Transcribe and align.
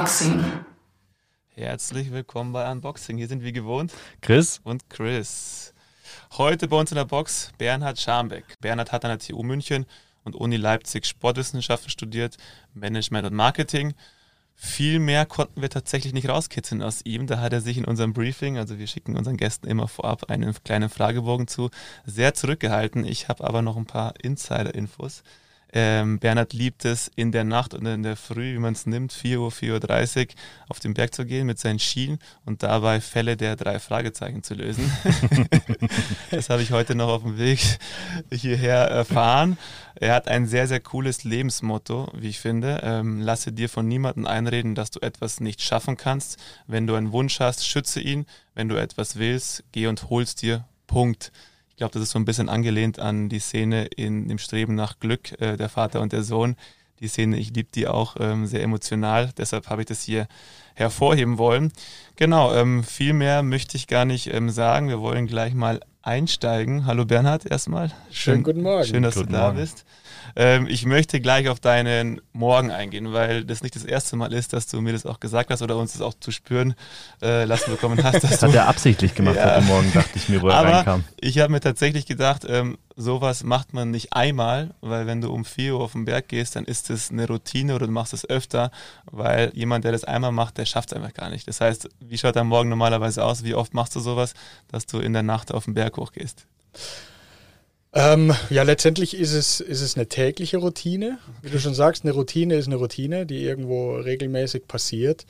Unboxing. 0.00 0.42
Herzlich 1.48 2.10
willkommen 2.10 2.54
bei 2.54 2.72
Unboxing. 2.72 3.18
Hier 3.18 3.28
sind 3.28 3.42
wie 3.42 3.52
gewohnt 3.52 3.92
Chris 4.22 4.58
und 4.64 4.88
Chris. 4.88 5.74
Heute 6.38 6.68
bei 6.68 6.78
uns 6.78 6.90
in 6.90 6.94
der 6.94 7.04
Box 7.04 7.52
Bernhard 7.58 8.00
Scharmbeck. 8.00 8.58
Bernhard 8.62 8.92
hat 8.92 9.04
an 9.04 9.10
der 9.10 9.18
TU 9.18 9.42
München 9.42 9.84
und 10.24 10.34
Uni 10.34 10.56
Leipzig 10.56 11.04
Sportwissenschaften 11.04 11.90
studiert, 11.90 12.38
Management 12.72 13.26
und 13.26 13.34
Marketing. 13.34 13.92
Viel 14.54 15.00
mehr 15.00 15.26
konnten 15.26 15.60
wir 15.60 15.68
tatsächlich 15.68 16.14
nicht 16.14 16.30
rauskitzeln 16.30 16.82
aus 16.82 17.02
ihm. 17.04 17.26
Da 17.26 17.38
hat 17.38 17.52
er 17.52 17.60
sich 17.60 17.76
in 17.76 17.84
unserem 17.84 18.14
Briefing, 18.14 18.56
also 18.56 18.78
wir 18.78 18.86
schicken 18.86 19.18
unseren 19.18 19.36
Gästen 19.36 19.66
immer 19.66 19.86
vorab 19.86 20.30
einen 20.30 20.54
kleinen 20.64 20.88
Fragebogen 20.88 21.46
zu, 21.46 21.68
sehr 22.06 22.32
zurückgehalten. 22.32 23.04
Ich 23.04 23.28
habe 23.28 23.44
aber 23.44 23.60
noch 23.60 23.76
ein 23.76 23.84
paar 23.84 24.14
Insider-Infos. 24.22 25.22
Ähm, 25.72 26.18
Bernhard 26.18 26.52
liebt 26.52 26.84
es, 26.84 27.10
in 27.14 27.32
der 27.32 27.44
Nacht 27.44 27.74
und 27.74 27.86
in 27.86 28.02
der 28.02 28.16
Früh, 28.16 28.54
wie 28.54 28.58
man 28.58 28.72
es 28.72 28.86
nimmt, 28.86 29.12
4 29.12 29.40
Uhr, 29.40 29.50
4.30 29.50 30.28
Uhr 30.28 30.34
auf 30.68 30.80
den 30.80 30.94
Berg 30.94 31.14
zu 31.14 31.24
gehen 31.24 31.46
mit 31.46 31.58
seinen 31.58 31.78
Schienen 31.78 32.18
und 32.44 32.62
dabei 32.62 33.00
Fälle 33.00 33.36
der 33.36 33.56
drei 33.56 33.78
Fragezeichen 33.78 34.42
zu 34.42 34.54
lösen. 34.54 34.90
das 36.30 36.50
habe 36.50 36.62
ich 36.62 36.72
heute 36.72 36.94
noch 36.94 37.08
auf 37.08 37.22
dem 37.22 37.38
Weg 37.38 37.60
hierher 38.32 38.86
erfahren. 38.88 39.58
Er 39.94 40.14
hat 40.14 40.28
ein 40.28 40.46
sehr, 40.46 40.66
sehr 40.66 40.80
cooles 40.80 41.24
Lebensmotto, 41.24 42.10
wie 42.14 42.28
ich 42.28 42.40
finde. 42.40 42.80
Ähm, 42.82 43.20
lasse 43.20 43.52
dir 43.52 43.68
von 43.68 43.86
niemandem 43.86 44.26
einreden, 44.26 44.74
dass 44.74 44.90
du 44.90 45.00
etwas 45.00 45.40
nicht 45.40 45.62
schaffen 45.62 45.96
kannst. 45.96 46.38
Wenn 46.66 46.86
du 46.86 46.94
einen 46.94 47.12
Wunsch 47.12 47.38
hast, 47.38 47.66
schütze 47.66 48.00
ihn. 48.00 48.26
Wenn 48.54 48.68
du 48.68 48.76
etwas 48.76 49.16
willst, 49.16 49.62
geh 49.72 49.86
und 49.86 50.10
holst 50.10 50.42
dir. 50.42 50.64
Punkt 50.86 51.30
glaube, 51.80 51.94
das 51.94 52.02
ist 52.02 52.10
so 52.10 52.18
ein 52.18 52.26
bisschen 52.26 52.50
angelehnt 52.50 52.98
an 52.98 53.30
die 53.30 53.38
Szene 53.38 53.86
in 53.86 54.28
dem 54.28 54.36
Streben 54.38 54.74
nach 54.74 55.00
Glück, 55.00 55.40
äh, 55.40 55.56
der 55.56 55.70
Vater 55.70 56.02
und 56.02 56.12
der 56.12 56.22
Sohn. 56.22 56.56
Die 57.00 57.08
Szene, 57.08 57.38
ich 57.38 57.54
liebe 57.54 57.70
die 57.74 57.88
auch 57.88 58.16
ähm, 58.20 58.46
sehr 58.46 58.62
emotional, 58.62 59.30
deshalb 59.38 59.70
habe 59.70 59.80
ich 59.80 59.86
das 59.86 60.02
hier 60.02 60.28
hervorheben 60.74 61.38
wollen. 61.38 61.72
Genau, 62.16 62.54
ähm, 62.54 62.84
viel 62.84 63.14
mehr 63.14 63.42
möchte 63.42 63.78
ich 63.78 63.86
gar 63.86 64.04
nicht 64.04 64.26
ähm, 64.26 64.50
sagen. 64.50 64.88
Wir 64.88 65.00
wollen 65.00 65.26
gleich 65.26 65.54
mal 65.54 65.80
einsteigen. 66.02 66.84
Hallo 66.84 67.06
Bernhard 67.06 67.50
erstmal. 67.50 67.88
Schön, 68.10 68.34
Schönen 68.34 68.42
guten 68.42 68.62
Morgen. 68.62 68.84
Schön, 68.84 69.02
dass 69.02 69.14
guten 69.14 69.28
du 69.28 69.32
da 69.32 69.44
Morgen. 69.44 69.56
bist. 69.56 69.86
Ähm, 70.36 70.66
ich 70.68 70.86
möchte 70.86 71.20
gleich 71.20 71.48
auf 71.48 71.60
deinen 71.60 72.20
Morgen 72.32 72.70
eingehen, 72.70 73.12
weil 73.12 73.44
das 73.44 73.62
nicht 73.62 73.76
das 73.76 73.84
erste 73.84 74.16
Mal 74.16 74.32
ist, 74.32 74.52
dass 74.52 74.66
du 74.66 74.80
mir 74.80 74.92
das 74.92 75.06
auch 75.06 75.20
gesagt 75.20 75.50
hast 75.50 75.62
oder 75.62 75.76
uns 75.76 75.92
das 75.92 76.02
auch 76.02 76.14
zu 76.14 76.30
spüren 76.30 76.74
äh, 77.22 77.44
lassen 77.44 77.70
bekommen 77.70 78.02
hast. 78.02 78.22
das 78.24 78.42
hat 78.42 78.54
er 78.54 78.68
absichtlich 78.68 79.14
gemacht 79.14 79.36
ja. 79.36 79.56
heute 79.56 79.66
Morgen, 79.66 79.92
dachte 79.92 80.10
ich 80.14 80.28
mir, 80.28 80.42
wo 80.42 80.48
er 80.48 80.54
Aber 80.54 80.72
reinkam. 80.72 81.04
Ich 81.20 81.38
habe 81.38 81.52
mir 81.52 81.60
tatsächlich 81.60 82.06
gedacht, 82.06 82.46
ähm, 82.48 82.78
sowas 82.96 83.42
macht 83.44 83.72
man 83.72 83.90
nicht 83.90 84.12
einmal, 84.12 84.70
weil 84.80 85.06
wenn 85.06 85.20
du 85.20 85.32
um 85.32 85.44
4 85.44 85.74
Uhr 85.74 85.80
auf 85.80 85.92
den 85.92 86.04
Berg 86.04 86.28
gehst, 86.28 86.56
dann 86.56 86.64
ist 86.64 86.90
das 86.90 87.10
eine 87.10 87.26
Routine 87.26 87.74
oder 87.74 87.86
du 87.86 87.92
machst 87.92 88.12
es 88.12 88.28
öfter, 88.28 88.70
weil 89.10 89.50
jemand, 89.54 89.84
der 89.84 89.92
das 89.92 90.04
einmal 90.04 90.32
macht, 90.32 90.58
der 90.58 90.66
schafft 90.66 90.92
es 90.92 90.96
einfach 90.96 91.14
gar 91.14 91.30
nicht. 91.30 91.48
Das 91.48 91.60
heißt, 91.60 91.88
wie 92.00 92.18
schaut 92.18 92.36
dein 92.36 92.46
Morgen 92.46 92.68
normalerweise 92.68 93.24
aus? 93.24 93.42
Wie 93.44 93.54
oft 93.54 93.74
machst 93.74 93.96
du 93.96 94.00
sowas, 94.00 94.34
dass 94.70 94.86
du 94.86 94.98
in 94.98 95.12
der 95.12 95.22
Nacht 95.22 95.52
auf 95.52 95.64
den 95.64 95.74
Berg 95.74 95.96
hochgehst? 95.96 96.46
Ähm, 97.92 98.32
ja, 98.50 98.62
letztendlich 98.62 99.16
ist 99.16 99.32
es, 99.32 99.60
ist 99.60 99.80
es 99.80 99.96
eine 99.96 100.06
tägliche 100.06 100.58
Routine. 100.58 101.18
Wie 101.42 101.50
du 101.50 101.58
schon 101.58 101.74
sagst, 101.74 102.04
eine 102.04 102.12
Routine 102.12 102.54
ist 102.54 102.66
eine 102.66 102.76
Routine, 102.76 103.26
die 103.26 103.42
irgendwo 103.42 103.96
regelmäßig 103.96 104.68
passiert. 104.68 105.26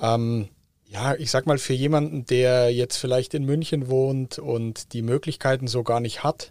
Ähm, 0.00 0.48
ja, 0.86 1.14
ich 1.16 1.30
sag 1.30 1.46
mal, 1.46 1.58
für 1.58 1.74
jemanden, 1.74 2.24
der 2.24 2.72
jetzt 2.72 2.96
vielleicht 2.96 3.34
in 3.34 3.44
München 3.44 3.88
wohnt 3.88 4.38
und 4.38 4.92
die 4.92 5.02
Möglichkeiten 5.02 5.66
so 5.66 5.82
gar 5.82 6.00
nicht 6.00 6.22
hat, 6.22 6.50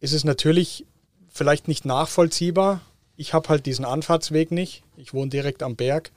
ist 0.00 0.14
es 0.14 0.24
natürlich 0.24 0.86
vielleicht 1.28 1.68
nicht 1.68 1.84
nachvollziehbar. 1.84 2.80
Ich 3.16 3.34
habe 3.34 3.48
halt 3.48 3.66
diesen 3.66 3.84
Anfahrtsweg 3.84 4.52
nicht. 4.52 4.84
Ich 4.96 5.12
wohne 5.12 5.28
direkt 5.28 5.64
am 5.64 5.74
Berg. 5.74 6.12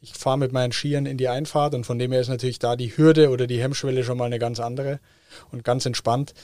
Ich 0.00 0.14
fahre 0.14 0.38
mit 0.38 0.52
meinen 0.52 0.72
Skiern 0.72 1.06
in 1.06 1.18
die 1.18 1.28
Einfahrt 1.28 1.74
und 1.74 1.84
von 1.84 1.98
dem 1.98 2.12
her 2.12 2.20
ist 2.20 2.28
natürlich 2.28 2.58
da 2.58 2.76
die 2.76 2.96
Hürde 2.96 3.28
oder 3.30 3.46
die 3.46 3.60
Hemmschwelle 3.60 4.04
schon 4.04 4.18
mal 4.18 4.24
eine 4.24 4.38
ganz 4.38 4.58
andere 4.58 5.00
und 5.50 5.64
ganz 5.64 5.86
entspannt. 5.86 6.34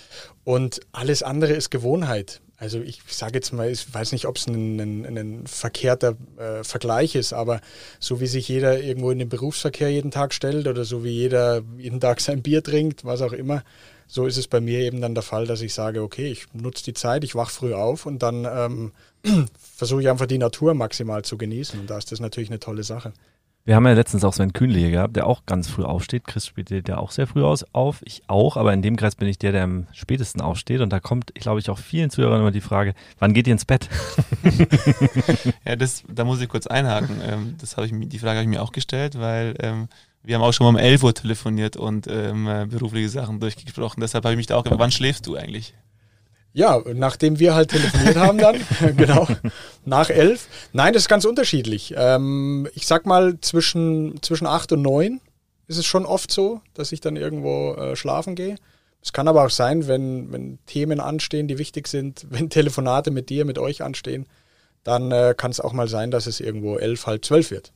Und 0.44 0.80
alles 0.92 1.22
andere 1.22 1.52
ist 1.52 1.70
Gewohnheit. 1.70 2.40
Also 2.56 2.80
ich 2.80 3.00
sage 3.08 3.34
jetzt 3.34 3.52
mal, 3.52 3.68
ich 3.70 3.92
weiß 3.92 4.12
nicht, 4.12 4.26
ob 4.26 4.36
es 4.36 4.46
ein, 4.46 4.78
ein, 4.78 5.18
ein, 5.18 5.46
verkehrter 5.48 6.16
äh, 6.38 6.62
Vergleich 6.62 7.16
ist, 7.16 7.32
aber 7.32 7.60
so 7.98 8.20
wie 8.20 8.28
sich 8.28 8.46
jeder 8.46 8.80
irgendwo 8.80 9.10
in 9.10 9.18
den 9.18 9.28
Berufsverkehr 9.28 9.90
jeden 9.90 10.12
Tag 10.12 10.32
stellt 10.32 10.68
oder 10.68 10.84
so 10.84 11.02
wie 11.02 11.10
jeder 11.10 11.62
jeden 11.76 11.98
Tag 11.98 12.20
sein 12.20 12.40
Bier 12.40 12.62
trinkt, 12.62 13.04
was 13.04 13.20
auch 13.20 13.32
immer, 13.32 13.64
so 14.06 14.26
ist 14.26 14.36
es 14.36 14.46
bei 14.46 14.60
mir 14.60 14.80
eben 14.80 15.00
dann 15.00 15.14
der 15.14 15.22
Fall, 15.22 15.46
dass 15.46 15.62
ich 15.62 15.74
sage, 15.74 16.02
okay, 16.02 16.30
ich 16.30 16.46
nutze 16.52 16.84
die 16.84 16.92
Zeit, 16.92 17.24
ich 17.24 17.34
wache 17.34 17.50
früh 17.50 17.72
auf 17.72 18.04
und 18.04 18.22
dann 18.22 18.44
ähm, 18.44 18.92
versuche 19.58 20.02
ich 20.02 20.08
einfach 20.10 20.26
die 20.26 20.36
Natur 20.36 20.74
maximal 20.74 21.24
zu 21.24 21.38
genießen. 21.38 21.80
Und 21.80 21.90
da 21.90 21.96
ist 21.96 22.12
das 22.12 22.20
natürlich 22.20 22.50
eine 22.50 22.60
tolle 22.60 22.82
Sache. 22.84 23.12
Wir 23.64 23.76
haben 23.76 23.86
ja 23.86 23.92
letztens 23.92 24.24
auch 24.24 24.32
Sven 24.32 24.52
Kühnle 24.52 24.78
hier 24.80 24.90
gehabt, 24.90 25.14
der 25.14 25.28
auch 25.28 25.46
ganz 25.46 25.68
früh 25.68 25.84
aufsteht. 25.84 26.24
Chris 26.24 26.46
spielt 26.46 26.88
ja 26.88 26.98
auch 26.98 27.12
sehr 27.12 27.28
früh 27.28 27.44
aus, 27.44 27.64
auf, 27.72 28.00
ich 28.04 28.22
auch, 28.26 28.56
aber 28.56 28.72
in 28.72 28.82
dem 28.82 28.96
Kreis 28.96 29.14
bin 29.14 29.28
ich 29.28 29.38
der, 29.38 29.52
der 29.52 29.62
am 29.62 29.86
spätesten 29.92 30.40
aufsteht. 30.40 30.80
Und 30.80 30.90
da 30.90 30.98
kommt, 30.98 31.30
ich 31.34 31.42
glaube 31.42 31.60
ich, 31.60 31.70
auch 31.70 31.78
vielen 31.78 32.10
Zuhörern 32.10 32.40
immer 32.40 32.50
die 32.50 32.60
Frage, 32.60 32.94
wann 33.20 33.34
geht 33.34 33.46
ihr 33.46 33.52
ins 33.52 33.64
Bett? 33.64 33.88
ja, 35.64 35.76
das, 35.76 36.02
da 36.08 36.24
muss 36.24 36.40
ich 36.40 36.48
kurz 36.48 36.66
einhaken. 36.66 37.20
Ähm, 37.24 37.54
das 37.60 37.76
habe 37.76 37.86
ich, 37.86 37.92
die 37.94 38.18
Frage 38.18 38.38
habe 38.38 38.42
ich 38.42 38.48
mir 38.48 38.62
auch 38.62 38.72
gestellt, 38.72 39.20
weil 39.20 39.54
ähm, 39.60 39.86
wir 40.24 40.34
haben 40.34 40.42
auch 40.42 40.52
schon 40.52 40.64
mal 40.64 40.70
um 40.70 40.76
11 40.76 41.04
Uhr 41.04 41.14
telefoniert 41.14 41.76
und 41.76 42.08
ähm, 42.08 42.68
berufliche 42.68 43.10
Sachen 43.10 43.38
durchgesprochen. 43.38 44.00
Deshalb 44.00 44.24
habe 44.24 44.34
ich 44.34 44.38
mich 44.38 44.46
da 44.46 44.56
auch 44.56 44.64
gefragt, 44.64 44.80
wann 44.80 44.90
schläfst 44.90 45.26
du 45.28 45.36
eigentlich? 45.36 45.72
Ja, 46.54 46.82
nachdem 46.94 47.38
wir 47.38 47.54
halt 47.54 47.70
telefoniert 47.70 48.16
haben 48.16 48.38
dann, 48.38 48.56
genau, 48.96 49.26
nach 49.84 50.10
elf. 50.10 50.48
Nein, 50.72 50.92
das 50.92 51.04
ist 51.04 51.08
ganz 51.08 51.24
unterschiedlich. 51.24 51.94
Ähm, 51.96 52.68
ich 52.74 52.86
sag 52.86 53.06
mal, 53.06 53.40
zwischen, 53.40 54.22
zwischen 54.22 54.46
acht 54.46 54.70
und 54.72 54.82
neun 54.82 55.20
ist 55.66 55.78
es 55.78 55.86
schon 55.86 56.04
oft 56.04 56.30
so, 56.30 56.60
dass 56.74 56.92
ich 56.92 57.00
dann 57.00 57.16
irgendwo 57.16 57.74
äh, 57.74 57.96
schlafen 57.96 58.34
gehe. 58.34 58.56
Es 59.00 59.12
kann 59.12 59.28
aber 59.28 59.44
auch 59.44 59.50
sein, 59.50 59.88
wenn, 59.88 60.30
wenn 60.30 60.58
Themen 60.66 61.00
anstehen, 61.00 61.48
die 61.48 61.58
wichtig 61.58 61.88
sind, 61.88 62.26
wenn 62.30 62.50
Telefonate 62.50 63.10
mit 63.10 63.30
dir, 63.30 63.44
mit 63.44 63.58
euch 63.58 63.82
anstehen, 63.82 64.26
dann 64.84 65.10
äh, 65.10 65.34
kann 65.36 65.50
es 65.50 65.60
auch 65.60 65.72
mal 65.72 65.88
sein, 65.88 66.10
dass 66.10 66.26
es 66.26 66.40
irgendwo 66.40 66.76
elf, 66.76 67.06
halb 67.06 67.24
zwölf 67.24 67.50
wird. 67.50 67.72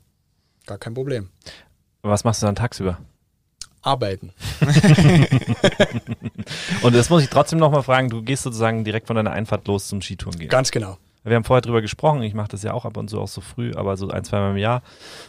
Gar 0.66 0.78
kein 0.78 0.94
Problem. 0.94 1.31
Was 2.03 2.25
machst 2.25 2.43
du 2.43 2.47
dann 2.47 2.56
tagsüber? 2.56 2.98
Arbeiten. 3.86 4.32
und 6.82 6.94
das 6.94 7.08
muss 7.08 7.22
ich 7.22 7.30
trotzdem 7.30 7.58
nochmal 7.58 7.82
fragen, 7.82 8.08
du 8.08 8.22
gehst 8.22 8.42
sozusagen 8.42 8.84
direkt 8.84 9.06
von 9.06 9.16
deiner 9.16 9.32
Einfahrt 9.32 9.66
los 9.69 9.88
zum 9.88 10.02
Skitouren 10.02 10.38
gehen. 10.38 10.48
Ganz 10.48 10.70
genau. 10.70 10.98
Wir 11.24 11.34
haben 11.34 11.44
vorher 11.44 11.62
drüber 11.62 11.80
gesprochen, 11.82 12.22
ich 12.22 12.34
mache 12.34 12.48
das 12.48 12.62
ja 12.62 12.72
auch 12.72 12.84
ab 12.84 12.96
und 12.96 13.10
zu 13.10 13.20
auch 13.20 13.28
so 13.28 13.41
früh, 13.41 13.72
aber 13.75 13.96
so 13.96 14.08
ein, 14.08 14.22
zwei 14.22 14.38
Mal 14.38 14.52
im 14.52 14.58
Jahr, 14.58 14.82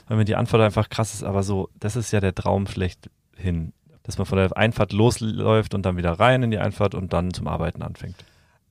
weil 0.07 0.17
mir 0.17 0.25
die 0.25 0.35
Antwort 0.35 0.61
einfach 0.61 0.89
krass 0.89 1.13
ist, 1.13 1.23
aber 1.23 1.41
so, 1.41 1.69
das 1.79 1.95
ist 1.95 2.11
ja 2.11 2.19
der 2.19 2.35
Traum 2.35 2.67
schlechthin, 2.67 3.73
dass 4.03 4.19
man 4.19 4.25
von 4.25 4.37
der 4.37 4.55
Einfahrt 4.55 4.93
losläuft 4.93 5.73
und 5.73 5.83
dann 5.85 5.97
wieder 5.97 6.11
rein 6.11 6.43
in 6.43 6.51
die 6.51 6.59
Einfahrt 6.59 6.93
und 6.93 7.13
dann 7.13 7.33
zum 7.33 7.47
Arbeiten 7.47 7.81
anfängt. 7.81 8.15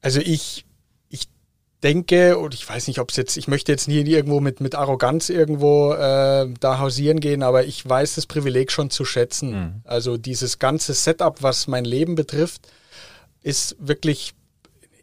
Also 0.02 0.20
ich 0.20 0.65
denke, 1.82 2.38
und 2.38 2.54
ich 2.54 2.68
weiß 2.68 2.88
nicht, 2.88 2.98
ob 2.98 3.10
es 3.10 3.16
jetzt, 3.16 3.36
ich 3.36 3.48
möchte 3.48 3.72
jetzt 3.72 3.86
nie 3.88 4.00
irgendwo 4.00 4.40
mit, 4.40 4.60
mit 4.60 4.74
Arroganz 4.74 5.28
irgendwo 5.28 5.92
äh, 5.92 6.48
da 6.60 6.78
hausieren 6.78 7.20
gehen, 7.20 7.42
aber 7.42 7.64
ich 7.64 7.86
weiß 7.86 8.14
das 8.14 8.26
Privileg 8.26 8.72
schon 8.72 8.90
zu 8.90 9.04
schätzen. 9.04 9.50
Mhm. 9.50 9.72
Also 9.84 10.16
dieses 10.16 10.58
ganze 10.58 10.94
Setup, 10.94 11.42
was 11.42 11.66
mein 11.66 11.84
Leben 11.84 12.14
betrifft, 12.14 12.68
ist 13.42 13.76
wirklich 13.78 14.34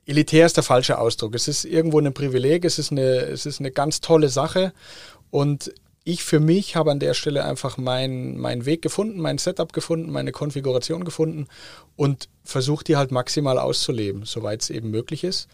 elitär 0.05 0.45
ist 0.45 0.57
der 0.57 0.63
falsche 0.63 0.97
Ausdruck. 0.97 1.35
Es 1.35 1.47
ist 1.47 1.63
irgendwo 1.63 1.99
ein 1.99 2.13
Privileg, 2.13 2.65
es 2.65 2.79
ist 2.79 2.91
eine, 2.91 3.01
es 3.01 3.45
ist 3.45 3.59
eine 3.59 3.71
ganz 3.71 4.01
tolle 4.01 4.29
Sache 4.29 4.73
und 5.29 5.73
ich 6.05 6.23
für 6.23 6.41
mich 6.41 6.75
habe 6.75 6.91
an 6.91 6.99
der 6.99 7.13
Stelle 7.13 7.45
einfach 7.45 7.77
meinen 7.77 8.37
mein 8.37 8.65
Weg 8.65 8.81
gefunden, 8.81 9.21
mein 9.21 9.37
Setup 9.37 9.71
gefunden, 9.71 10.11
meine 10.11 10.33
Konfiguration 10.33 11.05
gefunden 11.05 11.47
und 11.95 12.27
versuche 12.43 12.83
die 12.83 12.97
halt 12.97 13.11
maximal 13.11 13.57
auszuleben, 13.57 14.25
soweit 14.25 14.63
es 14.63 14.69
eben 14.69 14.91
möglich 14.91 15.23
ist. 15.23 15.47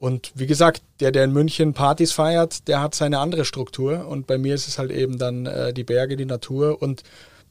Und 0.00 0.32
wie 0.34 0.46
gesagt, 0.46 0.82
der, 1.00 1.12
der 1.12 1.24
in 1.24 1.32
München 1.32 1.74
Partys 1.74 2.12
feiert, 2.12 2.66
der 2.68 2.80
hat 2.80 2.94
seine 2.94 3.18
andere 3.18 3.44
Struktur. 3.44 4.08
Und 4.08 4.26
bei 4.26 4.38
mir 4.38 4.54
ist 4.54 4.66
es 4.66 4.78
halt 4.78 4.90
eben 4.90 5.18
dann 5.18 5.44
äh, 5.44 5.74
die 5.74 5.84
Berge, 5.84 6.16
die 6.16 6.24
Natur 6.24 6.80
und 6.80 7.02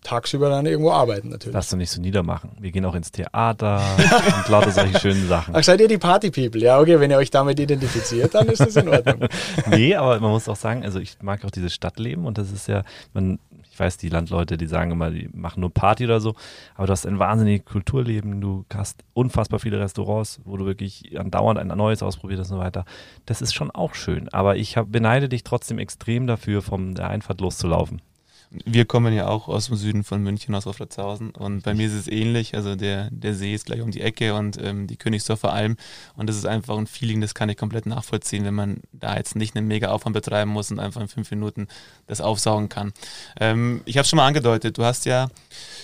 tagsüber 0.02 0.50
dann 0.50 0.66
irgendwo 0.66 0.92
arbeiten 0.92 1.30
natürlich. 1.30 1.54
Lass 1.54 1.70
doch 1.70 1.78
nicht 1.78 1.92
so 1.92 2.02
niedermachen. 2.02 2.52
Wir 2.60 2.72
gehen 2.72 2.86
auch 2.86 2.96
ins 2.96 3.12
Theater 3.12 3.82
und 4.38 4.50
lauter 4.50 4.72
solche 4.72 5.00
schönen 5.00 5.28
Sachen. 5.28 5.56
Ach, 5.56 5.64
seid 5.64 5.80
ihr 5.80 5.88
die 5.88 6.00
Party-People? 6.00 6.60
Ja, 6.60 6.80
okay, 6.80 7.00
wenn 7.00 7.12
ihr 7.12 7.18
euch 7.18 7.30
damit 7.30 7.60
identifiziert, 7.60 8.34
dann 8.34 8.48
ist 8.48 8.62
das 8.62 8.76
in 8.76 8.90
Ordnung. 8.90 9.28
nee, 9.70 9.96
aber 9.96 10.20
man 10.20 10.32
muss 10.32 10.50
auch 10.50 10.56
sagen, 10.56 10.84
also 10.84 11.00
ich 11.00 11.18
mag 11.22 11.46
auch 11.46 11.52
dieses 11.52 11.74
Stadtleben 11.74 12.26
und 12.26 12.40
das 12.40 12.52
ist 12.52 12.68
ja, 12.68 12.84
man, 13.14 13.38
ich 13.80 13.86
weiß, 13.86 13.96
die 13.96 14.10
Landleute, 14.10 14.58
die 14.58 14.68
sagen 14.68 14.92
immer, 14.92 15.10
die 15.10 15.30
machen 15.32 15.62
nur 15.62 15.74
Party 15.74 16.04
oder 16.04 16.20
so, 16.20 16.36
aber 16.76 16.88
du 16.88 16.92
hast 16.92 17.06
ein 17.06 17.18
wahnsinniges 17.18 17.66
Kulturleben, 17.66 18.42
du 18.42 18.66
hast 18.74 19.06
unfassbar 19.14 19.60
viele 19.60 19.80
Restaurants, 19.80 20.42
wo 20.44 20.58
du 20.58 20.66
wirklich 20.66 21.18
andauernd 21.18 21.58
ein 21.58 21.70
neues 21.70 22.04
ausprobiert 22.04 22.42
hast 22.42 22.52
und 22.52 22.58
so 22.58 22.64
weiter. 22.64 22.84
Das 23.26 23.42
ist 23.42 23.54
schon 23.54 23.72
auch 23.72 23.96
schön, 23.96 24.28
aber 24.34 24.58
ich 24.58 24.76
hab, 24.76 24.92
beneide 24.92 25.30
dich 25.30 25.46
trotzdem 25.46 25.80
extrem 25.80 26.28
dafür, 26.28 26.62
von 26.62 26.94
der 26.94 27.10
Einfahrt 27.10 27.40
loszulaufen. 27.40 28.02
Wir 28.52 28.86
kommen 28.86 29.14
ja 29.14 29.28
auch 29.28 29.48
aus 29.48 29.68
dem 29.68 29.76
Süden 29.76 30.04
von 30.04 30.24
München, 30.24 30.56
aus 30.56 30.66
Wolfratshausen. 30.66 31.30
Und 31.32 31.62
bei 31.62 31.76
mir 31.76 31.86
ist 31.86 31.94
es 31.94 32.08
ähnlich. 32.08 32.56
Also 32.56 32.76
der, 32.76 33.10
der 33.12 33.36
See 33.36 33.54
ist 33.54 33.68
gleich 33.68 33.82
um 33.82 33.92
die 33.92 34.02
Ecke 34.02 34.34
und 34.34 34.58
ähm, 34.60 34.88
die 34.88 34.98
Königsdorfer 34.98 35.54
Alm. 35.54 35.78
Und 36.16 36.28
das 36.28 36.36
ist 36.36 36.48
einfach 36.48 36.76
ein 36.78 36.88
Feeling, 36.88 37.22
das 37.22 37.36
kann 37.36 37.50
ich 37.50 37.58
komplett 37.58 37.86
nachvollziehen, 37.86 38.46
wenn 38.46 38.56
man 38.56 38.82
da 38.92 39.16
jetzt 39.18 39.36
nicht 39.36 39.56
einen 39.56 39.68
mega 39.68 39.90
Aufwand 39.90 40.16
betreiben 40.16 40.50
muss 40.50 40.72
und 40.72 40.80
einfach 40.80 41.00
in 41.00 41.08
fünf 41.08 41.30
Minuten 41.30 41.68
das 42.08 42.22
aufsaugen 42.22 42.70
kann. 42.70 42.92
Ähm, 43.40 43.82
ich 43.86 43.98
habe 44.00 44.08
schon 44.08 44.18
mal 44.18 44.26
angedeutet, 44.26 44.80
du 44.80 44.84
hast 44.84 45.06
ja 45.06 45.30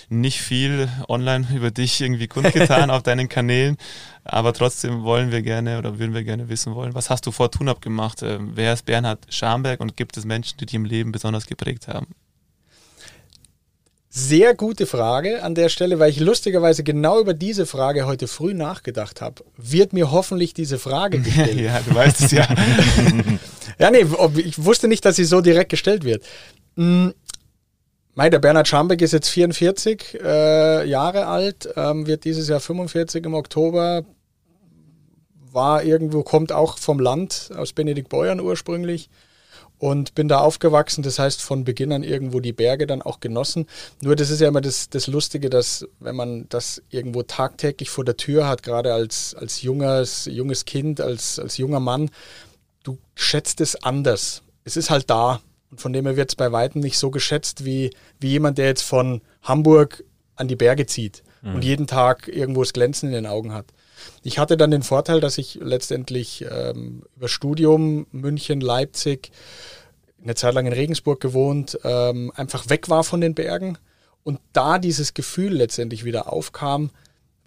nicht 0.10 0.42
viel 0.42 0.90
online 1.08 1.48
über 1.54 1.70
dich 1.70 2.02
irgendwie 2.02 2.28
kundgetan 2.28 2.90
auf 2.90 3.04
deinen 3.04 3.30
Kanälen. 3.30 3.78
Aber 4.24 4.54
trotzdem 4.54 5.04
wollen 5.04 5.32
wir 5.32 5.44
gerne 5.44 5.78
oder 5.78 6.00
würden 6.00 6.16
wir 6.16 6.24
gerne 6.24 6.50
wissen 6.50 6.74
wollen, 6.74 6.96
was 6.96 7.12
hast 7.12 7.28
du 7.28 7.32
vor 7.32 7.52
TUNAP 7.52 7.80
gemacht? 7.80 8.24
Ähm, 8.24 8.54
wer 8.56 8.74
ist 8.74 8.86
Bernhard 8.86 9.20
Schamberg 9.30 9.80
und 9.82 9.96
gibt 9.98 10.18
es 10.18 10.26
Menschen, 10.26 10.58
die 10.58 10.66
dich 10.66 10.74
im 10.74 10.86
Leben 10.86 11.12
besonders 11.12 11.46
geprägt 11.46 11.88
haben? 11.88 12.08
Sehr 14.18 14.56
gute 14.56 14.86
Frage 14.86 15.44
an 15.44 15.56
der 15.56 15.68
Stelle, 15.68 16.00
weil 16.00 16.10
ich 16.10 16.22
lustigerweise 16.22 16.84
genau 16.84 17.20
über 17.20 17.34
diese 17.34 17.66
Frage 17.66 18.06
heute 18.06 18.30
früh 18.30 18.54
nachgedacht 18.54 19.20
habe. 19.20 19.44
Wird 19.58 19.92
mir 19.92 20.10
hoffentlich 20.10 20.54
diese 20.54 20.80
Frage 20.80 21.20
gestellt? 21.22 21.60
ja, 21.60 21.82
du 21.82 21.94
weißt 21.94 22.22
es 22.22 22.32
ja. 22.32 22.48
ja, 23.78 23.92
nee, 23.92 24.06
ich 24.38 24.64
wusste 24.64 24.88
nicht, 24.88 25.04
dass 25.04 25.18
sie 25.18 25.26
so 25.26 25.42
direkt 25.42 25.70
gestellt 25.70 26.06
wird. 26.06 26.24
Hm, 26.78 27.14
Mei, 28.14 28.30
der 28.30 28.40
Bernhard 28.40 28.70
Schambeck 28.70 29.02
ist 29.02 29.12
jetzt 29.12 29.28
44 29.28 30.22
äh, 30.24 30.88
Jahre 30.88 31.28
alt, 31.28 31.68
ähm, 31.76 32.08
wird 32.08 32.24
dieses 32.24 32.48
Jahr 32.48 32.62
45 32.62 33.26
im 33.26 33.34
Oktober, 33.34 34.06
war 35.52 35.84
irgendwo, 35.84 36.24
kommt 36.24 36.54
auch 36.54 36.78
vom 36.78 37.00
Land, 37.00 37.50
aus 37.58 37.74
Benediktbeuern 37.74 38.40
ursprünglich 38.40 39.10
und 39.78 40.16
bin 40.16 40.28
da 40.28 40.40
aufgewachsen. 40.40 41.04
Das 41.04 41.20
heißt, 41.20 41.42
von 41.42 41.64
Beginn 41.64 41.92
an 41.92 42.04
irgendwo 42.04 42.40
die 42.40 42.54
Berge 42.54 42.88
dann 42.88 43.02
auch 43.02 43.20
genossen. 43.20 43.68
Nur 44.02 44.16
das 44.16 44.30
ist 44.30 44.42
ja 44.42 44.48
immer 44.48 44.62
das, 44.62 44.90
das 44.90 45.08
Lustige, 45.08 45.50
dass 45.50 45.88
wenn 46.00 46.16
man 46.16 46.48
das 46.50 46.82
irgendwo 46.90 47.24
tagtäglich 47.24 47.90
vor 47.90 48.06
der 48.06 48.18
Tür 48.18 48.48
hat, 48.48 48.64
gerade 48.64 48.94
als, 48.94 49.36
als 49.36 49.62
junges, 49.62 50.26
junges 50.26 50.66
Kind, 50.66 51.02
als, 51.02 51.40
als 51.40 51.58
junger 51.58 51.80
Mann, 51.80 52.10
du 52.84 52.98
schätzt 53.16 53.62
es 53.62 53.82
anders. 53.84 54.44
Es 54.64 54.78
ist 54.78 54.90
halt 54.90 55.10
da. 55.10 55.42
Und 55.72 55.82
von 55.82 55.94
dem 55.94 56.06
her 56.06 56.16
wird 56.16 56.30
es 56.30 56.36
bei 56.36 56.52
Weitem 56.52 56.82
nicht 56.82 56.98
so 56.98 57.12
geschätzt 57.12 57.66
wie, 57.66 57.92
wie 58.20 58.30
jemand, 58.30 58.58
der 58.58 58.68
jetzt 58.68 58.84
von 58.84 59.22
Hamburg 59.42 60.04
an 60.36 60.48
die 60.48 60.56
Berge 60.56 60.86
zieht 60.86 61.24
mhm. 61.42 61.56
und 61.56 61.64
jeden 61.64 61.88
Tag 61.88 62.28
irgendwo 62.28 62.64
das 62.64 62.74
Glänzen 62.74 63.10
in 63.10 63.16
den 63.16 63.26
Augen 63.26 63.54
hat. 63.54 63.66
Ich 64.24 64.40
hatte 64.40 64.58
dann 64.58 64.72
den 64.72 64.84
Vorteil, 64.84 65.20
dass 65.20 65.38
ich 65.38 65.60
letztendlich 65.62 66.46
ähm, 66.50 67.04
über 67.16 67.28
Studium 67.28 68.08
München, 68.12 68.62
Leipzig, 68.62 69.32
eine 70.24 70.36
Zeit 70.36 70.54
lang 70.54 70.66
in 70.66 70.74
Regensburg 70.74 71.20
gewohnt, 71.20 71.80
ähm, 71.84 72.32
einfach 72.36 72.70
weg 72.70 72.90
war 72.90 73.04
von 73.04 73.22
den 73.22 73.36
Bergen 73.36 73.78
und 74.24 74.40
da 74.54 74.80
dieses 74.80 75.14
Gefühl 75.14 75.54
letztendlich 75.54 76.04
wieder 76.04 76.34
aufkam, 76.34 76.90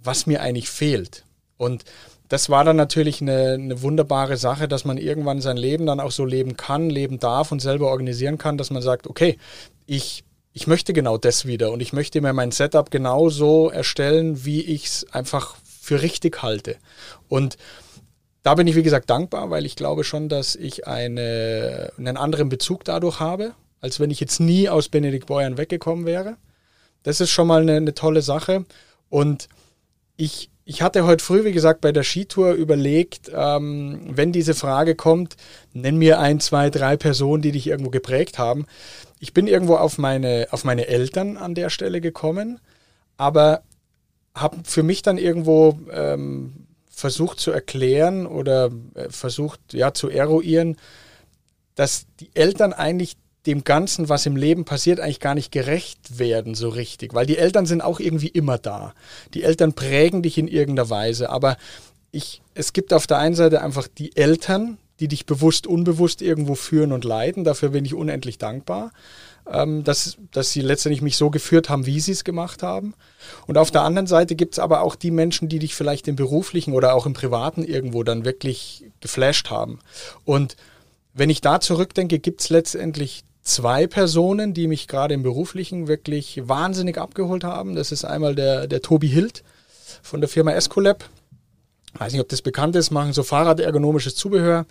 was 0.03 0.27
mir 0.27 0.41
eigentlich 0.41 0.71
fehlt. 0.71 1.25
Und 1.57 1.85
das 2.29 2.51
war 2.51 2.63
dann 2.63 2.77
natürlich 2.77 3.21
eine, 3.21 3.55
eine, 3.55 3.83
wunderbare 3.83 4.37
Sache, 4.37 4.69
dass 4.69 4.85
man 4.85 4.97
irgendwann 4.97 5.41
sein 5.41 5.57
Leben 5.57 5.87
dann 5.87 5.99
auch 5.99 6.13
so 6.13 6.25
leben 6.25 6.57
kann, 6.57 6.89
leben 6.89 7.19
darf 7.19 7.51
und 7.51 7.61
selber 7.61 7.89
organisieren 7.89 8.39
kann, 8.39 8.59
dass 8.59 8.71
man 8.71 8.83
sagt, 8.83 9.09
okay, 9.09 9.39
ich, 9.87 10.25
ich 10.53 10.67
möchte 10.67 10.93
genau 10.93 11.19
das 11.19 11.47
wieder 11.47 11.73
und 11.73 11.81
ich 11.81 11.93
möchte 11.93 12.21
mir 12.21 12.33
mein 12.33 12.53
Setup 12.53 12.91
genau 12.91 13.29
so 13.29 13.71
erstellen, 13.71 14.45
wie 14.45 14.63
ich 14.63 14.87
es 14.87 15.07
einfach 15.13 15.57
für 15.89 16.03
richtig 16.03 16.43
halte. 16.43 16.77
Und 17.29 17.57
da 18.43 18.55
bin 18.55 18.67
ich, 18.67 18.77
wie 18.77 18.83
gesagt, 18.83 19.09
dankbar, 19.09 19.51
weil 19.51 19.65
ich 19.65 19.75
glaube 19.75 20.05
schon, 20.05 20.29
dass 20.29 20.55
ich 20.55 20.87
eine, 20.87 21.93
einen 21.97 22.17
anderen 22.17 22.51
Bezug 22.51 22.85
dadurch 22.85 23.21
habe, 23.21 23.55
als 23.81 23.99
wenn 23.99 24.11
ich 24.11 24.21
jetzt 24.21 24.39
nie 24.39 24.69
aus 24.69 24.91
Benedikt 24.91 25.27
Beuern 25.27 25.57
weggekommen 25.57 26.05
wäre. 26.05 26.37
Das 27.05 27.21
ist 27.21 27.31
schon 27.31 27.47
mal 27.47 27.63
eine, 27.63 27.77
eine 27.77 27.95
tolle 27.95 28.21
Sache. 28.21 28.67
Und 29.09 29.49
ich, 30.17 30.51
ich 30.67 30.83
hatte 30.83 31.07
heute 31.07 31.25
früh, 31.25 31.45
wie 31.45 31.53
gesagt, 31.53 31.81
bei 31.81 31.91
der 31.91 32.03
Skitour 32.03 32.53
überlegt, 32.53 33.31
ähm, 33.35 34.01
wenn 34.11 34.31
diese 34.31 34.55
Frage 34.55 34.95
kommt, 34.95 35.37
nenn 35.73 35.97
mir 35.97 36.21
ein, 36.21 36.39
zwei, 36.39 36.69
drei 36.69 36.99
Personen, 36.99 37.41
die 37.41 37.53
dich 37.53 37.67
irgendwo 37.67 37.91
geprägt 37.91 38.39
haben. 38.39 38.67
Ich 39.21 39.33
bin 39.33 39.47
irgendwo 39.47 39.77
auf 39.77 39.97
meine, 39.97 40.49
auf 40.51 40.65
meine 40.65 40.87
Eltern 40.87 41.39
an 41.39 41.55
der 41.55 41.71
Stelle 41.71 42.03
gekommen, 42.03 42.61
aber 43.17 43.63
habe 44.35 44.59
für 44.65 44.83
mich 44.83 45.03
dann 45.03 45.19
irgendwo 45.19 45.79
ähm, 45.91 46.67
versucht 46.91 47.41
zu 47.41 47.51
erklären 47.51 48.27
oder 48.27 48.71
äh, 48.95 49.09
versucht 49.11 49.61
ja 49.73 49.95
zu 49.95 50.09
eruieren, 50.09 50.77
dass 51.75 52.07
die 52.21 52.31
Eltern 52.35 52.73
eigentlich 52.73 53.17
dem 53.47 53.65
Ganzen, 53.65 54.09
was 54.09 54.27
im 54.27 54.37
Leben 54.37 54.65
passiert, 54.65 55.01
eigentlich 55.01 55.21
gar 55.21 55.35
nicht 55.35 55.53
gerecht 55.53 56.19
werden 56.19 56.55
so 56.55 56.69
richtig, 56.69 57.15
weil 57.15 57.25
die 57.25 57.39
Eltern 57.39 57.67
sind 57.67 57.81
auch 57.81 58.01
irgendwie 58.01 58.29
immer 58.29 58.59
da. 58.59 58.95
Die 59.33 59.43
Eltern 59.43 59.73
prägen 59.73 60.23
dich 60.23 60.39
in 60.39 60.49
irgendeiner 60.49 60.91
Weise, 60.91 61.31
aber 61.31 61.57
ich, 62.11 62.43
es 62.55 62.73
gibt 62.73 62.93
auf 62.93 63.07
der 63.07 63.19
einen 63.19 63.35
Seite 63.35 63.63
einfach 63.63 63.87
die 63.87 64.17
Eltern, 64.17 64.79
die 65.01 65.09
dich 65.09 65.25
bewusst, 65.25 65.67
unbewusst 65.67 66.21
irgendwo 66.21 66.57
führen 66.57 66.93
und 66.93 67.05
leiten. 67.05 67.45
Dafür 67.45 67.71
bin 67.71 67.85
ich 67.85 67.95
unendlich 67.95 68.39
dankbar, 68.39 68.91
ähm, 69.53 69.85
dass, 69.85 70.17
dass 70.31 70.53
sie 70.53 70.61
letztendlich 70.61 71.03
mich 71.03 71.17
so 71.17 71.31
geführt 71.31 71.69
haben, 71.69 71.87
wie 71.87 72.01
sie 72.01 72.13
es 72.13 72.25
gemacht 72.25 72.63
haben. 72.63 72.95
Und 73.47 73.59
auf 73.59 73.71
der 73.71 73.83
anderen 73.83 74.07
Seite 74.07 74.35
gibt 74.35 74.55
es 74.55 74.59
aber 74.59 74.83
auch 74.83 74.95
die 74.95 75.11
Menschen, 75.11 75.49
die 75.49 75.59
dich 75.59 75.75
vielleicht 75.75 76.09
im 76.09 76.17
beruflichen 76.17 76.73
oder 76.75 76.95
auch 76.95 77.07
im 77.07 77.15
privaten 77.15 77.65
irgendwo 77.65 78.03
dann 78.03 78.25
wirklich 78.25 78.85
geflasht 79.01 79.51
haben. 79.51 79.79
Und 80.25 80.57
wenn 81.15 81.31
ich 81.31 81.41
da 81.41 81.61
zurückdenke, 81.61 82.19
gibt 82.19 82.41
es 82.41 82.51
letztendlich 82.51 83.25
zwei 83.43 83.87
Personen, 83.87 84.55
die 84.55 84.69
mich 84.69 84.89
gerade 84.89 85.15
im 85.15 85.23
beruflichen 85.23 85.89
wirklich 85.89 86.43
wahnsinnig 86.47 86.99
abgeholt 86.99 87.45
haben. 87.45 87.75
Das 87.75 87.93
ist 87.93 88.05
einmal 88.05 88.35
der, 88.35 88.67
der 88.67 88.83
Tobi 88.83 89.09
Hild 89.09 89.43
von 90.03 90.21
der 90.21 90.29
Firma 90.29 90.53
Escolab. 90.53 91.09
Weiß 91.95 92.13
nicht, 92.13 92.21
ob 92.21 92.29
das 92.29 92.43
bekannt 92.43 92.77
ist, 92.77 92.91
machen 92.91 93.13
so 93.15 93.23
Fahrradergonomisches 93.23 94.15
Zubehör. 94.15 94.67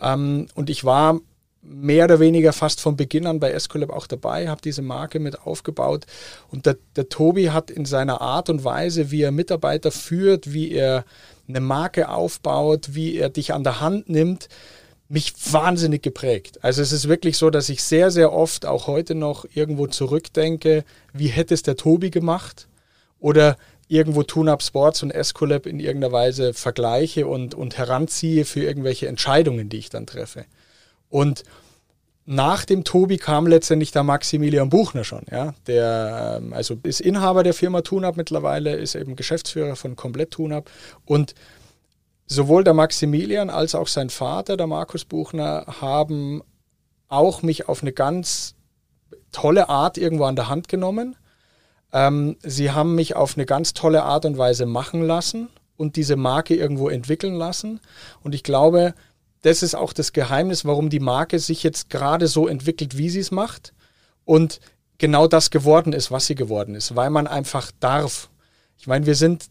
Ähm, 0.00 0.48
und 0.54 0.70
ich 0.70 0.84
war 0.84 1.20
mehr 1.62 2.04
oder 2.04 2.18
weniger 2.18 2.52
fast 2.52 2.80
von 2.80 2.96
Beginn 2.96 3.26
an 3.26 3.38
bei 3.38 3.52
Escolab 3.52 3.90
auch 3.90 4.08
dabei, 4.08 4.48
habe 4.48 4.60
diese 4.60 4.82
Marke 4.82 5.20
mit 5.20 5.46
aufgebaut. 5.46 6.06
Und 6.50 6.66
der, 6.66 6.76
der 6.96 7.08
Tobi 7.08 7.50
hat 7.50 7.70
in 7.70 7.84
seiner 7.84 8.20
Art 8.20 8.50
und 8.50 8.64
Weise, 8.64 9.10
wie 9.10 9.22
er 9.22 9.30
Mitarbeiter 9.30 9.92
führt, 9.92 10.52
wie 10.52 10.72
er 10.72 11.04
eine 11.48 11.60
Marke 11.60 12.08
aufbaut, 12.08 12.94
wie 12.94 13.16
er 13.16 13.28
dich 13.28 13.54
an 13.54 13.62
der 13.62 13.80
Hand 13.80 14.08
nimmt, 14.08 14.48
mich 15.08 15.34
wahnsinnig 15.50 16.02
geprägt. 16.02 16.58
Also 16.64 16.82
es 16.82 16.90
ist 16.90 17.08
wirklich 17.08 17.36
so, 17.36 17.50
dass 17.50 17.68
ich 17.68 17.82
sehr, 17.82 18.10
sehr 18.10 18.32
oft 18.32 18.66
auch 18.66 18.86
heute 18.86 19.14
noch 19.14 19.44
irgendwo 19.54 19.86
zurückdenke, 19.86 20.84
wie 21.12 21.28
hätte 21.28 21.54
es 21.54 21.62
der 21.62 21.76
Tobi 21.76 22.10
gemacht? 22.10 22.66
Oder 23.20 23.56
irgendwo 23.88 24.22
TuneUp 24.22 24.62
Sports 24.62 25.02
und 25.02 25.10
Escolab 25.10 25.66
in 25.66 25.78
irgendeiner 25.78 26.12
Weise 26.12 26.54
vergleiche 26.54 27.26
und, 27.26 27.54
und 27.54 27.76
heranziehe 27.76 28.46
für 28.46 28.62
irgendwelche 28.62 29.06
Entscheidungen, 29.06 29.68
die 29.68 29.76
ich 29.76 29.90
dann 29.90 30.06
treffe. 30.06 30.46
Und 31.12 31.44
nach 32.24 32.64
dem 32.64 32.84
Tobi 32.84 33.18
kam 33.18 33.46
letztendlich 33.46 33.92
der 33.92 34.02
Maximilian 34.02 34.70
Buchner 34.70 35.04
schon, 35.04 35.26
ja, 35.30 35.54
der 35.66 36.38
ähm, 36.40 36.54
also 36.54 36.76
ist 36.84 37.00
Inhaber 37.02 37.42
der 37.42 37.52
Firma 37.52 37.82
TuneUp 37.82 38.16
mittlerweile, 38.16 38.76
ist 38.76 38.94
eben 38.94 39.14
Geschäftsführer 39.14 39.76
von 39.76 39.94
Komplett 39.94 40.30
TuneUp 40.30 40.70
und 41.04 41.34
sowohl 42.26 42.64
der 42.64 42.72
Maximilian 42.72 43.50
als 43.50 43.74
auch 43.74 43.88
sein 43.88 44.08
Vater, 44.08 44.56
der 44.56 44.66
Markus 44.66 45.04
Buchner, 45.04 45.66
haben 45.82 46.42
auch 47.08 47.42
mich 47.42 47.68
auf 47.68 47.82
eine 47.82 47.92
ganz 47.92 48.54
tolle 49.32 49.68
Art 49.68 49.98
irgendwo 49.98 50.24
an 50.24 50.36
der 50.36 50.48
Hand 50.48 50.68
genommen. 50.68 51.16
Ähm, 51.92 52.36
sie 52.42 52.70
haben 52.70 52.94
mich 52.94 53.16
auf 53.16 53.36
eine 53.36 53.44
ganz 53.44 53.74
tolle 53.74 54.04
Art 54.04 54.24
und 54.24 54.38
Weise 54.38 54.64
machen 54.64 55.02
lassen 55.02 55.50
und 55.76 55.96
diese 55.96 56.16
Marke 56.16 56.54
irgendwo 56.54 56.88
entwickeln 56.88 57.34
lassen. 57.34 57.80
Und 58.22 58.34
ich 58.34 58.44
glaube, 58.44 58.94
das 59.42 59.62
ist 59.62 59.74
auch 59.74 59.92
das 59.92 60.12
Geheimnis, 60.12 60.64
warum 60.64 60.88
die 60.88 61.00
Marke 61.00 61.38
sich 61.38 61.62
jetzt 61.62 61.90
gerade 61.90 62.28
so 62.28 62.48
entwickelt, 62.48 62.96
wie 62.96 63.10
sie 63.10 63.20
es 63.20 63.30
macht. 63.30 63.72
Und 64.24 64.60
genau 64.98 65.26
das 65.26 65.50
geworden 65.50 65.92
ist, 65.92 66.10
was 66.10 66.26
sie 66.26 66.34
geworden 66.34 66.74
ist, 66.74 66.94
weil 66.96 67.10
man 67.10 67.26
einfach 67.26 67.72
darf. 67.80 68.30
Ich 68.78 68.86
meine, 68.86 69.06
wir 69.06 69.14
sind 69.14 69.50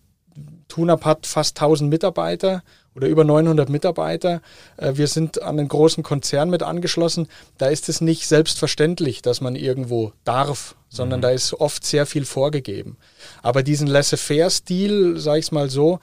TUNAP 0.70 1.04
hat 1.04 1.28
fast 1.28 1.58
1000 1.58 1.90
Mitarbeiter 1.90 2.64
oder 2.96 3.08
über 3.08 3.24
900 3.24 3.70
Mitarbeiter. 3.70 4.42
Äh, 4.78 4.94
wir 4.96 5.08
sind 5.08 5.42
an 5.42 5.60
einen 5.60 5.68
großen 5.68 6.04
Konzern 6.04 6.50
mit 6.50 6.64
angeschlossen. 6.64 7.28
Da 7.58 7.68
ist 7.68 7.90
es 7.90 8.02
nicht 8.02 8.28
selbstverständlich, 8.28 9.22
dass 9.22 9.42
man 9.42 9.56
irgendwo 9.56 10.14
darf, 10.24 10.76
sondern 10.90 11.20
mhm. 11.20 11.24
da 11.24 11.30
ist 11.32 11.54
oft 11.54 11.86
sehr 11.86 12.06
viel 12.06 12.26
vorgegeben. 12.26 12.98
Aber 13.42 13.64
diesen 13.64 13.88
Laissez-faire-Stil, 13.88 15.20
sage 15.20 15.40
ich 15.40 15.46
es 15.46 15.52
mal 15.52 15.70
so, 15.70 16.00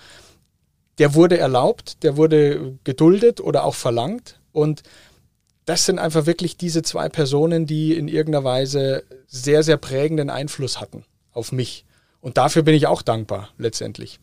der 0.98 1.14
wurde 1.14 1.38
erlaubt, 1.38 2.02
der 2.02 2.16
wurde 2.16 2.78
geduldet 2.84 3.40
oder 3.40 3.64
auch 3.64 3.74
verlangt. 3.74 4.40
Und 4.52 4.82
das 5.64 5.84
sind 5.84 5.98
einfach 5.98 6.26
wirklich 6.26 6.56
diese 6.56 6.82
zwei 6.82 7.08
Personen, 7.08 7.66
die 7.66 7.96
in 7.96 8.08
irgendeiner 8.08 8.44
Weise 8.44 9.04
sehr, 9.26 9.62
sehr 9.62 9.76
prägenden 9.76 10.30
Einfluss 10.30 10.80
hatten 10.80 11.04
auf 11.32 11.52
mich. 11.52 11.84
Und 12.20 12.36
dafür 12.36 12.62
bin 12.62 12.74
ich 12.74 12.86
auch 12.86 13.02
dankbar 13.02 13.50
letztendlich. 13.58 14.18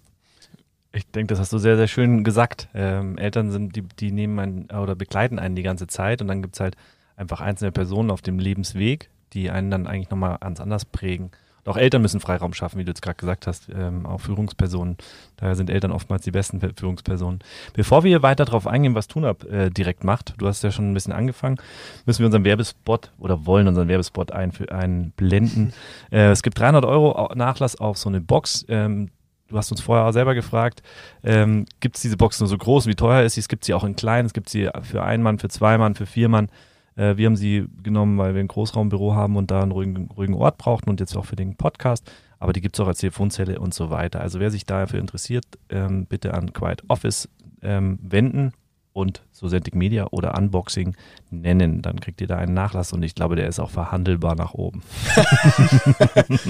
Ich 0.91 1.05
denke, 1.11 1.33
das 1.33 1.39
hast 1.39 1.53
du 1.53 1.57
sehr, 1.57 1.75
sehr 1.75 1.87
schön 1.87 2.23
gesagt. 2.23 2.69
Ähm, 2.73 3.17
Eltern 3.17 3.51
sind, 3.51 3.75
die, 3.75 3.81
die 3.81 4.11
nehmen 4.11 4.39
einen 4.39 4.65
oder 4.71 4.95
begleiten 4.95 5.39
einen 5.39 5.55
die 5.55 5.63
ganze 5.63 5.87
Zeit 5.87 6.21
und 6.21 6.27
dann 6.27 6.41
gibt 6.41 6.55
es 6.55 6.61
halt 6.61 6.75
einfach 7.17 7.41
einzelne 7.41 7.71
Personen 7.71 8.11
auf 8.11 8.21
dem 8.21 8.39
Lebensweg, 8.39 9.09
die 9.33 9.49
einen 9.49 9.71
dann 9.71 9.87
eigentlich 9.87 10.09
nochmal 10.09 10.37
ganz 10.39 10.59
anders 10.59 10.85
prägen. 10.85 11.31
Und 11.65 11.71
auch 11.71 11.77
Eltern 11.77 12.01
müssen 12.01 12.19
Freiraum 12.19 12.53
schaffen, 12.53 12.77
wie 12.77 12.85
du 12.85 12.91
jetzt 12.91 13.01
gerade 13.01 13.17
gesagt 13.17 13.47
hast, 13.47 13.69
ähm, 13.69 14.05
auch 14.05 14.21
Führungspersonen. 14.21 14.97
Daher 15.37 15.55
sind 15.55 15.69
Eltern 15.69 15.91
oftmals 15.91 16.23
die 16.23 16.31
besten 16.31 16.59
Führungspersonen. 16.59 17.39
Bevor 17.73 18.03
wir 18.03 18.21
weiter 18.21 18.45
darauf 18.45 18.67
eingehen, 18.67 18.93
was 18.93 19.07
TUNAP 19.07 19.43
äh, 19.45 19.69
direkt 19.71 20.03
macht, 20.03 20.35
du 20.37 20.47
hast 20.47 20.63
ja 20.63 20.71
schon 20.71 20.91
ein 20.91 20.93
bisschen 20.93 21.13
angefangen, 21.13 21.57
müssen 22.05 22.19
wir 22.19 22.27
unseren 22.27 22.45
Werbespot 22.45 23.11
oder 23.17 23.45
wollen 23.47 23.67
unseren 23.67 23.87
Werbespot 23.87 24.31
ein, 24.31 24.51
einblenden. 24.69 25.73
Äh, 26.11 26.29
es 26.29 26.43
gibt 26.43 26.59
300 26.59 26.85
Euro 26.85 27.33
Nachlass 27.35 27.75
auf 27.79 27.97
so 27.97 28.09
eine 28.09 28.21
Box. 28.21 28.65
Ähm, 28.69 29.09
du 29.47 29.57
hast 29.57 29.71
uns 29.71 29.81
vorher 29.81 30.05
auch 30.05 30.11
selber 30.11 30.35
gefragt, 30.35 30.83
ähm, 31.23 31.65
gibt 31.79 31.95
es 31.95 32.01
diese 32.01 32.17
Box 32.17 32.39
nur 32.39 32.47
so 32.47 32.57
groß, 32.57 32.85
wie 32.85 32.95
teuer 32.95 33.23
ist 33.23 33.33
sie? 33.33 33.39
Es 33.39 33.47
gibt 33.47 33.65
sie 33.65 33.73
auch 33.73 33.83
in 33.83 33.95
klein, 33.95 34.25
es 34.25 34.33
gibt 34.33 34.49
sie 34.49 34.69
für 34.83 35.03
einen 35.03 35.23
Mann, 35.23 35.39
für 35.39 35.49
zwei 35.49 35.77
Mann, 35.77 35.95
für 35.95 36.05
vier 36.05 36.29
Mann. 36.29 36.49
Äh, 36.95 37.17
wir 37.17 37.25
haben 37.25 37.35
sie 37.35 37.65
genommen, 37.83 38.17
weil 38.17 38.33
wir 38.33 38.41
ein 38.41 38.47
Großraumbüro 38.47 39.15
haben 39.15 39.35
und 39.35 39.51
da 39.51 39.61
einen 39.61 39.71
ruhigen, 39.71 40.09
ruhigen 40.15 40.33
Ort 40.33 40.57
brauchten 40.57 40.89
und 40.89 40.99
jetzt 40.99 41.15
auch 41.15 41.25
für 41.25 41.35
den 41.35 41.55
Podcast. 41.55 42.09
Aber 42.39 42.53
die 42.53 42.61
gibt 42.61 42.75
es 42.75 42.79
auch 42.79 42.87
als 42.87 42.99
Telefonzelle 42.99 43.59
und 43.59 43.73
so 43.73 43.89
weiter. 43.89 44.21
Also 44.21 44.39
wer 44.39 44.51
sich 44.51 44.65
dafür 44.65 44.99
interessiert, 44.99 45.45
ähm, 45.69 46.05
bitte 46.05 46.33
an 46.33 46.53
Quiet 46.53 46.83
Office 46.89 47.29
ähm, 47.61 47.99
wenden 48.01 48.51
und 48.93 49.23
so 49.35 49.49
Sentic 49.49 49.75
Media 49.75 50.07
oder 50.11 50.37
Unboxing 50.37 50.95
nennen. 51.29 51.81
Dann 51.81 51.99
kriegt 51.99 52.21
ihr 52.21 52.27
da 52.27 52.37
einen 52.37 52.53
Nachlass 52.53 52.93
und 52.93 53.03
ich 53.03 53.15
glaube, 53.15 53.35
der 53.35 53.47
ist 53.49 53.59
auch 53.59 53.69
verhandelbar 53.69 54.35
nach 54.35 54.53
oben. 54.53 54.81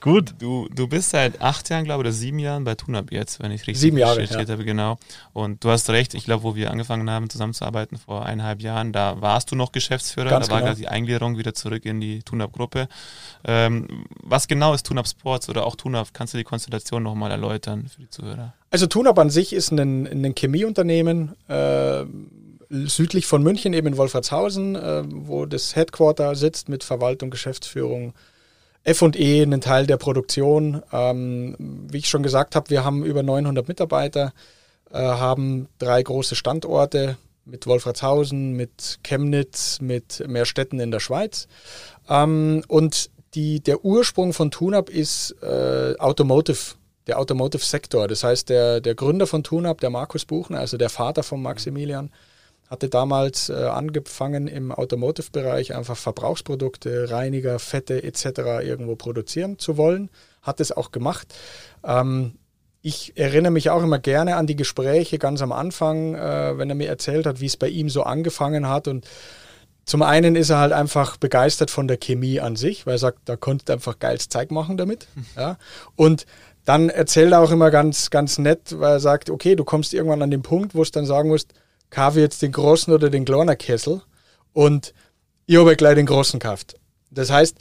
Gut. 0.00 0.34
Du, 0.38 0.66
du 0.74 0.88
bist 0.88 1.10
seit 1.10 1.42
acht 1.42 1.68
Jahren, 1.68 1.84
glaube 1.84 2.02
ich, 2.02 2.06
oder 2.06 2.12
sieben 2.12 2.38
Jahren 2.38 2.64
bei 2.64 2.74
TUNAP 2.74 3.12
jetzt, 3.12 3.40
wenn 3.40 3.52
ich 3.52 3.60
richtig 3.66 3.80
sieben 3.80 3.98
Jahre, 3.98 4.24
ja. 4.24 4.38
habe, 4.38 4.64
genau. 4.64 4.98
Und 5.34 5.62
du 5.62 5.68
hast 5.68 5.90
recht, 5.90 6.14
ich 6.14 6.24
glaube, 6.24 6.42
wo 6.42 6.54
wir 6.54 6.70
angefangen 6.70 7.10
haben 7.10 7.28
zusammenzuarbeiten 7.28 7.98
vor 7.98 8.24
eineinhalb 8.24 8.62
Jahren, 8.62 8.94
da 8.94 9.20
warst 9.20 9.50
du 9.52 9.56
noch 9.56 9.70
Geschäftsführer, 9.70 10.30
Ganz 10.30 10.46
da 10.46 10.52
war 10.52 10.60
genau. 10.60 10.70
gerade 10.70 10.80
die 10.80 10.88
Eingliederung 10.88 11.36
wieder 11.36 11.52
zurück 11.52 11.84
in 11.84 12.00
die 12.00 12.22
TUNAP-Gruppe. 12.22 12.88
Ähm, 13.44 14.06
was 14.22 14.48
genau 14.48 14.72
ist 14.72 14.86
TUNAP 14.86 15.06
Sports 15.06 15.50
oder 15.50 15.66
auch 15.66 15.76
TUNAP? 15.76 16.14
Kannst 16.14 16.32
du 16.32 16.38
die 16.38 16.44
Konstellation 16.44 17.02
nochmal 17.02 17.30
erläutern 17.30 17.90
für 17.94 18.00
die 18.00 18.08
Zuhörer? 18.08 18.54
Also 18.70 18.86
TUNAP 18.86 19.18
an 19.18 19.30
sich 19.30 19.54
ist 19.54 19.70
ein, 19.70 20.06
ein 20.06 20.34
Chemieunternehmen, 20.34 21.34
äh, 21.48 21.54
südlich 22.70 23.26
von 23.26 23.42
München, 23.42 23.72
eben 23.72 23.86
in 23.86 23.96
Wolfratshausen, 23.96 24.76
äh, 24.76 25.02
wo 25.06 25.46
das 25.46 25.74
Headquarter 25.74 26.34
sitzt 26.34 26.68
mit 26.68 26.84
Verwaltung, 26.84 27.30
Geschäftsführung, 27.30 28.12
FE, 28.84 29.06
einen 29.16 29.60
Teil 29.60 29.86
der 29.86 29.96
Produktion. 29.96 30.82
Ähm, 30.92 31.56
wie 31.58 31.98
ich 31.98 32.08
schon 32.08 32.22
gesagt 32.22 32.56
habe, 32.56 32.70
wir 32.70 32.84
haben 32.84 33.04
über 33.04 33.22
900 33.22 33.68
Mitarbeiter, 33.68 34.32
äh, 34.90 34.98
haben 34.98 35.68
drei 35.78 36.02
große 36.02 36.36
Standorte 36.36 37.16
mit 37.44 37.66
Wolfratshausen, 37.66 38.52
mit 38.52 38.98
Chemnitz, 39.02 39.80
mit 39.80 40.22
Mehrstädten 40.26 40.80
in 40.80 40.90
der 40.90 41.00
Schweiz. 41.00 41.48
Ähm, 42.08 42.62
und 42.68 43.10
die, 43.34 43.60
der 43.60 43.84
Ursprung 43.84 44.32
von 44.32 44.50
TUNAP 44.50 44.90
ist 44.90 45.34
äh, 45.42 45.94
Automotive 45.98 46.74
der 47.08 47.18
Automotive-Sektor. 47.18 48.06
Das 48.06 48.22
heißt, 48.22 48.48
der, 48.48 48.80
der 48.80 48.94
Gründer 48.94 49.26
von 49.26 49.42
TUNAP, 49.42 49.80
der 49.80 49.90
Markus 49.90 50.24
Buchner, 50.24 50.60
also 50.60 50.76
der 50.76 50.90
Vater 50.90 51.22
von 51.22 51.42
Maximilian, 51.42 52.10
hatte 52.68 52.88
damals 52.88 53.48
äh, 53.48 53.54
angefangen 53.54 54.46
im 54.46 54.72
Automotive-Bereich 54.72 55.74
einfach 55.74 55.96
Verbrauchsprodukte, 55.96 57.10
Reiniger, 57.10 57.58
Fette 57.58 58.02
etc. 58.02 58.26
irgendwo 58.62 58.94
produzieren 58.94 59.58
zu 59.58 59.78
wollen. 59.78 60.10
Hat 60.42 60.60
es 60.60 60.70
auch 60.70 60.92
gemacht. 60.92 61.34
Ähm, 61.82 62.34
ich 62.82 63.16
erinnere 63.16 63.52
mich 63.52 63.70
auch 63.70 63.82
immer 63.82 63.98
gerne 63.98 64.36
an 64.36 64.46
die 64.46 64.56
Gespräche 64.56 65.18
ganz 65.18 65.42
am 65.42 65.52
Anfang, 65.52 66.14
äh, 66.14 66.58
wenn 66.58 66.68
er 66.68 66.76
mir 66.76 66.88
erzählt 66.88 67.26
hat, 67.26 67.40
wie 67.40 67.46
es 67.46 67.56
bei 67.56 67.68
ihm 67.68 67.88
so 67.88 68.02
angefangen 68.02 68.68
hat. 68.68 68.86
Und 68.86 69.06
zum 69.84 70.02
einen 70.02 70.36
ist 70.36 70.50
er 70.50 70.58
halt 70.58 70.72
einfach 70.72 71.16
begeistert 71.16 71.70
von 71.70 71.88
der 71.88 71.96
Chemie 71.96 72.40
an 72.40 72.56
sich, 72.56 72.84
weil 72.86 72.96
er 72.96 72.98
sagt, 72.98 73.20
da 73.24 73.36
konnte 73.36 73.72
einfach 73.72 73.98
geiles 73.98 74.28
Zeug 74.28 74.50
machen 74.50 74.76
damit. 74.76 75.06
Ja. 75.36 75.56
Und 75.96 76.26
dann 76.68 76.90
erzählt 76.90 77.32
er 77.32 77.40
auch 77.40 77.50
immer 77.50 77.70
ganz, 77.70 78.10
ganz 78.10 78.36
nett, 78.36 78.78
weil 78.78 78.96
er 78.96 79.00
sagt, 79.00 79.30
okay, 79.30 79.56
du 79.56 79.64
kommst 79.64 79.94
irgendwann 79.94 80.20
an 80.20 80.30
den 80.30 80.42
Punkt, 80.42 80.74
wo 80.74 80.84
du 80.84 80.90
dann 80.90 81.06
sagen 81.06 81.30
musst, 81.30 81.54
kaufe 81.88 82.20
jetzt 82.20 82.42
den 82.42 82.52
großen 82.52 82.92
oder 82.92 83.08
den 83.08 83.24
kleinen 83.24 83.56
Kessel 83.56 84.02
und 84.52 84.92
ich 85.46 85.56
habe 85.56 85.76
gleich 85.76 85.94
den 85.94 86.04
großen 86.04 86.38
gekauft. 86.38 86.74
Das 87.10 87.30
heißt, 87.30 87.56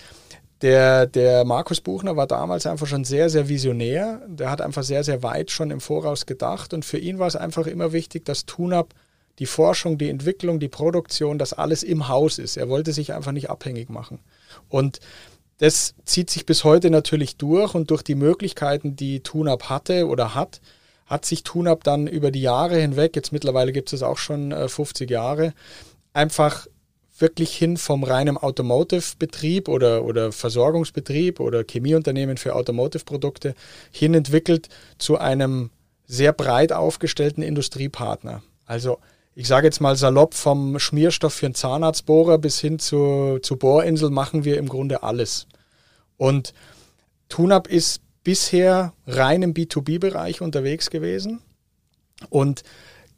der, 0.62 1.06
der 1.06 1.46
Markus 1.46 1.80
Buchner 1.80 2.18
war 2.18 2.28
damals 2.28 2.66
einfach 2.66 2.86
schon 2.86 3.06
sehr, 3.06 3.30
sehr 3.30 3.48
visionär. 3.48 4.24
Der 4.28 4.52
hat 4.52 4.60
einfach 4.60 4.84
sehr, 4.84 5.06
sehr 5.06 5.24
weit 5.24 5.52
schon 5.52 5.72
im 5.72 5.80
Voraus 5.80 6.26
gedacht 6.26 6.74
und 6.74 6.84
für 6.84 6.98
ihn 6.98 7.18
war 7.18 7.28
es 7.28 7.38
einfach 7.38 7.66
immer 7.66 7.94
wichtig, 7.94 8.26
dass 8.26 8.46
TUNAP 8.46 8.94
die 9.40 9.46
Forschung, 9.46 9.98
die 9.98 10.10
Entwicklung, 10.10 10.60
die 10.60 10.68
Produktion, 10.68 11.38
das 11.38 11.54
alles 11.54 11.82
im 11.82 12.10
Haus 12.10 12.40
ist. 12.40 12.58
Er 12.58 12.68
wollte 12.68 12.92
sich 12.92 13.14
einfach 13.14 13.32
nicht 13.32 13.50
abhängig 13.50 13.90
machen. 13.90 14.20
Und 14.68 15.00
das 15.58 15.96
zieht 16.06 16.30
sich 16.30 16.46
bis 16.46 16.64
heute 16.64 16.90
natürlich 16.90 17.38
durch 17.38 17.74
und 17.74 17.90
durch 17.90 18.04
die 18.04 18.16
Möglichkeiten, 18.16 18.96
die 18.96 19.22
TUNAP 19.22 19.70
hatte 19.70 20.08
oder 20.08 20.36
hat, 20.36 20.62
hat 21.06 21.26
sich 21.26 21.44
TUNAP 21.44 21.84
dann 21.84 22.08
über 22.08 22.32
die 22.32 22.42
Jahre 22.42 22.80
hinweg, 22.80 23.16
jetzt 23.16 23.32
mittlerweile 23.32 23.72
gibt 23.72 23.92
es 23.94 24.04
auch 24.04 24.18
schon 24.18 24.52
50 24.52 25.10
äh, 25.10 25.14
Jahre, 25.14 25.54
einfach 26.14 26.68
wirklich 27.20 27.56
hin 27.56 27.78
vom 27.78 28.04
reinen 28.04 28.38
Automotive-Betrieb 28.38 29.70
oder, 29.70 30.04
oder 30.04 30.32
Versorgungsbetrieb 30.32 31.40
oder 31.40 31.64
Chemieunternehmen 31.64 32.38
für 32.38 32.56
Automotive-Produkte 32.56 33.56
hin 33.92 34.14
entwickelt 34.14 34.70
zu 35.00 35.18
einem 35.18 35.72
sehr 36.06 36.34
breit 36.34 36.72
aufgestellten 36.72 37.42
Industriepartner. 37.42 38.44
Also 38.66 39.00
ich 39.40 39.48
sage 39.48 39.68
jetzt 39.68 39.82
mal 39.82 39.96
salopp, 39.96 40.34
vom 40.34 40.80
Schmierstoff 40.80 41.32
für 41.32 41.46
einen 41.46 41.54
Zahnarztbohrer 41.54 42.40
bis 42.40 42.60
hin 42.60 42.80
zu, 42.80 43.38
zu 43.44 43.56
Bohrinsel 43.56 44.10
machen 44.10 44.46
wir 44.46 44.58
im 44.58 44.68
Grunde 44.68 45.04
alles. 45.04 45.46
Und 46.18 46.56
TUNAP 47.30 47.68
ist 47.68 48.02
bisher 48.24 48.94
rein 49.06 49.44
im 49.44 49.54
B2B-Bereich 49.54 50.42
unterwegs 50.42 50.90
gewesen. 50.90 51.44
Und 52.32 52.64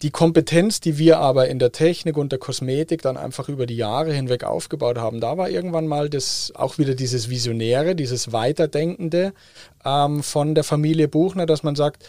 die 0.02 0.12
Kompetenz, 0.12 0.82
die 0.82 0.98
wir 0.98 1.20
aber 1.20 1.48
in 1.48 1.58
der 1.58 1.72
Technik 1.72 2.18
und 2.18 2.34
der 2.34 2.40
Kosmetik 2.40 3.02
dann 3.02 3.16
einfach 3.16 3.48
über 3.48 3.66
die 3.66 3.78
Jahre 3.78 4.12
hinweg 4.12 4.44
aufgebaut 4.44 4.98
haben, 4.98 5.22
da 5.22 5.38
war 5.38 5.50
irgendwann 5.50 5.88
mal 5.88 6.10
das 6.10 6.52
auch 6.54 6.78
wieder 6.78 6.96
dieses 6.96 7.30
Visionäre, 7.30 7.96
dieses 7.96 8.34
Weiterdenkende 8.34 9.32
ähm, 9.86 10.22
von 10.22 10.54
der 10.54 10.66
Familie 10.66 11.08
Buchner, 11.08 11.46
dass 11.46 11.64
man 11.64 11.78
sagt, 11.78 12.04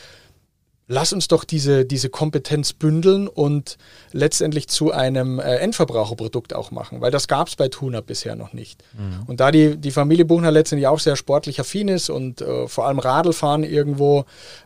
lass 0.91 1.13
uns 1.13 1.29
doch 1.29 1.45
diese, 1.45 1.85
diese 1.85 2.11
Kompetenz 2.11 2.73
bündeln 2.73 3.29
und 3.29 3.79
letztendlich 4.11 4.67
zu 4.67 4.91
einem 4.91 5.39
äh, 5.39 5.59
Endverbraucherprodukt 5.59 6.53
auch 6.53 6.73
machen, 6.73 7.01
weil 7.01 7.13
das 7.13 7.29
gab 7.29 7.47
es 7.47 7.55
bei 7.55 7.69
Tuna 7.69 8.01
bisher 8.01 8.35
noch 8.35 8.53
nicht. 8.53 8.83
Mhm. 8.95 9.23
Und 9.29 9.39
da 9.39 9.53
die, 9.53 9.77
die 9.77 9.93
Familie 9.93 10.25
Buchner 10.25 10.51
letztendlich 10.51 10.89
auch 10.89 10.99
sehr 10.99 11.15
sportlich 11.15 11.61
affin 11.61 11.87
ist 11.87 12.11
und 12.11 12.41
äh, 12.41 12.67
vor 12.67 12.89
allem 12.89 12.99
Radlfahren 12.99 13.63
irgendwo 13.63 14.25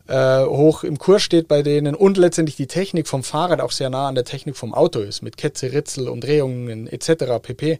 äh, 0.09 0.43
hoch 0.45 0.83
im 0.83 0.97
Kurs 0.97 1.23
steht 1.23 1.47
bei 1.47 1.63
denen 1.63 1.95
und 1.95 2.17
letztendlich 2.17 2.57
die 2.57 2.69
Technik 2.69 3.07
vom 3.07 3.23
Fahrrad 3.23 3.61
auch 3.61 3.73
sehr 3.73 3.91
nah 3.91 4.09
an 4.09 4.15
der 4.15 4.25
Technik 4.25 4.57
vom 4.57 4.73
Auto 4.73 5.01
ist, 5.01 5.21
mit 5.21 5.37
Ketze, 5.37 5.73
Ritzel, 5.73 6.09
Umdrehungen 6.09 6.87
etc. 6.87 7.39
pp., 7.43 7.79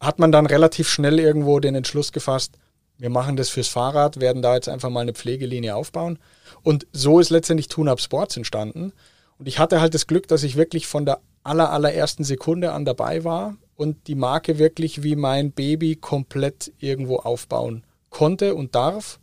hat 0.00 0.18
man 0.18 0.32
dann 0.32 0.46
relativ 0.46 0.88
schnell 0.88 1.20
irgendwo 1.20 1.60
den 1.60 1.76
Entschluss 1.76 2.10
gefasst, 2.10 2.54
wir 3.00 3.10
machen 3.10 3.36
das 3.36 3.48
fürs 3.48 3.68
Fahrrad, 3.68 4.20
werden 4.20 4.42
da 4.42 4.54
jetzt 4.54 4.68
einfach 4.68 4.90
mal 4.90 5.00
eine 5.00 5.14
Pflegelinie 5.14 5.74
aufbauen. 5.74 6.18
Und 6.62 6.86
so 6.92 7.18
ist 7.18 7.30
letztendlich 7.30 7.68
TuneUp 7.68 8.00
Sports 8.00 8.36
entstanden. 8.36 8.92
Und 9.38 9.48
ich 9.48 9.58
hatte 9.58 9.80
halt 9.80 9.94
das 9.94 10.06
Glück, 10.06 10.28
dass 10.28 10.42
ich 10.42 10.56
wirklich 10.56 10.86
von 10.86 11.06
der 11.06 11.20
aller, 11.42 11.72
allerersten 11.72 12.24
Sekunde 12.24 12.72
an 12.72 12.84
dabei 12.84 13.24
war 13.24 13.56
und 13.74 14.06
die 14.06 14.14
Marke 14.14 14.58
wirklich 14.58 15.02
wie 15.02 15.16
mein 15.16 15.52
Baby 15.52 15.96
komplett 15.96 16.72
irgendwo 16.78 17.16
aufbauen 17.16 17.84
konnte 18.10 18.54
und 18.54 18.74
darf. 18.74 19.18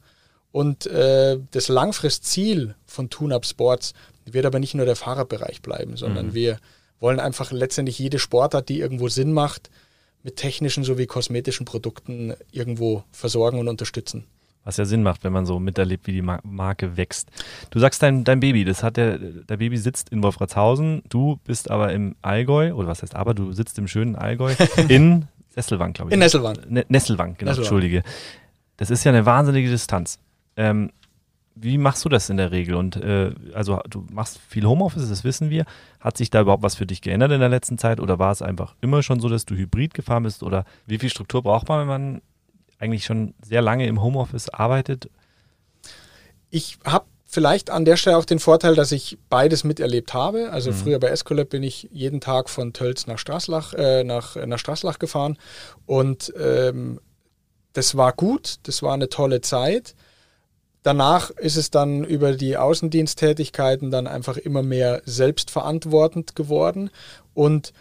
Und 0.52 0.88
äh, 0.88 1.38
das 1.52 1.68
Langfristziel 1.68 2.74
von 2.88 3.12
TuneUp 3.12 3.46
Sports 3.46 3.94
wird 4.26 4.48
aber 4.48 4.58
nicht 4.58 4.74
nur 4.74 4.88
der 4.88 4.96
Fahrradbereich 4.96 5.62
bleiben, 5.62 5.98
sondern 5.98 6.28
mhm. 6.28 6.34
wir 6.34 6.58
wollen 7.00 7.20
einfach 7.20 7.52
letztendlich 7.52 8.00
jede 8.00 8.18
Sportart, 8.18 8.70
die 8.70 8.80
irgendwo 8.80 9.08
Sinn 9.08 9.34
macht, 9.34 9.70
mit 10.24 10.36
technischen 10.36 10.84
sowie 10.84 11.06
kosmetischen 11.06 11.66
Produkten 11.66 12.34
irgendwo 12.52 13.04
versorgen 13.12 13.60
und 13.60 13.68
unterstützen. 13.68 14.26
Was 14.64 14.76
ja 14.76 14.84
Sinn 14.84 15.02
macht, 15.02 15.24
wenn 15.24 15.32
man 15.32 15.46
so 15.46 15.60
miterlebt, 15.60 16.08
wie 16.08 16.12
die 16.12 16.22
Marke 16.22 16.98
wächst. 16.98 17.30
Du 17.70 17.80
sagst 17.80 18.04
dein, 18.04 18.26
dein 18.26 18.42
Baby, 18.42 18.66
das 18.66 18.84
hat 18.84 18.98
der, 18.98 19.18
der 19.18 19.56
Baby 19.56 19.78
sitzt 19.78 20.10
in 20.10 20.22
Wolfratshausen, 20.22 21.04
du 21.08 21.40
bist 21.46 21.72
aber 21.72 21.94
im 21.94 22.18
Allgäu, 22.22 22.74
oder 22.74 22.90
was 22.90 23.02
heißt 23.02 23.16
aber, 23.16 23.34
du 23.34 23.54
sitzt 23.54 23.78
im 23.78 23.88
schönen 23.88 24.18
Allgäu 24.18 24.54
in 24.90 25.28
Nesselwang, 25.56 25.94
glaube 25.94 26.10
ich. 26.10 26.14
In 26.14 26.20
Nesselwang. 26.20 26.58
Ne, 26.68 26.86
Nesselwang, 26.90 27.36
genau, 27.38 27.52
Nesselwang. 27.52 27.64
entschuldige. 27.64 28.04
Das 28.76 28.90
ist 28.90 29.06
ja 29.06 29.12
eine 29.14 29.26
wahnsinnige 29.26 29.70
Distanz. 29.70 30.20
Ähm, 30.58 30.92
wie 31.60 31.78
machst 31.78 32.04
du 32.06 32.10
das 32.10 32.30
in 32.30 32.38
der 32.38 32.52
Regel? 32.52 32.76
Und 32.76 32.96
äh, 32.98 33.34
also 33.54 33.80
du 33.90 34.06
machst 34.12 34.40
viel 34.50 34.66
Homeoffice, 34.66 35.10
das 35.10 35.24
wissen 35.24 35.50
wir. 35.50 35.66
Hat 36.00 36.18
sich 36.18 36.30
da 36.30 36.42
überhaupt 36.42 36.64
was 36.64 36.76
für 36.76 36.86
dich 36.86 37.02
geändert 37.02 37.32
in 37.32 37.40
der 37.40 37.50
letzten 37.50 37.78
Zeit 37.78 38.00
oder 38.00 38.20
war 38.20 38.32
es 38.32 38.42
einfach 38.42 38.76
immer 38.82 39.04
schon 39.04 39.20
so, 39.20 39.30
dass 39.30 39.46
du 39.46 39.56
Hybrid 39.56 39.94
gefahren 39.94 40.24
bist? 40.24 40.44
Oder 40.44 40.66
wie 40.86 40.98
viel 40.98 41.10
Struktur 41.10 41.44
braucht 41.44 41.68
man, 41.68 41.82
wenn 41.82 41.88
man 41.88 42.22
eigentlich 42.80 43.06
schon 43.06 43.34
sehr 43.44 43.62
lange 43.62 43.88
im 43.88 44.02
Homeoffice 44.02 44.50
arbeitet? 44.50 45.10
Ich 46.50 46.78
habe 46.86 47.06
vielleicht 47.26 47.70
an 47.70 47.86
der 47.86 47.98
Stelle 47.98 48.18
auch 48.18 48.26
den 48.26 48.40
Vorteil, 48.40 48.76
dass 48.76 48.92
ich 48.92 49.18
beides 49.30 49.64
miterlebt 49.64 50.14
habe. 50.14 50.52
Also 50.52 50.72
mhm. 50.72 50.76
früher 50.76 51.00
bei 51.00 51.10
Escolab 51.10 51.50
bin 51.50 51.64
ich 51.64 51.90
jeden 51.92 52.22
Tag 52.22 52.50
von 52.50 52.74
Tölz 52.74 53.08
nach 53.08 53.18
Straßlach, 53.18 53.74
äh, 53.74 54.04
nach, 54.04 54.36
nach 54.36 54.60
Straßlach 54.60 55.00
gefahren 55.00 55.38
und 55.86 56.34
ähm, 56.40 57.00
das 57.74 57.96
war 57.96 58.12
gut, 58.14 58.56
das 58.64 58.82
war 58.82 58.96
eine 58.96 59.08
tolle 59.08 59.42
Zeit. 59.42 59.94
Danach 60.88 61.32
ist 61.32 61.58
es 61.58 61.70
dann 61.70 62.06
über 62.06 62.32
die 62.32 62.56
Außendiensttätigkeiten 62.56 63.92
dann 63.92 64.08
einfach 64.08 64.38
immer 64.38 64.64
mehr 64.64 65.02
selbstverantwortend 65.04 66.34
geworden. 66.34 66.92
Und 67.34 67.74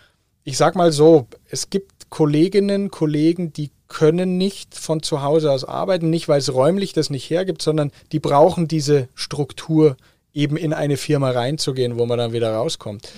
ich 0.43 0.57
sag 0.57 0.75
mal 0.75 0.91
so, 0.91 1.29
es 1.49 1.71
gibt 1.71 2.11
Kolleginnen, 2.11 2.91
Kollegen, 2.91 3.53
die 3.53 3.71
können 3.87 4.39
nicht 4.39 4.75
von 4.75 5.05
zu 5.05 5.23
Hause 5.23 5.53
aus 5.53 5.63
arbeiten, 5.63 6.11
nicht 6.11 6.27
weil 6.27 6.41
es 6.41 6.53
räumlich 6.53 6.95
das 6.95 7.09
nicht 7.09 7.31
hergibt, 7.31 7.63
sondern 7.63 7.93
die 8.11 8.19
brauchen 8.19 8.67
diese 8.67 9.07
Struktur, 9.15 9.97
eben 10.35 10.57
in 10.57 10.73
eine 10.73 10.97
Firma 10.97 11.31
reinzugehen, 11.31 12.01
wo 12.01 12.07
man 12.07 12.19
dann 12.19 12.33
wieder 12.33 12.55
rauskommt. 12.55 13.09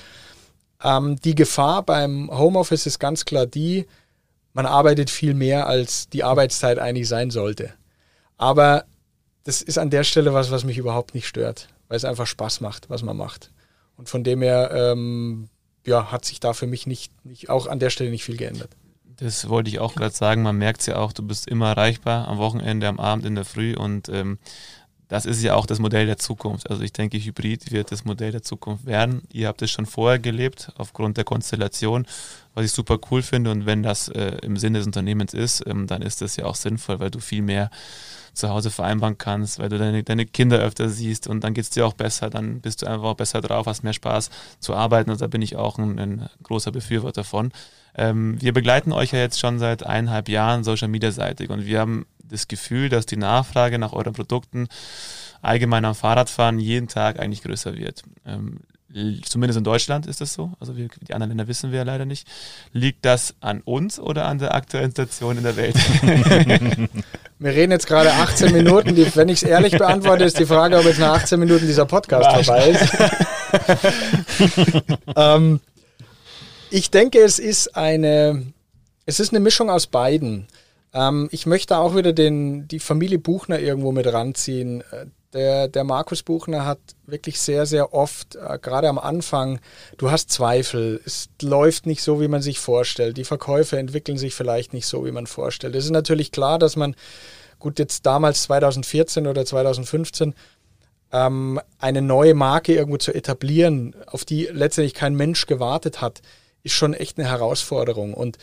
Ähm, 0.85 1.17
die 1.25 1.35
Gefahr 1.35 1.83
beim 1.83 2.31
Homeoffice 2.31 2.85
ist 2.85 2.99
ganz 2.99 3.25
klar 3.25 3.47
die, 3.47 3.87
man 4.53 4.67
arbeitet 4.67 5.09
viel 5.09 5.33
mehr, 5.33 5.67
als 5.67 6.11
die 6.11 6.25
Arbeitszeit 6.25 6.79
eigentlich 6.79 7.09
sein 7.09 7.31
sollte. 7.31 7.73
Aber 8.37 8.85
das 9.49 9.63
ist 9.63 9.79
an 9.79 9.89
der 9.89 10.05
Stelle 10.05 10.35
was, 10.35 10.51
was 10.51 10.65
mich 10.65 10.77
überhaupt 10.77 11.15
nicht 11.15 11.27
stört, 11.27 11.69
weil 11.89 11.97
es 11.97 12.05
einfach 12.05 12.27
Spaß 12.27 12.61
macht, 12.61 12.91
was 12.91 13.03
man 13.03 13.17
macht. 13.17 13.51
Und 13.97 14.11
von 14.11 14.23
dem 14.23 14.43
her 14.43 14.71
ähm, 14.75 15.49
ja, 15.87 16.13
hat 16.13 16.27
sich 16.27 16.39
da 16.39 16.53
für 16.53 16.67
mich 16.67 16.87
nicht, 16.87 17.13
nicht, 17.25 17.49
auch 17.49 17.67
an 17.67 17.79
der 17.79 17.89
Stelle 17.89 18.11
nicht 18.11 18.25
viel 18.25 18.37
geändert. 18.37 18.69
Das 19.17 19.49
wollte 19.49 19.71
ich 19.71 19.79
auch 19.79 19.95
gerade 19.95 20.15
sagen. 20.15 20.43
Man 20.43 20.59
merkt 20.59 20.81
es 20.81 20.87
ja 20.87 20.97
auch, 20.97 21.15
du 21.15 21.23
bist 21.23 21.49
immer 21.49 21.71
erreichbar 21.71 22.29
am 22.29 22.37
Wochenende, 22.37 22.89
am 22.89 23.01
Abend, 23.01 23.25
in 23.25 23.37
der 23.37 23.47
Früh 23.47 23.75
und 23.75 24.11
ähm, 24.11 24.39
das 25.09 25.25
ist 25.25 25.43
ja 25.43 25.55
auch 25.55 25.65
das 25.65 25.79
Modell 25.79 26.05
der 26.05 26.19
Zukunft. 26.19 26.69
Also 26.69 26.83
ich 26.83 26.93
denke, 26.93 27.19
Hybrid 27.19 27.73
wird 27.73 27.91
das 27.91 28.05
Modell 28.05 28.33
der 28.33 28.43
Zukunft 28.43 28.85
werden. 28.85 29.23
Ihr 29.33 29.49
habt 29.49 29.63
es 29.63 29.71
schon 29.71 29.87
vorher 29.87 30.19
gelebt, 30.19 30.71
aufgrund 30.77 31.17
der 31.17 31.25
Konstellation, 31.25 32.07
was 32.59 32.67
ich 32.67 32.73
super 32.73 32.99
cool 33.11 33.23
finde. 33.23 33.51
Und 33.51 33.67
wenn 33.67 33.83
das 33.83 34.09
äh, 34.09 34.37
im 34.43 34.57
Sinne 34.57 34.79
des 34.79 34.87
Unternehmens 34.87 35.33
ist, 35.33 35.65
ähm, 35.67 35.87
dann 35.87 36.03
ist 36.03 36.21
das 36.21 36.37
ja 36.37 36.45
auch 36.45 36.57
sinnvoll, 36.57 36.99
weil 37.01 37.11
du 37.11 37.21
viel 37.21 37.43
mehr 37.43 37.71
zu 38.35 38.49
Hause 38.49 38.71
vereinbaren 38.71 39.17
kannst, 39.17 39.59
weil 39.59 39.69
du 39.69 39.79
deine, 39.79 40.03
deine 40.03 40.27
Kinder 40.27 40.59
öfter 40.59 40.89
siehst 40.89 41.27
und 41.27 41.43
dann 41.43 41.55
geht 41.55 41.65
es 41.65 41.71
dir 41.71 41.87
auch 41.87 41.95
besser, 41.95 42.31
dann 42.31 42.61
bist 42.61 42.83
du 42.83 42.87
einfach 42.87 43.05
auch 43.05 43.15
besser 43.15 43.41
drauf, 43.41 43.67
hast 43.67 43.83
mehr 43.83 43.93
Spaß 43.93 44.31
zu 44.61 44.75
arbeiten 44.75 45.11
und 45.11 45.21
da 45.21 45.27
bin 45.27 45.43
ich 45.43 45.57
auch 45.57 45.79
ein, 45.79 45.99
ein 45.99 46.29
großer 46.45 46.71
Befürworter 46.71 47.25
von. 47.25 47.51
Ähm, 47.97 48.41
wir 48.41 48.53
begleiten 48.53 48.93
euch 48.93 49.13
ja 49.13 49.19
jetzt 49.19 49.41
schon 49.41 49.59
seit 49.59 49.85
eineinhalb 49.85 50.29
Jahren 50.29 50.63
Social 50.63 50.89
Media 50.89 51.11
seitig 51.11 51.51
und 51.51 51.67
wir 51.67 51.81
haben 51.81 52.07
das 52.23 52.47
Gefühl, 52.47 52.89
dass 52.89 53.07
die 53.07 53.17
Nachfrage 53.17 53.79
nach 53.79 53.93
euren 53.93 54.13
Produkten 54.13 54.69
allgemein 55.43 55.85
am 55.85 55.95
Fahrradfahren 55.95 56.59
jeden 56.61 56.87
Tag 56.87 57.19
eigentlich 57.19 57.43
größer 57.43 57.77
wird. 57.77 58.03
Ähm, 58.25 58.61
zumindest 59.25 59.59
in 59.59 59.65
Deutschland 59.65 60.07
ist 60.07 60.21
das 60.21 60.33
so, 60.33 60.53
also 60.61 60.77
wir, 60.77 60.89
die 61.07 61.13
anderen 61.13 61.31
Länder 61.31 61.47
wissen 61.47 61.71
wir 61.73 61.79
ja 61.79 61.85
leider 61.85 62.07
nicht. 62.07 62.27
Liegt 62.73 63.05
das 63.05 63.35
an 63.41 63.61
uns 63.61 64.01
oder 64.01 64.25
an 64.27 64.39
der 64.39 64.55
aktuellen 64.55 64.91
Situation 64.91 65.37
in 65.37 65.45
der 65.45 65.57
Welt? 65.57 65.77
wir 67.39 67.51
reden 67.53 67.73
jetzt 67.73 67.87
gerade 67.87 68.13
18 68.13 68.53
Minuten. 68.53 68.95
Die, 68.95 69.15
wenn 69.15 69.29
ich 69.29 69.43
es 69.43 69.49
ehrlich 69.49 69.77
beantworte, 69.77 70.25
ist 70.25 70.39
die 70.39 70.47
Frage, 70.47 70.79
ob 70.79 70.85
jetzt 70.85 71.01
nach 71.01 71.17
18 71.17 71.39
Minuten 71.39 71.67
dieser 71.67 71.85
Podcast 71.85 72.47
vorbei 72.47 72.71
ist. 72.71 72.95
ähm, 75.17 75.61
ich 76.71 76.91
denke, 76.91 77.19
es 77.19 77.39
ist 77.39 77.77
eine, 77.77 78.47
es 79.05 79.21
ist 79.21 79.33
eine 79.33 79.41
Mischung 79.41 79.69
aus 79.69 79.87
beiden. 79.87 80.49
Ähm, 80.95 81.29
ich 81.31 81.45
möchte 81.45 81.77
auch 81.77 81.95
wieder 81.95 82.15
den, 82.15 82.69
die 82.69 82.81
Familie 82.81 83.19
Buchner 83.19 83.59
irgendwo 83.59 83.93
mit 83.93 84.11
ranziehen. 84.11 84.83
Der, 85.35 85.69
der 85.69 85.85
Markus 85.85 86.23
Buchner 86.23 86.65
hat 86.65 86.79
wirklich 87.05 87.39
sehr, 87.39 87.67
sehr 87.67 87.93
oft, 87.93 88.37
äh, 88.37 88.59
gerade 88.61 88.89
am 88.89 88.99
Anfang, 88.99 89.61
du 89.99 90.11
hast 90.11 90.31
Zweifel. 90.31 91.03
Es 91.05 91.29
läuft 91.43 91.85
nicht 91.85 92.03
so, 92.03 92.21
wie 92.21 92.29
man 92.29 92.41
sich 92.41 92.59
vorstellt. 92.59 93.19
Die 93.19 93.25
Verkäufe 93.25 93.79
entwickeln 93.79 94.17
sich 94.17 94.35
vielleicht 94.35 94.73
nicht 94.73 94.87
so, 94.87 95.05
wie 95.05 95.11
man 95.11 95.27
vorstellt. 95.27 95.75
Es 95.75 95.85
ist 95.85 95.91
natürlich 95.91 96.33
klar, 96.33 96.59
dass 96.59 96.77
man, 96.77 96.97
gut, 97.59 97.79
jetzt 97.79 98.07
damals 98.07 98.45
2014 98.45 99.27
oder 99.27 99.45
2015, 99.45 100.35
ähm, 101.13 101.61
eine 101.79 102.01
neue 102.01 102.33
Marke 102.33 102.75
irgendwo 102.75 102.97
zu 102.97 103.13
etablieren, 103.15 103.95
auf 104.07 104.25
die 104.25 104.49
letztendlich 104.51 104.95
kein 104.95 105.15
Mensch 105.15 105.45
gewartet 105.45 106.01
hat, 106.01 106.23
ist 106.63 106.73
schon 106.73 106.95
echt 106.95 107.19
eine 107.19 107.29
Herausforderung. 107.29 108.15
Und 108.15 108.39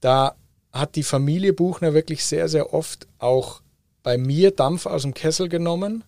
da 0.00 0.34
hat 0.72 0.96
die 0.96 1.04
Familie 1.04 1.52
Buchner 1.52 1.94
wirklich 1.94 2.24
sehr, 2.24 2.48
sehr 2.48 2.74
oft 2.74 3.06
auch 3.20 3.62
bei 4.02 4.18
mir 4.18 4.50
Dampf 4.50 4.86
aus 4.86 5.02
dem 5.02 5.14
Kessel 5.14 5.48
genommen 5.48 6.02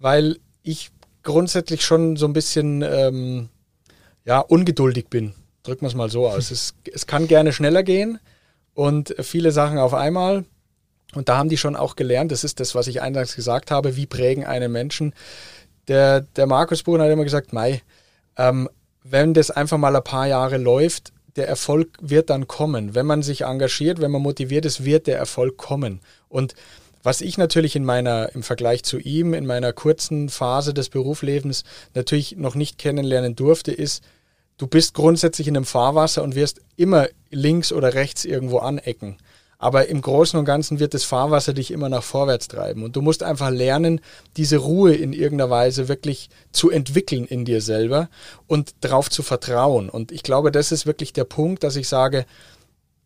weil 0.00 0.38
ich 0.62 0.90
grundsätzlich 1.22 1.84
schon 1.84 2.16
so 2.16 2.26
ein 2.26 2.32
bisschen 2.32 2.82
ähm, 2.82 3.48
ja, 4.24 4.40
ungeduldig 4.40 5.08
bin. 5.08 5.34
Drücken 5.62 5.82
wir 5.82 5.88
es 5.88 5.94
mal 5.94 6.10
so 6.10 6.26
aus. 6.26 6.50
Es, 6.50 6.74
es 6.92 7.06
kann 7.06 7.28
gerne 7.28 7.52
schneller 7.52 7.82
gehen 7.82 8.18
und 8.74 9.14
viele 9.20 9.52
Sachen 9.52 9.78
auf 9.78 9.94
einmal. 9.94 10.44
Und 11.14 11.28
da 11.28 11.36
haben 11.36 11.48
die 11.48 11.58
schon 11.58 11.76
auch 11.76 11.96
gelernt, 11.96 12.32
das 12.32 12.44
ist 12.44 12.60
das, 12.60 12.74
was 12.74 12.86
ich 12.86 13.02
eingangs 13.02 13.34
gesagt 13.36 13.70
habe, 13.70 13.96
wie 13.96 14.06
prägen 14.06 14.44
einen 14.44 14.72
Menschen. 14.72 15.12
Der, 15.88 16.20
der 16.20 16.46
Markus 16.46 16.82
Buhn 16.82 17.00
hat 17.00 17.10
immer 17.10 17.24
gesagt, 17.24 17.52
Mai, 17.52 17.82
ähm, 18.36 18.68
wenn 19.02 19.34
das 19.34 19.50
einfach 19.50 19.76
mal 19.76 19.96
ein 19.96 20.04
paar 20.04 20.28
Jahre 20.28 20.56
läuft, 20.56 21.12
der 21.36 21.48
Erfolg 21.48 21.96
wird 22.00 22.30
dann 22.30 22.46
kommen. 22.46 22.94
Wenn 22.94 23.06
man 23.06 23.22
sich 23.22 23.42
engagiert, 23.42 24.00
wenn 24.00 24.10
man 24.10 24.22
motiviert 24.22 24.64
ist, 24.64 24.84
wird 24.84 25.06
der 25.06 25.18
Erfolg 25.18 25.56
kommen. 25.56 26.00
Und 26.28 26.54
was 27.02 27.20
ich 27.20 27.38
natürlich 27.38 27.76
in 27.76 27.84
meiner, 27.84 28.34
im 28.34 28.42
Vergleich 28.42 28.82
zu 28.82 28.98
ihm, 28.98 29.34
in 29.34 29.46
meiner 29.46 29.72
kurzen 29.72 30.28
Phase 30.28 30.74
des 30.74 30.88
Berufslebens 30.88 31.64
natürlich 31.94 32.36
noch 32.36 32.54
nicht 32.54 32.78
kennenlernen 32.78 33.36
durfte, 33.36 33.72
ist, 33.72 34.02
du 34.58 34.66
bist 34.66 34.94
grundsätzlich 34.94 35.48
in 35.48 35.56
einem 35.56 35.64
Fahrwasser 35.64 36.22
und 36.22 36.34
wirst 36.34 36.60
immer 36.76 37.08
links 37.30 37.72
oder 37.72 37.94
rechts 37.94 38.24
irgendwo 38.24 38.58
anecken. 38.58 39.16
Aber 39.62 39.88
im 39.88 40.00
Großen 40.00 40.38
und 40.38 40.46
Ganzen 40.46 40.80
wird 40.80 40.94
das 40.94 41.04
Fahrwasser 41.04 41.52
dich 41.52 41.70
immer 41.70 41.90
nach 41.90 42.02
vorwärts 42.02 42.48
treiben. 42.48 42.82
Und 42.82 42.96
du 42.96 43.02
musst 43.02 43.22
einfach 43.22 43.50
lernen, 43.50 44.00
diese 44.38 44.56
Ruhe 44.56 44.94
in 44.94 45.12
irgendeiner 45.12 45.50
Weise 45.50 45.86
wirklich 45.86 46.30
zu 46.50 46.70
entwickeln 46.70 47.26
in 47.26 47.44
dir 47.44 47.60
selber 47.60 48.08
und 48.46 48.72
darauf 48.80 49.10
zu 49.10 49.22
vertrauen. 49.22 49.90
Und 49.90 50.12
ich 50.12 50.22
glaube, 50.22 50.50
das 50.50 50.72
ist 50.72 50.86
wirklich 50.86 51.12
der 51.12 51.24
Punkt, 51.24 51.62
dass 51.62 51.76
ich 51.76 51.88
sage, 51.88 52.24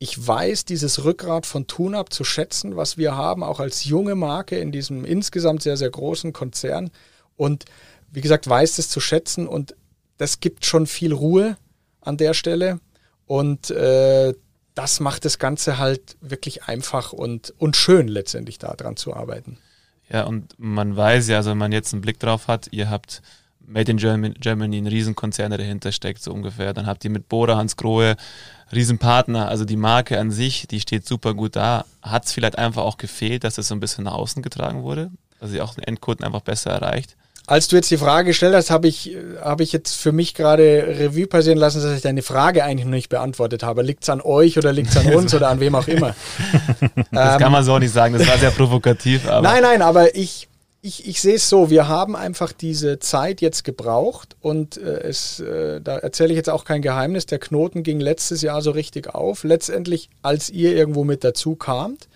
ich 0.04 0.26
weiß 0.26 0.66
dieses 0.66 1.02
Rückgrat 1.04 1.46
von 1.46 1.66
TuneUp 1.66 2.12
zu 2.12 2.24
schätzen, 2.24 2.76
was 2.76 2.98
wir 2.98 3.16
haben, 3.16 3.42
auch 3.42 3.58
als 3.58 3.86
junge 3.86 4.14
Marke 4.14 4.58
in 4.58 4.70
diesem 4.70 5.06
insgesamt 5.06 5.62
sehr, 5.62 5.78
sehr 5.78 5.88
großen 5.88 6.34
Konzern. 6.34 6.90
Und 7.36 7.64
wie 8.10 8.20
gesagt, 8.20 8.46
weiß 8.46 8.76
es 8.76 8.90
zu 8.90 9.00
schätzen 9.00 9.48
und 9.48 9.74
das 10.18 10.40
gibt 10.40 10.66
schon 10.66 10.86
viel 10.86 11.14
Ruhe 11.14 11.56
an 12.02 12.18
der 12.18 12.34
Stelle. 12.34 12.80
Und 13.24 13.70
äh, 13.70 14.34
das 14.74 15.00
macht 15.00 15.24
das 15.24 15.38
Ganze 15.38 15.78
halt 15.78 16.18
wirklich 16.20 16.64
einfach 16.64 17.14
und, 17.14 17.54
und 17.56 17.74
schön 17.74 18.06
letztendlich 18.06 18.58
daran 18.58 18.98
zu 18.98 19.14
arbeiten. 19.16 19.56
Ja, 20.10 20.24
und 20.24 20.54
man 20.58 20.94
weiß 20.94 21.28
ja, 21.28 21.38
also 21.38 21.50
wenn 21.50 21.56
man 21.56 21.72
jetzt 21.72 21.94
einen 21.94 22.02
Blick 22.02 22.20
drauf 22.20 22.46
hat, 22.46 22.68
ihr 22.72 22.90
habt 22.90 23.22
Made 23.66 23.90
in 23.90 23.96
Germany, 23.96 24.35
Germany 24.38 24.79
ein 24.79 24.87
Riesenkonzern, 24.87 25.50
der 25.50 25.59
dahinter 25.59 25.92
steckt, 25.92 26.22
so 26.22 26.33
ungefähr. 26.33 26.72
Dann 26.72 26.87
habt 26.87 27.05
ihr 27.05 27.11
mit 27.11 27.29
Bora, 27.29 27.57
Hans 27.57 27.77
Grohe, 27.77 28.16
Riesenpartner. 28.72 29.48
Also 29.48 29.64
die 29.64 29.77
Marke 29.77 30.18
an 30.18 30.31
sich, 30.31 30.66
die 30.68 30.81
steht 30.81 31.07
super 31.07 31.35
gut 31.35 31.57
da. 31.57 31.85
Hat 32.03 32.27
es 32.27 32.33
vielleicht 32.33 32.59
einfach 32.59 32.83
auch 32.83 32.96
gefehlt, 32.96 33.44
dass 33.44 33.55
das 33.55 33.68
so 33.68 33.74
ein 33.74 33.81
bisschen 33.81 34.05
nach 34.05 34.14
außen 34.14 34.42
getragen 34.42 34.83
wurde? 34.83 35.11
Also 35.40 35.61
auch 35.62 35.74
den 35.74 35.85
Endkunden 35.85 36.24
einfach 36.24 36.40
besser 36.40 36.70
erreicht? 36.70 37.16
Als 37.46 37.68
du 37.68 37.77
jetzt 37.77 37.90
die 37.90 37.98
Frage 37.98 38.29
gestellt 38.29 38.55
hast, 38.55 38.70
habe 38.70 38.88
ich, 38.88 39.14
hab 39.42 39.61
ich 39.61 39.70
jetzt 39.70 39.96
für 39.96 40.12
mich 40.12 40.33
gerade 40.33 40.62
Revue 40.98 41.27
passieren 41.27 41.59
lassen, 41.59 41.83
dass 41.83 41.94
ich 41.94 42.00
deine 42.00 42.22
Frage 42.22 42.64
eigentlich 42.64 42.87
noch 42.87 42.92
nicht 42.92 43.11
beantwortet 43.11 43.62
habe. 43.62 43.83
Liegt 43.83 44.03
es 44.03 44.09
an 44.09 44.22
euch 44.22 44.57
oder 44.57 44.72
liegt 44.72 44.88
es 44.88 44.96
an 44.96 45.07
uns 45.14 45.35
oder 45.35 45.50
an 45.50 45.61
wem 45.61 45.74
auch 45.74 45.87
immer? 45.87 46.14
das 47.12 47.35
ähm, 47.35 47.40
kann 47.40 47.53
man 47.53 47.62
so 47.62 47.79
nicht 47.79 47.92
sagen, 47.92 48.16
das 48.16 48.27
war 48.27 48.38
sehr 48.38 48.50
provokativ. 48.53 49.27
nein, 49.27 49.62
nein, 49.62 49.83
aber 49.83 50.16
ich, 50.16 50.48
ich, 50.84 51.08
ich 51.08 51.22
sehe 51.22 51.36
es 51.36 51.48
so, 51.48 51.70
wir 51.70 51.88
haben 51.88 52.14
einfach 52.14 52.52
diese 52.52 52.98
Zeit 52.98 53.40
jetzt 53.40 53.64
gebraucht 53.64 54.36
und 54.42 54.76
äh, 54.76 55.00
es, 55.00 55.40
äh, 55.40 55.80
da 55.80 55.96
erzähle 55.96 56.32
ich 56.32 56.36
jetzt 56.36 56.50
auch 56.50 56.66
kein 56.66 56.82
Geheimnis, 56.82 57.24
der 57.24 57.38
Knoten 57.38 57.82
ging 57.82 58.00
letztes 58.00 58.42
Jahr 58.42 58.60
so 58.60 58.70
richtig 58.70 59.14
auf. 59.14 59.44
Letztendlich, 59.44 60.10
als 60.20 60.50
ihr 60.50 60.76
irgendwo 60.76 61.02
mit 61.02 61.24
dazu 61.24 61.56
kamt, 61.56 62.08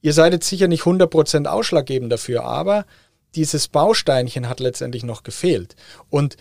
ihr 0.00 0.14
seid 0.14 0.32
jetzt 0.32 0.48
sicher 0.48 0.66
nicht 0.66 0.84
100% 0.84 1.44
ausschlaggebend 1.44 2.10
dafür, 2.10 2.44
aber 2.44 2.86
dieses 3.34 3.68
Bausteinchen 3.68 4.48
hat 4.48 4.60
letztendlich 4.60 5.04
noch 5.04 5.22
gefehlt. 5.22 5.76
Und 6.08 6.38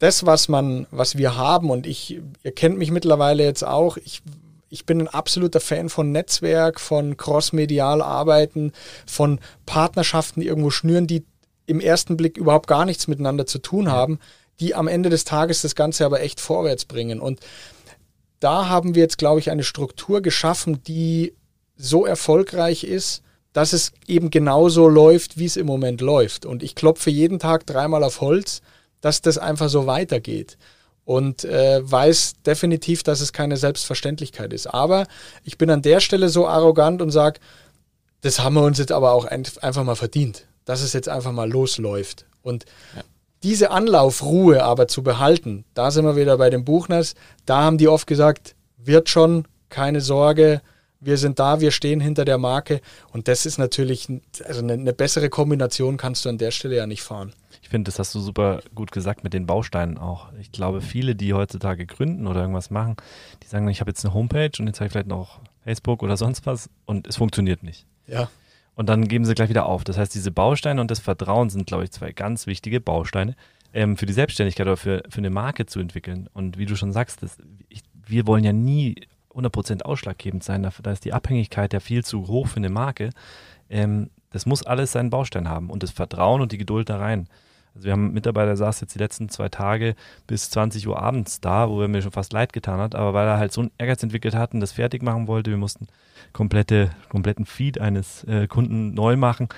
das, 0.00 0.26
was 0.26 0.48
man, 0.48 0.88
was 0.90 1.16
wir 1.16 1.36
haben, 1.36 1.70
und 1.70 1.86
ich, 1.86 2.20
ihr 2.42 2.52
kennt 2.52 2.78
mich 2.78 2.90
mittlerweile 2.90 3.44
jetzt 3.44 3.62
auch, 3.62 3.96
ich 3.96 4.22
ich 4.70 4.86
bin 4.86 5.00
ein 5.00 5.08
absoluter 5.08 5.60
Fan 5.60 5.88
von 5.88 6.12
Netzwerk, 6.12 6.80
von 6.80 7.16
crossmedial 7.16 8.00
arbeiten, 8.00 8.72
von 9.04 9.40
Partnerschaften 9.66 10.40
irgendwo 10.40 10.70
schnüren, 10.70 11.08
die 11.08 11.24
im 11.66 11.80
ersten 11.80 12.16
Blick 12.16 12.36
überhaupt 12.36 12.68
gar 12.68 12.84
nichts 12.84 13.08
miteinander 13.08 13.46
zu 13.46 13.58
tun 13.58 13.90
haben, 13.90 14.20
die 14.60 14.74
am 14.74 14.88
Ende 14.88 15.10
des 15.10 15.24
Tages 15.24 15.62
das 15.62 15.74
Ganze 15.74 16.04
aber 16.04 16.20
echt 16.20 16.40
vorwärts 16.40 16.84
bringen. 16.84 17.20
Und 17.20 17.40
da 18.38 18.68
haben 18.68 18.94
wir 18.94 19.02
jetzt, 19.02 19.18
glaube 19.18 19.40
ich, 19.40 19.50
eine 19.50 19.64
Struktur 19.64 20.20
geschaffen, 20.22 20.82
die 20.84 21.34
so 21.76 22.06
erfolgreich 22.06 22.84
ist, 22.84 23.22
dass 23.52 23.72
es 23.72 23.92
eben 24.06 24.30
genauso 24.30 24.88
läuft, 24.88 25.36
wie 25.36 25.46
es 25.46 25.56
im 25.56 25.66
Moment 25.66 26.00
läuft. 26.00 26.46
Und 26.46 26.62
ich 26.62 26.76
klopfe 26.76 27.10
jeden 27.10 27.40
Tag 27.40 27.66
dreimal 27.66 28.04
auf 28.04 28.20
Holz, 28.20 28.62
dass 29.00 29.22
das 29.22 29.38
einfach 29.38 29.68
so 29.68 29.86
weitergeht. 29.86 30.56
Und 31.10 31.44
äh, 31.44 31.80
weiß 31.82 32.34
definitiv, 32.46 33.02
dass 33.02 33.20
es 33.20 33.32
keine 33.32 33.56
Selbstverständlichkeit 33.56 34.52
ist. 34.52 34.68
Aber 34.68 35.08
ich 35.42 35.58
bin 35.58 35.68
an 35.68 35.82
der 35.82 35.98
Stelle 35.98 36.28
so 36.28 36.46
arrogant 36.46 37.02
und 37.02 37.10
sage, 37.10 37.40
das 38.20 38.38
haben 38.38 38.54
wir 38.54 38.62
uns 38.62 38.78
jetzt 38.78 38.92
aber 38.92 39.10
auch 39.10 39.24
ein, 39.24 39.42
einfach 39.60 39.82
mal 39.82 39.96
verdient, 39.96 40.46
dass 40.66 40.82
es 40.82 40.92
jetzt 40.92 41.08
einfach 41.08 41.32
mal 41.32 41.50
losläuft. 41.50 42.26
Und 42.42 42.64
ja. 42.94 43.02
diese 43.42 43.72
Anlaufruhe 43.72 44.62
aber 44.62 44.86
zu 44.86 45.02
behalten, 45.02 45.64
da 45.74 45.90
sind 45.90 46.04
wir 46.04 46.14
wieder 46.14 46.38
bei 46.38 46.48
den 46.48 46.64
Buchners, 46.64 47.16
da 47.44 47.62
haben 47.62 47.76
die 47.76 47.88
oft 47.88 48.06
gesagt, 48.06 48.54
wird 48.76 49.08
schon, 49.08 49.48
keine 49.68 50.02
Sorge, 50.02 50.62
wir 51.00 51.16
sind 51.16 51.40
da, 51.40 51.60
wir 51.60 51.72
stehen 51.72 51.98
hinter 51.98 52.24
der 52.24 52.38
Marke 52.38 52.80
und 53.12 53.26
das 53.26 53.46
ist 53.46 53.58
natürlich, 53.58 54.06
also 54.44 54.62
eine, 54.62 54.74
eine 54.74 54.92
bessere 54.92 55.28
Kombination 55.28 55.96
kannst 55.96 56.24
du 56.24 56.28
an 56.28 56.38
der 56.38 56.52
Stelle 56.52 56.76
ja 56.76 56.86
nicht 56.86 57.02
fahren. 57.02 57.32
Ich 57.70 57.72
finde, 57.72 57.88
das 57.88 58.00
hast 58.00 58.12
du 58.16 58.18
super 58.18 58.62
gut 58.74 58.90
gesagt 58.90 59.22
mit 59.22 59.32
den 59.32 59.46
Bausteinen 59.46 59.96
auch. 59.96 60.32
Ich 60.40 60.50
glaube, 60.50 60.80
viele, 60.80 61.14
die 61.14 61.34
heutzutage 61.34 61.86
gründen 61.86 62.26
oder 62.26 62.40
irgendwas 62.40 62.70
machen, 62.70 62.96
die 63.44 63.46
sagen, 63.46 63.68
ich 63.68 63.78
habe 63.78 63.92
jetzt 63.92 64.04
eine 64.04 64.12
Homepage 64.12 64.50
und 64.58 64.66
jetzt 64.66 64.80
habe 64.80 64.86
ich 64.86 64.92
vielleicht 64.92 65.06
noch 65.06 65.38
Facebook 65.62 66.02
oder 66.02 66.16
sonst 66.16 66.46
was 66.46 66.68
und 66.84 67.06
es 67.06 67.14
funktioniert 67.14 67.62
nicht. 67.62 67.86
Ja. 68.08 68.28
Und 68.74 68.88
dann 68.88 69.06
geben 69.06 69.24
sie 69.24 69.36
gleich 69.36 69.50
wieder 69.50 69.66
auf. 69.66 69.84
Das 69.84 69.98
heißt, 69.98 70.12
diese 70.12 70.32
Bausteine 70.32 70.80
und 70.80 70.90
das 70.90 70.98
Vertrauen 70.98 71.48
sind, 71.48 71.68
glaube 71.68 71.84
ich, 71.84 71.92
zwei 71.92 72.10
ganz 72.10 72.48
wichtige 72.48 72.80
Bausteine 72.80 73.36
ähm, 73.72 73.96
für 73.96 74.06
die 74.06 74.14
Selbstständigkeit 74.14 74.66
oder 74.66 74.76
für, 74.76 75.04
für 75.08 75.18
eine 75.18 75.30
Marke 75.30 75.64
zu 75.66 75.78
entwickeln. 75.78 76.28
Und 76.32 76.58
wie 76.58 76.66
du 76.66 76.74
schon 76.74 76.92
sagst, 76.92 77.22
das, 77.22 77.38
ich, 77.68 77.82
wir 78.04 78.26
wollen 78.26 78.42
ja 78.42 78.52
nie 78.52 78.96
100% 79.32 79.82
ausschlaggebend 79.82 80.42
sein. 80.42 80.64
Da, 80.64 80.72
da 80.82 80.90
ist 80.90 81.04
die 81.04 81.12
Abhängigkeit 81.12 81.72
ja 81.72 81.78
viel 81.78 82.04
zu 82.04 82.26
hoch 82.26 82.48
für 82.48 82.56
eine 82.56 82.68
Marke. 82.68 83.10
Ähm, 83.68 84.10
das 84.30 84.44
muss 84.44 84.66
alles 84.66 84.90
seinen 84.90 85.10
Baustein 85.10 85.48
haben 85.48 85.70
und 85.70 85.84
das 85.84 85.92
Vertrauen 85.92 86.40
und 86.40 86.50
die 86.50 86.58
Geduld 86.58 86.88
da 86.88 86.98
rein. 86.98 87.28
Also 87.74 87.86
wir 87.86 87.92
haben 87.92 88.06
einen 88.06 88.14
Mitarbeiter, 88.14 88.46
der 88.46 88.56
saß 88.56 88.80
jetzt 88.80 88.94
die 88.94 88.98
letzten 88.98 89.28
zwei 89.28 89.48
Tage 89.48 89.94
bis 90.26 90.50
20 90.50 90.86
Uhr 90.88 91.00
abends 91.00 91.40
da, 91.40 91.68
wo 91.68 91.80
er 91.80 91.88
mir 91.88 92.02
schon 92.02 92.12
fast 92.12 92.32
leid 92.32 92.52
getan 92.52 92.80
hat, 92.80 92.94
aber 92.94 93.14
weil 93.14 93.26
er 93.26 93.38
halt 93.38 93.52
so 93.52 93.60
einen 93.62 93.70
Ehrgeiz 93.78 94.02
entwickelt 94.02 94.34
hat 94.34 94.54
und 94.54 94.60
das 94.60 94.72
fertig 94.72 95.02
machen 95.02 95.26
wollte, 95.28 95.50
wir 95.50 95.58
mussten 95.58 95.86
komplette, 96.32 96.90
kompletten 97.08 97.46
Feed 97.46 97.80
eines 97.80 98.24
äh, 98.24 98.46
Kunden 98.46 98.94
neu 98.94 99.16
machen 99.16 99.48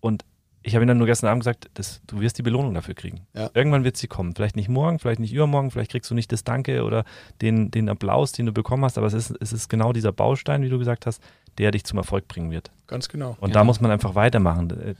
und 0.00 0.24
ich 0.62 0.74
habe 0.74 0.84
ihm 0.84 0.88
dann 0.88 0.98
nur 0.98 1.06
gestern 1.06 1.30
Abend 1.30 1.42
gesagt, 1.42 1.70
das, 1.74 2.02
du 2.06 2.20
wirst 2.20 2.36
die 2.38 2.42
Belohnung 2.42 2.74
dafür 2.74 2.94
kriegen. 2.94 3.26
Ja. 3.34 3.48
Irgendwann 3.54 3.84
wird 3.84 3.96
sie 3.96 4.06
kommen. 4.08 4.34
Vielleicht 4.34 4.56
nicht 4.56 4.68
morgen, 4.68 4.98
vielleicht 4.98 5.20
nicht 5.20 5.32
übermorgen, 5.32 5.70
vielleicht 5.70 5.90
kriegst 5.90 6.10
du 6.10 6.14
nicht 6.14 6.30
das 6.32 6.44
Danke 6.44 6.84
oder 6.84 7.04
den, 7.40 7.70
den 7.70 7.88
Applaus, 7.88 8.32
den 8.32 8.46
du 8.46 8.52
bekommen 8.52 8.84
hast, 8.84 8.98
aber 8.98 9.06
es 9.06 9.14
ist, 9.14 9.34
es 9.40 9.52
ist 9.52 9.68
genau 9.68 9.92
dieser 9.92 10.12
Baustein, 10.12 10.62
wie 10.62 10.68
du 10.68 10.78
gesagt 10.78 11.06
hast, 11.06 11.22
der 11.58 11.70
dich 11.70 11.84
zum 11.84 11.98
Erfolg 11.98 12.28
bringen 12.28 12.50
wird. 12.50 12.70
Ganz 12.86 13.08
genau. 13.08 13.36
Und 13.40 13.50
ja. 13.50 13.54
da 13.54 13.64
muss 13.64 13.80
man 13.80 13.90
einfach 13.90 14.14
weitermachen. 14.14 14.96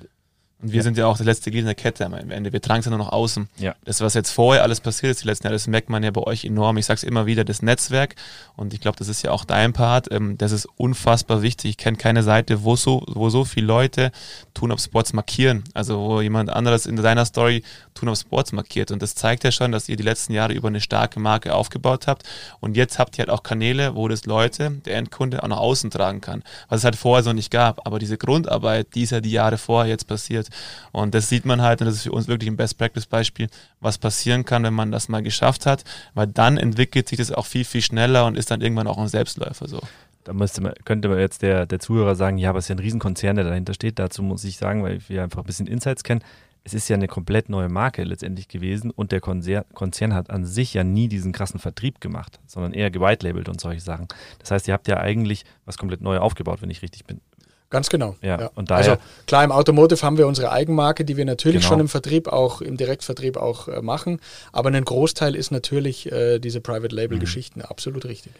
Und 0.61 0.73
wir 0.73 0.79
ja. 0.79 0.83
sind 0.83 0.97
ja 0.97 1.07
auch 1.07 1.16
der 1.16 1.27
letzte 1.27 1.53
Glied 1.53 1.61
in 1.61 1.66
der 1.66 1.77
Kette 1.77 2.05
am 2.05 2.14
Ende. 2.14 2.53
Wir 2.53 2.61
tragen 2.61 2.81
es 2.81 2.87
ja 2.87 2.90
nur 2.90 2.99
noch 2.99 3.12
außen. 3.12 3.49
Ja. 3.59 3.77
Das, 3.85 4.01
was 4.01 4.14
jetzt 4.14 4.33
vorher 4.33 4.64
alles 4.64 4.81
passiert 4.81 5.12
ist, 5.12 5.23
die 5.23 5.29
letzten 5.29 5.47
Jahre, 5.47 5.55
das 5.55 5.68
merkt 5.68 5.88
man 5.88 6.03
ja 6.03 6.11
bei 6.11 6.23
euch 6.23 6.44
enorm. 6.44 6.79
Ich 6.79 6.87
sage 6.87 6.99
es 6.99 7.05
immer 7.05 7.27
wieder, 7.27 7.44
das 7.44 7.62
Netzwerk. 7.62 8.16
Und 8.57 8.75
ich 8.75 8.81
glaube, 8.81 8.99
das 8.99 9.07
ist 9.07 9.23
ja 9.23 9.31
auch 9.31 9.44
dein 9.44 9.73
Part. 9.73 10.11
Ähm, 10.11 10.37
das 10.37 10.51
ist 10.51 10.66
unfassbar 10.77 11.42
wichtig. 11.42 11.71
Ich 11.71 11.77
kenne 11.77 11.97
keine 11.97 12.25
Seite, 12.25 12.64
wo 12.64 12.75
so, 12.75 13.05
wo 13.07 13.31
so 13.31 13.44
viele 13.44 13.68
Leute 13.68 14.11
Tun 14.53 14.73
auf 14.73 14.81
Sports 14.81 15.12
markieren. 15.12 15.62
Also 15.75 16.01
wo 16.01 16.21
jemand 16.21 16.51
anderes 16.51 16.87
in 16.87 16.97
deiner 16.97 17.25
Story 17.25 17.62
Tun 17.94 18.09
auf 18.09 18.18
Sports 18.18 18.51
markiert. 18.51 18.90
Und 18.90 19.01
das 19.01 19.14
zeigt 19.14 19.44
ja 19.44 19.53
schon, 19.53 19.71
dass 19.71 19.88
ihr 19.88 19.97
die 19.97 20.03
letzten 20.03 20.33
Jahre 20.33 20.55
über 20.55 20.66
eine 20.66 20.81
starke 20.81 21.21
Marke 21.21 21.55
aufgebaut 21.55 22.09
habt. 22.09 22.25
Und 22.59 22.77
jetzt 22.77 22.99
habt 22.99 23.16
ihr 23.16 23.23
halt 23.23 23.31
auch 23.31 23.44
Kanäle, 23.44 23.94
wo 23.94 24.09
das 24.09 24.27
Leute, 24.27 24.73
der 24.87 24.97
Endkunde, 24.97 25.40
auch 25.40 25.49
nach 25.49 25.59
außen 25.59 25.92
tragen 25.92 26.21
kann. 26.21 26.42
Was 26.68 26.81
es 26.81 26.85
halt 26.85 26.97
vorher 26.97 27.23
so 27.23 27.33
nicht 27.33 27.53
gab. 27.53 27.87
Aber 27.87 28.01
diese 28.01 28.18
Grundarbeit, 28.18 28.88
die 28.97 29.03
ist 29.03 29.11
ja 29.11 29.21
die 29.21 29.31
Jahre 29.31 29.57
vorher 29.57 29.88
jetzt 29.88 30.09
passiert. 30.09 30.47
Und 30.92 31.14
das 31.14 31.28
sieht 31.28 31.44
man 31.44 31.62
halt, 31.62 31.80
und 31.80 31.87
das 31.87 31.96
ist 31.96 32.02
für 32.02 32.12
uns 32.12 32.28
wirklich 32.28 32.50
ein 32.50 32.56
Best-Practice-Beispiel, 32.56 33.48
was 33.80 33.98
passieren 33.98 34.44
kann, 34.44 34.62
wenn 34.64 34.74
man 34.74 34.92
das 34.92 35.08
mal 35.08 35.22
geschafft 35.22 35.66
hat, 35.66 35.84
weil 36.14 36.26
dann 36.26 36.56
entwickelt 36.56 37.08
sich 37.08 37.18
das 37.18 37.32
auch 37.32 37.46
viel, 37.46 37.64
viel 37.64 37.82
schneller 37.82 38.26
und 38.26 38.37
ist 38.37 38.50
dann 38.50 38.61
irgendwann 38.61 38.87
auch 38.87 38.98
ein 38.98 39.08
Selbstläufer 39.08 39.68
so. 39.68 39.80
Da 40.24 40.32
müsste 40.32 40.61
man, 40.61 40.74
könnte 40.84 41.08
man 41.08 41.18
jetzt 41.18 41.42
der, 41.42 41.64
der 41.64 41.78
Zuhörer 41.78 42.14
sagen, 42.14 42.37
ja, 42.37 42.50
aber 42.50 42.58
es 42.58 42.66
ist 42.66 42.68
ja 42.68 42.74
ein 42.74 42.80
Riesenkonzern, 42.80 43.37
der 43.37 43.46
dahinter 43.46 43.72
steht. 43.72 43.98
Dazu 43.98 44.22
muss 44.22 44.44
ich 44.44 44.58
sagen, 44.58 44.82
weil 44.82 45.00
wir 45.08 45.22
einfach 45.22 45.38
ein 45.38 45.46
bisschen 45.46 45.66
Insights 45.66 46.04
kennen, 46.04 46.22
es 46.64 46.74
ist 46.74 46.88
ja 46.88 46.96
eine 46.96 47.08
komplett 47.08 47.48
neue 47.48 47.70
Marke 47.70 48.04
letztendlich 48.04 48.46
gewesen 48.46 48.90
und 48.90 49.11
der 49.11 49.20
Konzern, 49.20 50.14
hat 50.14 50.28
an 50.28 50.44
sich 50.44 50.74
ja 50.74 50.84
nie 50.84 51.08
diesen 51.08 51.32
krassen 51.32 51.58
Vertrieb 51.58 52.00
gemacht, 52.00 52.40
sondern 52.46 52.74
eher 52.74 52.90
gewitelabelt 52.90 53.48
und 53.48 53.58
solche 53.58 53.80
Sachen. 53.80 54.06
Das 54.38 54.50
heißt, 54.50 54.68
ihr 54.68 54.74
habt 54.74 54.87
ja 54.87 54.98
eigentlich 54.98 55.46
was 55.64 55.78
komplett 55.78 56.02
neu 56.02 56.18
aufgebaut, 56.18 56.61
wenn 56.61 56.68
ich 56.68 56.82
richtig 56.82 57.06
bin. 57.06 57.22
Ganz 57.70 57.90
genau. 57.90 58.16
Ja, 58.22 58.40
ja. 58.40 58.50
Und 58.54 58.70
daher, 58.70 58.92
also 58.92 59.02
klar, 59.26 59.44
im 59.44 59.52
Automotive 59.52 60.02
haben 60.02 60.16
wir 60.16 60.26
unsere 60.26 60.50
Eigenmarke, 60.52 61.04
die 61.04 61.16
wir 61.16 61.26
natürlich 61.26 61.61
genau. 61.61 61.68
schon 61.68 61.81
im 61.81 61.88
Vertrieb 61.88 62.28
auch, 62.28 62.62
im 62.62 62.76
Direktvertrieb 62.76 63.37
auch 63.37 63.68
äh, 63.68 63.83
machen. 63.83 64.20
Aber 64.52 64.70
ein 64.70 64.85
Großteil 64.85 65.35
ist 65.35 65.50
natürlich 65.50 66.11
äh, 66.11 66.38
diese 66.38 66.61
Private 66.61 66.94
Label-Geschichten, 66.94 67.61
mhm. 67.61 67.66
absolut 67.66 68.07
richtig. 68.07 68.33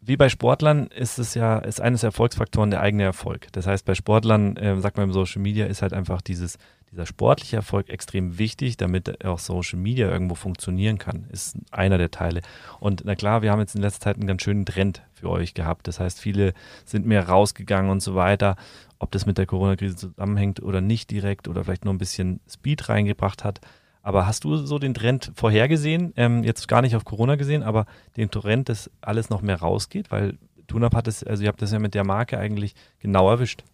Wie 0.00 0.16
bei 0.16 0.28
Sportlern 0.28 0.86
ist 0.86 1.18
es 1.18 1.34
ja, 1.34 1.58
ist 1.58 1.80
eines 1.80 2.00
der 2.00 2.08
Erfolgsfaktoren 2.08 2.70
der 2.70 2.80
eigene 2.80 3.02
Erfolg. 3.02 3.48
Das 3.52 3.66
heißt, 3.66 3.84
bei 3.84 3.94
Sportlern, 3.94 4.56
äh, 4.56 4.80
sagt 4.80 4.96
man 4.96 5.08
im 5.08 5.12
Social 5.12 5.42
Media, 5.42 5.66
ist 5.66 5.82
halt 5.82 5.92
einfach 5.92 6.22
dieses, 6.22 6.56
dieser 6.92 7.06
sportliche 7.06 7.56
Erfolg 7.56 7.88
extrem 7.88 8.38
wichtig, 8.38 8.76
damit 8.76 9.24
auch 9.24 9.38
Social 9.38 9.78
Media 9.78 10.08
irgendwo 10.08 10.34
funktionieren 10.34 10.98
kann. 10.98 11.26
Ist 11.30 11.56
einer 11.70 11.98
der 11.98 12.10
Teile. 12.10 12.40
Und 12.80 13.02
na 13.04 13.14
klar, 13.14 13.42
wir 13.42 13.50
haben 13.50 13.60
jetzt 13.60 13.74
in 13.74 13.82
letzter 13.82 14.00
Zeit 14.00 14.16
einen 14.16 14.26
ganz 14.26 14.42
schönen 14.42 14.64
Trend 14.64 15.02
für 15.12 15.30
euch 15.30 15.54
gehabt. 15.54 15.86
Das 15.88 16.00
heißt, 16.00 16.20
viele 16.20 16.54
sind 16.84 17.06
mehr 17.06 17.28
rausgegangen 17.28 17.90
und 17.90 18.00
so 18.00 18.14
weiter. 18.14 18.56
Ob 18.98 19.10
das 19.10 19.26
mit 19.26 19.38
der 19.38 19.46
Corona-Krise 19.46 19.96
zusammenhängt 19.96 20.62
oder 20.62 20.80
nicht 20.80 21.10
direkt 21.10 21.48
oder 21.48 21.64
vielleicht 21.64 21.84
nur 21.84 21.94
ein 21.94 21.98
bisschen 21.98 22.40
Speed 22.48 22.88
reingebracht 22.88 23.44
hat. 23.44 23.60
Aber 24.02 24.26
hast 24.26 24.44
du 24.44 24.56
so 24.56 24.78
den 24.78 24.94
Trend 24.94 25.32
vorhergesehen, 25.34 26.14
ähm, 26.16 26.42
jetzt 26.42 26.66
gar 26.68 26.82
nicht 26.82 26.96
auf 26.96 27.04
Corona 27.04 27.36
gesehen, 27.36 27.62
aber 27.62 27.86
den 28.16 28.30
Trend, 28.30 28.68
dass 28.68 28.90
alles 29.02 29.28
noch 29.28 29.42
mehr 29.42 29.60
rausgeht? 29.60 30.10
Weil 30.10 30.38
Tunap 30.66 30.94
hat 30.94 31.08
es, 31.08 31.24
also 31.24 31.42
ihr 31.42 31.48
habt 31.48 31.60
das 31.60 31.72
ja 31.72 31.78
mit 31.78 31.94
der 31.94 32.04
Marke 32.04 32.38
eigentlich 32.38 32.74
genau 33.00 33.28
erwischt. 33.28 33.64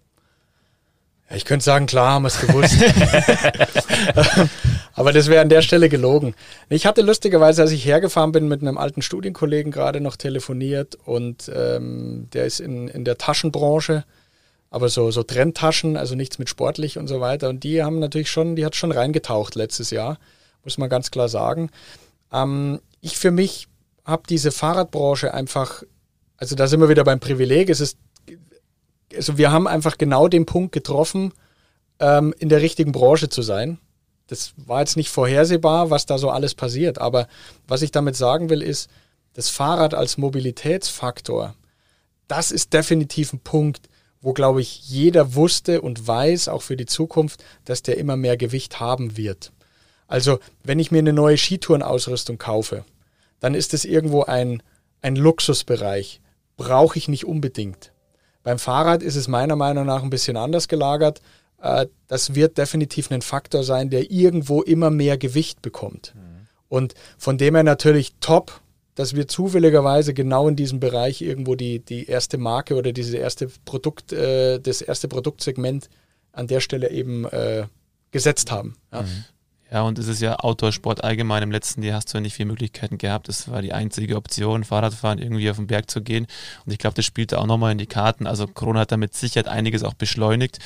Ich 1.34 1.44
könnte 1.44 1.64
sagen, 1.64 1.86
klar 1.86 2.12
haben 2.12 2.22
wir 2.22 2.28
es 2.28 2.40
gewusst. 2.40 2.76
Aber 4.94 5.12
das 5.12 5.28
wäre 5.28 5.42
an 5.42 5.48
der 5.48 5.62
Stelle 5.62 5.88
gelogen. 5.88 6.34
Ich 6.68 6.86
hatte 6.86 7.02
lustigerweise, 7.02 7.62
als 7.62 7.72
ich 7.72 7.84
hergefahren 7.84 8.32
bin, 8.32 8.46
mit 8.46 8.62
einem 8.62 8.78
alten 8.78 9.02
Studienkollegen 9.02 9.72
gerade 9.72 10.00
noch 10.00 10.16
telefoniert 10.16 10.96
und 11.04 11.50
ähm, 11.54 12.28
der 12.32 12.46
ist 12.46 12.60
in, 12.60 12.88
in 12.88 13.04
der 13.04 13.18
Taschenbranche, 13.18 14.04
aber 14.70 14.88
so, 14.88 15.10
so 15.10 15.22
Trendtaschen, 15.22 15.96
also 15.96 16.14
nichts 16.14 16.38
mit 16.38 16.48
sportlich 16.48 16.98
und 16.98 17.08
so 17.08 17.20
weiter. 17.20 17.48
Und 17.48 17.64
die 17.64 17.82
haben 17.82 17.98
natürlich 17.98 18.30
schon, 18.30 18.56
die 18.56 18.64
hat 18.64 18.76
schon 18.76 18.92
reingetaucht 18.92 19.56
letztes 19.56 19.90
Jahr, 19.90 20.18
muss 20.62 20.78
man 20.78 20.88
ganz 20.88 21.10
klar 21.10 21.28
sagen. 21.28 21.70
Ähm, 22.32 22.80
ich 23.00 23.18
für 23.18 23.30
mich 23.30 23.66
habe 24.04 24.22
diese 24.28 24.52
Fahrradbranche 24.52 25.34
einfach, 25.34 25.82
also 26.36 26.54
da 26.54 26.66
sind 26.66 26.80
wir 26.80 26.88
wieder 26.88 27.04
beim 27.04 27.20
Privileg, 27.20 27.68
es 27.68 27.80
ist 27.80 27.98
also 29.16 29.38
wir 29.38 29.52
haben 29.52 29.66
einfach 29.66 29.98
genau 29.98 30.28
den 30.28 30.46
Punkt 30.46 30.72
getroffen, 30.72 31.32
ähm, 32.00 32.34
in 32.38 32.48
der 32.48 32.60
richtigen 32.60 32.92
Branche 32.92 33.28
zu 33.28 33.42
sein. 33.42 33.78
Das 34.26 34.54
war 34.56 34.80
jetzt 34.80 34.96
nicht 34.96 35.10
vorhersehbar, 35.10 35.90
was 35.90 36.06
da 36.06 36.18
so 36.18 36.30
alles 36.30 36.54
passiert. 36.54 36.98
Aber 36.98 37.28
was 37.66 37.82
ich 37.82 37.90
damit 37.90 38.16
sagen 38.16 38.50
will, 38.50 38.62
ist, 38.62 38.90
das 39.34 39.48
Fahrrad 39.48 39.94
als 39.94 40.16
Mobilitätsfaktor, 40.16 41.54
das 42.28 42.50
ist 42.50 42.72
definitiv 42.72 43.32
ein 43.32 43.40
Punkt, 43.40 43.88
wo, 44.20 44.32
glaube 44.32 44.62
ich, 44.62 44.88
jeder 44.88 45.34
wusste 45.34 45.82
und 45.82 46.06
weiß, 46.06 46.48
auch 46.48 46.62
für 46.62 46.76
die 46.76 46.86
Zukunft, 46.86 47.44
dass 47.66 47.82
der 47.82 47.98
immer 47.98 48.16
mehr 48.16 48.38
Gewicht 48.38 48.80
haben 48.80 49.18
wird. 49.18 49.52
Also, 50.06 50.38
wenn 50.62 50.78
ich 50.78 50.90
mir 50.90 51.00
eine 51.00 51.12
neue 51.12 51.36
Skitourenausrüstung 51.36 52.38
kaufe, 52.38 52.84
dann 53.40 53.54
ist 53.54 53.74
es 53.74 53.84
irgendwo 53.84 54.22
ein, 54.22 54.62
ein 55.02 55.16
Luxusbereich. 55.16 56.20
Brauche 56.56 56.96
ich 56.96 57.08
nicht 57.08 57.26
unbedingt. 57.26 57.92
Beim 58.44 58.60
Fahrrad 58.60 59.02
ist 59.02 59.16
es 59.16 59.26
meiner 59.26 59.56
Meinung 59.56 59.86
nach 59.86 60.04
ein 60.04 60.10
bisschen 60.10 60.36
anders 60.36 60.68
gelagert. 60.68 61.20
Äh, 61.60 61.86
das 62.06 62.36
wird 62.36 62.56
definitiv 62.58 63.10
ein 63.10 63.22
Faktor 63.22 63.64
sein, 63.64 63.90
der 63.90 64.12
irgendwo 64.12 64.62
immer 64.62 64.90
mehr 64.90 65.18
Gewicht 65.18 65.62
bekommt. 65.62 66.14
Mhm. 66.14 66.46
Und 66.68 66.94
von 67.18 67.38
dem 67.38 67.54
her 67.54 67.64
natürlich 67.64 68.12
top, 68.20 68.60
dass 68.94 69.16
wir 69.16 69.26
zufälligerweise 69.26 70.14
genau 70.14 70.46
in 70.46 70.56
diesem 70.56 70.78
Bereich 70.78 71.20
irgendwo 71.20 71.56
die, 71.56 71.80
die 71.80 72.06
erste 72.06 72.38
Marke 72.38 72.76
oder 72.76 72.92
diese 72.92 73.16
erste 73.16 73.48
Produkt, 73.64 74.12
äh, 74.12 74.60
das 74.60 74.82
erste 74.82 75.08
Produktsegment 75.08 75.88
an 76.32 76.46
der 76.46 76.60
Stelle 76.60 76.90
eben 76.90 77.24
äh, 77.24 77.66
gesetzt 78.10 78.50
haben. 78.52 78.76
Ja. 78.92 79.02
Mhm. 79.02 79.24
Ja, 79.74 79.82
und 79.82 79.98
es 79.98 80.06
ist 80.06 80.22
ja 80.22 80.36
Outdoor-Sport 80.36 81.02
allgemein. 81.02 81.42
Im 81.42 81.50
letzten 81.50 81.82
Jahr 81.82 81.96
hast 81.96 82.14
du 82.14 82.18
ja 82.18 82.20
nicht 82.20 82.34
viele 82.34 82.46
Möglichkeiten 82.46 82.96
gehabt. 82.96 83.26
Das 83.26 83.50
war 83.50 83.60
die 83.60 83.72
einzige 83.72 84.14
Option, 84.14 84.62
Fahrradfahren, 84.62 85.18
irgendwie 85.18 85.50
auf 85.50 85.56
den 85.56 85.66
Berg 85.66 85.90
zu 85.90 86.00
gehen. 86.00 86.28
Und 86.64 86.70
ich 86.70 86.78
glaube, 86.78 86.94
das 86.94 87.04
spielte 87.04 87.40
auch 87.40 87.46
nochmal 87.46 87.72
in 87.72 87.78
die 87.78 87.86
Karten. 87.86 88.28
Also 88.28 88.46
Corona 88.46 88.80
hat 88.80 88.92
damit 88.92 89.14
Sicherheit 89.14 89.48
einiges 89.48 89.82
auch 89.82 89.94
beschleunigt 89.94 90.60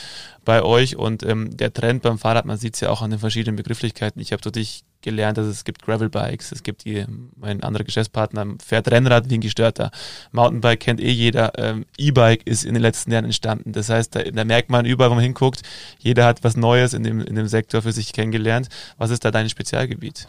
bei 0.44 0.62
euch. 0.62 0.96
Und 0.96 1.22
ähm, 1.22 1.56
der 1.56 1.72
Trend 1.72 2.02
beim 2.02 2.18
Fahrrad, 2.18 2.44
man 2.44 2.58
sieht 2.58 2.74
es 2.74 2.80
ja 2.80 2.90
auch 2.90 3.00
an 3.00 3.08
den 3.08 3.18
verschiedenen 3.18 3.56
Begrifflichkeiten. 3.56 4.20
Ich 4.20 4.32
habe 4.32 4.52
dich 4.52 4.84
gelernt, 5.08 5.38
dass 5.38 5.46
es 5.46 5.64
gibt 5.64 5.82
Gravelbikes, 5.82 6.52
es 6.52 6.62
gibt 6.62 6.84
die, 6.84 7.06
mein 7.36 7.62
anderer 7.62 7.84
Geschäftspartner 7.84 8.46
fährt 8.64 8.90
Rennrad 8.90 9.30
wie 9.30 9.34
ein 9.34 9.40
Gestörter. 9.40 9.90
Mountainbike 10.32 10.80
kennt 10.80 11.00
eh 11.00 11.10
jeder. 11.10 11.52
Ähm, 11.56 11.86
E-Bike 11.96 12.46
ist 12.46 12.64
in 12.64 12.74
den 12.74 12.82
letzten 12.82 13.10
Jahren 13.12 13.24
entstanden. 13.24 13.72
Das 13.72 13.88
heißt, 13.88 14.14
da, 14.14 14.22
da, 14.22 14.44
merkt 14.44 14.70
man 14.70 14.84
überall, 14.84 15.10
wo 15.10 15.14
man 15.14 15.24
hinguckt, 15.24 15.62
jeder 15.98 16.26
hat 16.26 16.44
was 16.44 16.56
Neues 16.56 16.92
in 16.92 17.02
dem, 17.02 17.20
in 17.20 17.34
dem 17.36 17.48
Sektor 17.48 17.80
für 17.82 17.92
sich 17.92 18.12
kennengelernt. 18.12 18.68
Was 18.98 19.10
ist 19.10 19.24
da 19.24 19.30
dein 19.30 19.48
Spezialgebiet? 19.48 20.28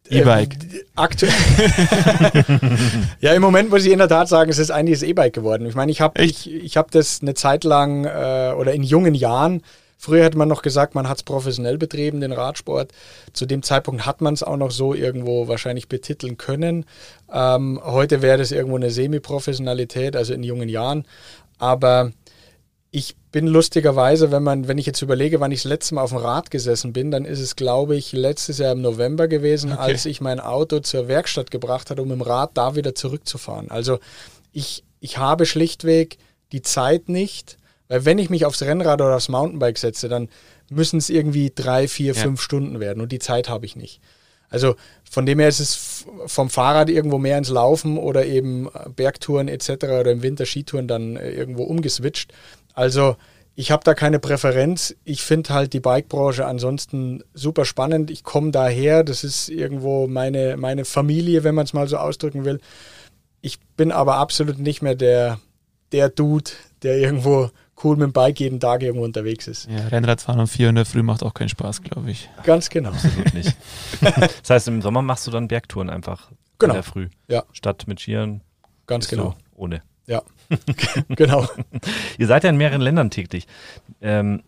E-Bike. 0.08 0.54
Äh, 0.54 0.84
aktuell. 0.94 1.32
ja, 3.20 3.32
im 3.32 3.42
Moment 3.42 3.70
muss 3.70 3.84
ich 3.84 3.92
in 3.92 3.98
der 3.98 4.08
Tat 4.08 4.28
sagen, 4.28 4.50
es 4.50 4.58
ist 4.58 4.70
eigentlich 4.70 5.00
das 5.00 5.08
E-Bike 5.08 5.32
geworden. 5.32 5.66
Ich 5.66 5.74
meine, 5.74 5.90
ich 5.90 6.00
habe 6.00 6.22
ich, 6.22 6.52
ich 6.52 6.76
hab 6.76 6.90
das 6.90 7.20
eine 7.22 7.34
Zeit 7.34 7.64
lang 7.64 8.04
äh, 8.04 8.52
oder 8.56 8.74
in 8.74 8.82
jungen 8.82 9.14
Jahren, 9.14 9.62
früher 9.96 10.24
hätte 10.24 10.38
man 10.38 10.48
noch 10.48 10.62
gesagt, 10.62 10.94
man 10.94 11.08
hat 11.08 11.18
es 11.18 11.22
professionell 11.22 11.78
betrieben, 11.78 12.20
den 12.20 12.32
Radsport. 12.32 12.92
Zu 13.32 13.46
dem 13.46 13.62
Zeitpunkt 13.62 14.06
hat 14.06 14.20
man 14.20 14.34
es 14.34 14.42
auch 14.42 14.56
noch 14.56 14.70
so 14.70 14.94
irgendwo 14.94 15.48
wahrscheinlich 15.48 15.88
betiteln 15.88 16.36
können. 16.36 16.84
Ähm, 17.32 17.80
heute 17.82 18.22
wäre 18.22 18.38
das 18.38 18.52
irgendwo 18.52 18.76
eine 18.76 18.90
Semi-Professionalität, 18.90 20.16
also 20.16 20.34
in 20.34 20.42
jungen 20.42 20.68
Jahren. 20.68 21.06
Aber 21.58 22.12
ich 22.90 23.16
bin 23.32 23.48
lustigerweise, 23.48 24.30
wenn 24.30 24.44
man, 24.44 24.68
wenn 24.68 24.78
ich 24.78 24.86
jetzt 24.86 25.02
überlege, 25.02 25.40
wann 25.40 25.50
ich 25.50 25.62
das 25.62 25.68
letzte 25.68 25.96
Mal 25.96 26.02
auf 26.02 26.10
dem 26.10 26.18
Rad 26.18 26.52
gesessen 26.52 26.92
bin, 26.92 27.10
dann 27.10 27.24
ist 27.24 27.40
es, 27.40 27.56
glaube 27.56 27.96
ich, 27.96 28.12
letztes 28.12 28.58
Jahr 28.58 28.70
im 28.70 28.82
November 28.82 29.26
gewesen, 29.26 29.72
okay. 29.72 29.80
als 29.80 30.06
ich 30.06 30.20
mein 30.20 30.38
Auto 30.38 30.78
zur 30.78 31.08
Werkstatt 31.08 31.50
gebracht 31.50 31.90
habe, 31.90 32.02
um 32.02 32.12
im 32.12 32.22
Rad 32.22 32.52
da 32.54 32.76
wieder 32.76 32.94
zurückzufahren. 32.94 33.68
Also 33.68 33.98
ich, 34.52 34.84
ich 35.00 35.18
habe 35.18 35.44
schlichtweg 35.44 36.18
die 36.52 36.62
Zeit 36.62 37.08
nicht, 37.08 37.56
weil 37.88 38.04
wenn 38.04 38.18
ich 38.18 38.30
mich 38.30 38.44
aufs 38.44 38.62
Rennrad 38.62 39.00
oder 39.00 39.16
aufs 39.16 39.28
Mountainbike 39.28 39.78
setze, 39.78 40.08
dann 40.08 40.28
müssen 40.70 40.98
es 40.98 41.10
irgendwie 41.10 41.52
drei, 41.54 41.88
vier, 41.88 42.14
ja. 42.14 42.20
fünf 42.20 42.40
Stunden 42.40 42.80
werden 42.80 43.00
und 43.00 43.12
die 43.12 43.18
Zeit 43.18 43.48
habe 43.48 43.66
ich 43.66 43.76
nicht. 43.76 44.00
Also 44.48 44.76
von 45.10 45.26
dem 45.26 45.40
her 45.40 45.48
ist 45.48 45.60
es 45.60 46.06
vom 46.26 46.48
Fahrrad 46.48 46.88
irgendwo 46.88 47.18
mehr 47.18 47.38
ins 47.38 47.48
Laufen 47.48 47.98
oder 47.98 48.24
eben 48.24 48.68
Bergtouren 48.94 49.48
etc. 49.48 49.68
oder 49.84 50.12
im 50.12 50.22
Winter 50.22 50.46
Skitouren 50.46 50.86
dann 50.86 51.16
äh, 51.16 51.30
irgendwo 51.32 51.64
umgeswitcht. 51.64 52.32
Also 52.72 53.16
ich 53.56 53.70
habe 53.70 53.84
da 53.84 53.94
keine 53.94 54.18
Präferenz. 54.18 54.94
Ich 55.04 55.22
finde 55.22 55.50
halt 55.50 55.72
die 55.72 55.80
Bikebranche 55.80 56.46
ansonsten 56.46 57.22
super 57.34 57.64
spannend. 57.64 58.10
Ich 58.10 58.24
komme 58.24 58.50
daher, 58.50 59.04
das 59.04 59.24
ist 59.24 59.48
irgendwo 59.48 60.06
meine, 60.06 60.56
meine 60.56 60.84
Familie, 60.84 61.44
wenn 61.44 61.54
man 61.54 61.64
es 61.64 61.72
mal 61.72 61.88
so 61.88 61.96
ausdrücken 61.96 62.44
will. 62.44 62.60
Ich 63.40 63.60
bin 63.76 63.92
aber 63.92 64.16
absolut 64.16 64.58
nicht 64.58 64.82
mehr 64.82 64.94
der, 64.94 65.38
der 65.92 66.08
Dude, 66.08 66.50
der 66.82 66.98
irgendwo 66.98 67.50
cool 67.82 67.96
mit 67.96 68.04
dem 68.04 68.12
Bike 68.12 68.38
jeden 68.40 68.60
Tag 68.60 68.82
irgendwo 68.82 69.04
unterwegs 69.04 69.48
ist. 69.48 69.68
Ja, 69.68 69.88
Rennradfahren 69.88 70.40
um 70.40 70.46
4 70.46 70.72
Uhr 70.72 70.84
früh 70.84 71.02
macht 71.02 71.22
auch 71.22 71.34
keinen 71.34 71.48
Spaß, 71.48 71.82
glaube 71.82 72.10
ich. 72.10 72.28
Ganz 72.44 72.70
genau. 72.70 72.90
Absolut 72.90 73.34
nicht. 73.34 73.56
das 74.00 74.50
heißt, 74.50 74.68
im 74.68 74.82
Sommer 74.82 75.02
machst 75.02 75.26
du 75.26 75.30
dann 75.30 75.48
Bergtouren 75.48 75.90
einfach 75.90 76.30
genau. 76.58 76.74
in 76.74 76.76
der 76.76 76.82
Früh. 76.82 77.08
Ja. 77.28 77.44
Statt 77.52 77.84
mit 77.86 78.00
Skiern. 78.00 78.42
Ganz 78.86 79.08
genau. 79.08 79.34
ohne. 79.54 79.82
Ja, 80.06 80.22
genau. 81.08 81.46
Ihr 82.18 82.26
seid 82.26 82.44
ja 82.44 82.50
in 82.50 82.56
mehreren 82.56 82.80
Ländern 82.80 83.10
tätig. 83.10 83.46
Ähm, 84.00 84.42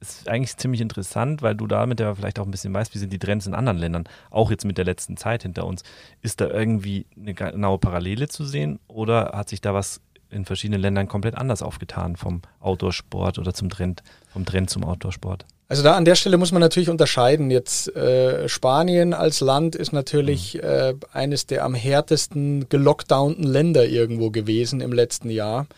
ist 0.00 0.28
eigentlich 0.28 0.56
ziemlich 0.56 0.80
interessant, 0.80 1.42
weil 1.42 1.54
du 1.54 1.66
damit 1.66 2.00
ja 2.00 2.14
vielleicht 2.14 2.38
auch 2.38 2.46
ein 2.46 2.50
bisschen 2.50 2.72
weißt, 2.72 2.94
wie 2.94 2.98
sind 2.98 3.12
die 3.12 3.18
Trends 3.18 3.46
in 3.46 3.54
anderen 3.54 3.76
Ländern, 3.76 4.04
auch 4.30 4.50
jetzt 4.50 4.64
mit 4.64 4.78
der 4.78 4.86
letzten 4.86 5.18
Zeit 5.18 5.42
hinter 5.42 5.66
uns. 5.66 5.82
Ist 6.22 6.40
da 6.40 6.48
irgendwie 6.48 7.06
eine 7.16 7.34
genaue 7.34 7.78
Parallele 7.78 8.28
zu 8.28 8.44
sehen 8.44 8.80
oder 8.88 9.32
hat 9.34 9.50
sich 9.50 9.60
da 9.60 9.74
was 9.74 10.00
in 10.30 10.44
verschiedenen 10.44 10.80
Ländern 10.80 11.08
komplett 11.08 11.36
anders 11.36 11.62
aufgetan 11.62 12.16
vom 12.16 12.42
Outdoor-Sport 12.60 13.38
oder 13.38 13.54
zum 13.54 13.70
Trend, 13.70 14.02
vom 14.32 14.44
Trend 14.44 14.70
zum 14.70 14.84
Outdoor-Sport? 14.84 15.46
Also 15.68 15.84
da 15.84 15.94
an 15.94 16.04
der 16.04 16.16
Stelle 16.16 16.36
muss 16.36 16.50
man 16.50 16.60
natürlich 16.60 16.88
unterscheiden. 16.88 17.50
Jetzt 17.50 17.94
äh, 17.94 18.48
Spanien 18.48 19.14
als 19.14 19.40
Land 19.40 19.76
ist 19.76 19.92
natürlich 19.92 20.54
mhm. 20.54 20.60
äh, 20.62 20.94
eines 21.12 21.46
der 21.46 21.64
am 21.64 21.74
härtesten 21.74 22.68
gelockdownten 22.68 23.44
Länder 23.44 23.86
irgendwo 23.86 24.30
gewesen 24.30 24.80
im 24.80 24.92
letzten 24.92 25.30
Jahr, 25.30 25.68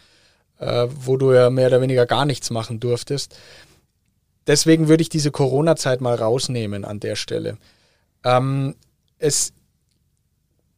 äh, 0.58 0.86
wo 0.88 1.18
du 1.18 1.32
ja 1.32 1.50
mehr 1.50 1.66
oder 1.66 1.82
weniger 1.82 2.06
gar 2.06 2.24
nichts 2.24 2.50
machen 2.50 2.80
durftest. 2.80 3.36
Deswegen 4.46 4.88
würde 4.88 5.02
ich 5.02 5.10
diese 5.10 5.30
Corona-Zeit 5.30 6.00
mal 6.00 6.14
rausnehmen 6.14 6.86
an 6.86 6.98
der 6.98 7.14
Stelle. 7.14 7.58
Ähm, 8.24 8.74
es, 9.18 9.52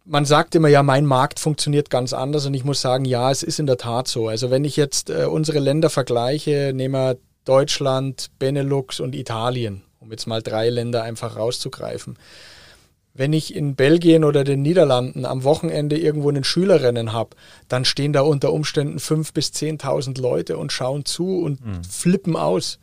man 0.05 0.25
sagt 0.25 0.55
immer 0.55 0.69
ja, 0.69 0.83
mein 0.83 1.07
Markt 1.07 1.41
funktioniert 1.41 1.91
ganz 1.91 2.13
anders 2.13 2.47
und 2.47 2.55
ich 2.55 2.65
muss 2.65 2.81
sagen, 2.81 3.05
ja, 3.05 3.31
es 3.31 3.43
ist 3.43 3.59
in 3.59 3.67
der 3.67 3.79
Tat 3.79 4.07
so. 4.09 4.29
Also 4.29 4.51
wenn 4.51 4.65
ich 4.65 4.77
jetzt 4.77 5.11
äh, 5.11 5.25
unsere 5.25 5.59
Länder 5.59 5.91
vergleiche, 5.91 6.73
nehmen 6.75 6.95
wir 6.95 7.17
Deutschland, 7.45 8.31
Benelux 8.39 9.01
und 9.01 9.15
Italien, 9.15 9.83
um 10.01 10.11
jetzt 10.11 10.27
mal 10.27 10.43
drei 10.43 10.69
Länder 10.69 11.03
einfach 11.03 11.37
rauszugreifen. 11.37 12.19
Wenn 13.17 13.33
ich 13.33 13.55
in 13.55 13.77
Belgien 13.77 14.25
oder 14.25 14.43
den 14.43 14.63
Niederlanden 14.63 15.25
am 15.25 15.45
Wochenende 15.45 15.97
irgendwo 15.97 16.31
einen 16.31 16.43
Schülerrennen 16.43 17.13
habe, 17.13 17.37
dann 17.69 17.85
stehen 17.85 18.13
da 18.13 18.23
unter 18.23 18.53
Umständen 18.53 18.99
fünf 18.99 19.33
bis 19.33 19.53
zehntausend 19.53 20.19
Leute 20.19 20.59
und 20.59 20.73
schauen 20.73 21.05
zu 21.05 21.41
und 21.41 21.65
mhm. 21.65 21.85
flippen 21.85 22.35
aus. 22.35 22.79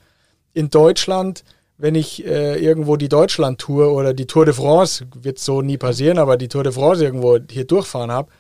In 0.54 0.70
Deutschland, 0.70 1.44
wenn 1.82 1.96
ich 1.96 2.24
äh, 2.26 2.64
irgendwo 2.64 2.96
die 2.96 3.10
Deutschland-Tour 3.10 3.92
oder 3.92 4.14
die 4.14 4.28
Tour 4.28 4.46
de 4.46 4.54
France, 4.54 5.08
wird 5.16 5.40
so 5.40 5.64
nie 5.64 5.78
passieren, 5.78 6.20
aber 6.20 6.38
die 6.38 6.48
Tour 6.48 6.64
de 6.64 6.72
France 6.72 7.04
irgendwo 7.04 7.40
hier 7.50 7.66
durchfahren 7.66 8.12
habe, 8.12 8.32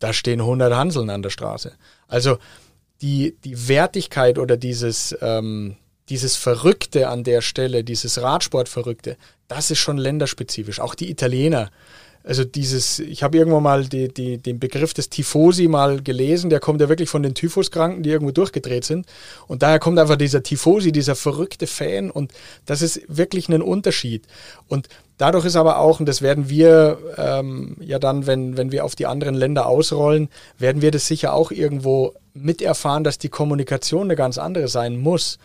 da 0.00 0.12
stehen 0.12 0.40
100 0.40 0.74
Hanseln 0.74 1.08
an 1.08 1.22
der 1.22 1.30
Straße. 1.30 1.72
Also 2.08 2.38
die, 3.02 3.36
die 3.44 3.68
Wertigkeit 3.68 4.36
oder 4.36 4.56
dieses, 4.56 5.16
ähm, 5.20 5.76
dieses 6.08 6.34
Verrückte 6.34 7.08
an 7.08 7.22
der 7.22 7.40
Stelle, 7.40 7.84
dieses 7.84 8.20
Radsportverrückte, 8.20 9.16
das 9.46 9.70
ist 9.70 9.78
schon 9.78 9.96
länderspezifisch. 9.96 10.80
Auch 10.80 10.96
die 10.96 11.08
Italiener. 11.08 11.70
Also 12.26 12.42
dieses, 12.42 12.98
ich 12.98 13.22
habe 13.22 13.38
irgendwo 13.38 13.60
mal 13.60 13.86
die, 13.86 14.08
die, 14.08 14.38
den 14.38 14.58
Begriff 14.58 14.92
des 14.92 15.08
Tifosi 15.08 15.68
mal 15.68 16.02
gelesen, 16.02 16.50
der 16.50 16.58
kommt 16.58 16.80
ja 16.80 16.88
wirklich 16.88 17.08
von 17.08 17.22
den 17.22 17.34
Typhuskranken, 17.34 18.02
die 18.02 18.10
irgendwo 18.10 18.32
durchgedreht 18.32 18.84
sind. 18.84 19.06
Und 19.46 19.62
daher 19.62 19.78
kommt 19.78 19.96
einfach 20.00 20.16
dieser 20.16 20.42
Tifosi, 20.42 20.90
dieser 20.90 21.14
verrückte 21.14 21.68
Fan 21.68 22.10
und 22.10 22.32
das 22.66 22.82
ist 22.82 23.00
wirklich 23.06 23.48
ein 23.48 23.62
Unterschied. 23.62 24.24
Und 24.66 24.88
dadurch 25.18 25.44
ist 25.44 25.54
aber 25.54 25.78
auch, 25.78 26.00
und 26.00 26.06
das 26.06 26.20
werden 26.20 26.48
wir 26.48 26.98
ähm, 27.16 27.76
ja 27.78 28.00
dann, 28.00 28.26
wenn, 28.26 28.56
wenn 28.56 28.72
wir 28.72 28.84
auf 28.84 28.96
die 28.96 29.06
anderen 29.06 29.36
Länder 29.36 29.66
ausrollen, 29.66 30.28
werden 30.58 30.82
wir 30.82 30.90
das 30.90 31.06
sicher 31.06 31.32
auch 31.32 31.52
irgendwo 31.52 32.14
miterfahren, 32.34 33.04
dass 33.04 33.18
die 33.18 33.28
Kommunikation 33.28 34.08
eine 34.08 34.16
ganz 34.16 34.36
andere 34.36 34.66
sein 34.66 34.96
muss. 34.96 35.38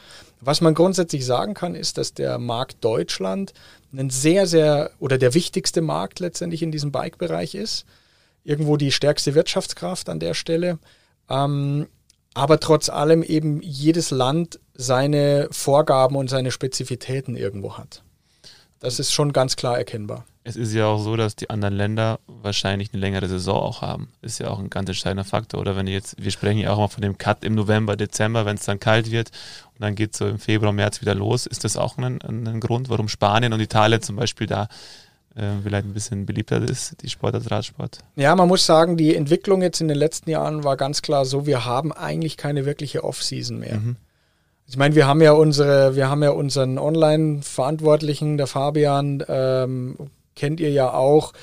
Was 0.43 0.61
man 0.61 0.73
grundsätzlich 0.73 1.27
sagen 1.27 1.53
kann, 1.53 1.75
ist, 1.75 1.99
dass 1.99 2.15
der 2.15 2.39
Markt 2.39 2.83
Deutschland 2.83 3.53
ein 3.93 4.09
sehr, 4.09 4.47
sehr 4.47 4.91
oder 4.99 5.17
der 5.17 5.33
wichtigste 5.33 5.81
Markt 5.81 6.19
letztendlich 6.19 6.63
in 6.63 6.71
diesem 6.71 6.91
Bike-Bereich 6.91 7.55
ist. 7.55 7.85
Irgendwo 8.43 8.77
die 8.77 8.91
stärkste 8.91 9.35
Wirtschaftskraft 9.35 10.09
an 10.09 10.19
der 10.19 10.33
Stelle. 10.33 10.79
Ähm, 11.29 11.87
aber 12.33 12.59
trotz 12.59 12.89
allem 12.89 13.23
eben 13.23 13.61
jedes 13.61 14.11
Land 14.11 14.59
seine 14.73 15.47
Vorgaben 15.51 16.15
und 16.15 16.29
seine 16.29 16.51
Spezifitäten 16.51 17.35
irgendwo 17.35 17.77
hat. 17.77 18.03
Das 18.79 18.99
ist 18.99 19.11
schon 19.11 19.33
ganz 19.33 19.55
klar 19.57 19.77
erkennbar 19.77 20.25
es 20.43 20.55
ist 20.55 20.73
ja 20.73 20.87
auch 20.87 20.97
so, 20.97 21.15
dass 21.15 21.35
die 21.35 21.49
anderen 21.49 21.75
Länder 21.75 22.19
wahrscheinlich 22.27 22.93
eine 22.93 22.99
längere 22.99 23.27
Saison 23.27 23.57
auch 23.57 23.81
haben. 23.81 24.09
Ist 24.21 24.39
ja 24.39 24.49
auch 24.49 24.59
ein 24.59 24.71
ganz 24.71 24.89
entscheidender 24.89 25.23
Faktor. 25.23 25.59
Oder 25.59 25.75
wenn 25.75 25.85
jetzt, 25.85 26.15
wir 26.21 26.31
sprechen 26.31 26.57
ja 26.57 26.71
auch 26.71 26.79
mal 26.79 26.87
von 26.87 27.01
dem 27.03 27.17
Cut 27.17 27.43
im 27.43 27.53
November, 27.53 27.95
Dezember, 27.95 28.45
wenn 28.45 28.55
es 28.55 28.65
dann 28.65 28.79
kalt 28.79 29.11
wird 29.11 29.29
und 29.75 29.81
dann 29.81 29.93
geht 29.93 30.13
es 30.13 30.17
so 30.17 30.27
im 30.27 30.39
Februar, 30.39 30.73
März 30.73 31.01
wieder 31.01 31.13
los. 31.13 31.45
Ist 31.45 31.63
das 31.63 31.77
auch 31.77 31.97
ein, 31.97 32.21
ein 32.21 32.59
Grund, 32.59 32.89
warum 32.89 33.07
Spanien 33.07 33.53
und 33.53 33.59
Italien 33.59 34.01
zum 34.01 34.15
Beispiel 34.15 34.47
da 34.47 34.67
äh, 35.35 35.43
vielleicht 35.63 35.85
ein 35.85 35.93
bisschen 35.93 36.25
beliebter 36.25 36.59
ist, 36.61 37.01
die 37.03 37.09
Sport 37.09 37.35
als 37.35 37.51
Radsport? 37.51 37.99
Ja, 38.15 38.35
man 38.35 38.47
muss 38.47 38.65
sagen, 38.65 38.97
die 38.97 39.15
Entwicklung 39.15 39.61
jetzt 39.61 39.79
in 39.79 39.87
den 39.89 39.97
letzten 39.97 40.31
Jahren 40.31 40.63
war 40.63 40.75
ganz 40.75 41.03
klar 41.03 41.25
so, 41.25 41.45
wir 41.45 41.65
haben 41.65 41.91
eigentlich 41.91 42.35
keine 42.35 42.65
wirkliche 42.65 43.03
Off-Season 43.03 43.59
mehr. 43.59 43.77
Mhm. 43.77 43.95
Ich 44.67 44.77
meine, 44.77 44.95
wir 44.95 45.05
haben 45.05 45.21
ja 45.21 45.33
unsere, 45.33 45.95
wir 45.95 46.09
haben 46.09 46.23
ja 46.23 46.31
unseren 46.31 46.79
Online-Verantwortlichen, 46.79 48.37
der 48.37 48.47
Fabian, 48.47 49.23
ähm, 49.27 49.97
kennt 50.35 50.59
ihr 50.59 50.71
ja 50.71 50.93
auch, 50.93 51.33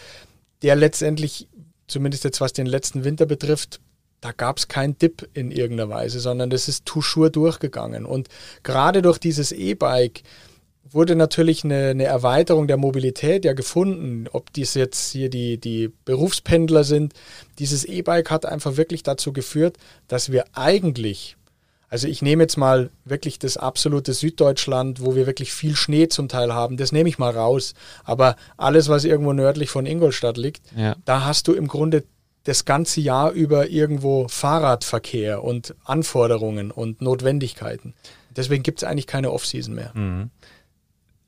der 0.63 0.77
letztendlich, 0.77 1.49
zumindest 1.87 2.25
jetzt 2.25 2.41
was 2.41 2.53
den 2.53 2.67
letzten 2.67 3.05
Winter 3.05 3.27
betrifft, 3.27 3.81
da 4.21 4.33
gab 4.33 4.59
es 4.59 4.69
keinen 4.69 4.99
Dip 4.99 5.29
in 5.35 5.51
irgendeiner 5.51 5.91
Weise, 5.91 6.21
sondern 6.21 6.51
das 6.51 6.69
ist 6.69 6.85
toujours 6.85 7.33
durchgegangen. 7.33 8.05
Und 8.05 8.29
gerade 8.63 9.01
durch 9.03 9.19
dieses 9.19 9.53
E-Bike 9.53 10.23
wurde 10.91 11.17
natürlich 11.17 11.65
eine, 11.65 11.91
eine, 11.91 12.05
Erweiterung 12.05 12.67
der 12.67 12.77
Mobilität 12.77 13.45
ja 13.45 13.53
gefunden, 13.53 14.27
ob 14.33 14.53
dies 14.53 14.75
jetzt 14.75 15.13
hier 15.13 15.31
die, 15.31 15.59
die 15.59 15.93
Berufspendler 16.05 16.85
sind. 16.85 17.13
Dieses 17.59 17.85
E-Bike 17.85 18.31
hat 18.31 18.47
einfach 18.47 18.77
wirklich 18.77 19.03
dazu 19.03 19.33
geführt, 19.33 19.77
dass 20.09 20.33
wir 20.33 20.45
eigentlich 20.55 21.37
also 21.89 22.07
ich 22.07 22.23
nehme 22.23 22.43
jetzt 22.43 22.57
mal 22.57 22.91
wirklich 23.05 23.39
das 23.39 23.57
absolute 23.57 24.13
Süddeutschland, 24.13 25.03
wo 25.03 25.15
wir 25.15 25.27
wirklich 25.27 25.53
viel 25.53 25.75
Schnee 25.75 26.09
zum 26.09 26.29
Teil 26.29 26.53
haben, 26.53 26.77
das 26.77 26.93
nehme 26.93 27.09
ich 27.09 27.19
mal 27.19 27.31
raus. 27.33 27.75
Aber 28.05 28.37
alles, 28.57 28.89
was 28.89 29.05
irgendwo 29.05 29.33
nördlich 29.33 29.71
von 29.71 29.87
Ingolstadt 29.87 30.37
liegt, 30.37 30.63
ja. 30.77 30.97
da 31.05 31.25
hast 31.25 31.49
du 31.49 31.55
im 31.55 31.67
Grunde 31.67 32.05
das 32.45 32.65
ganze 32.65 33.01
Jahr 33.01 33.33
über 33.33 33.69
irgendwo 33.69 34.29
Fahrradverkehr 34.29 35.43
und 35.45 35.75
Anforderungen 35.85 36.71
und 36.71 37.01
Notwendigkeiten. 37.03 37.95
Deswegen 38.37 38.63
gibt 38.63 38.83
es 38.83 38.89
eigentlich 38.89 39.07
keine 39.07 39.33
Off-Season 39.33 39.75
mehr. 39.75 39.91
Mhm. 39.95 40.31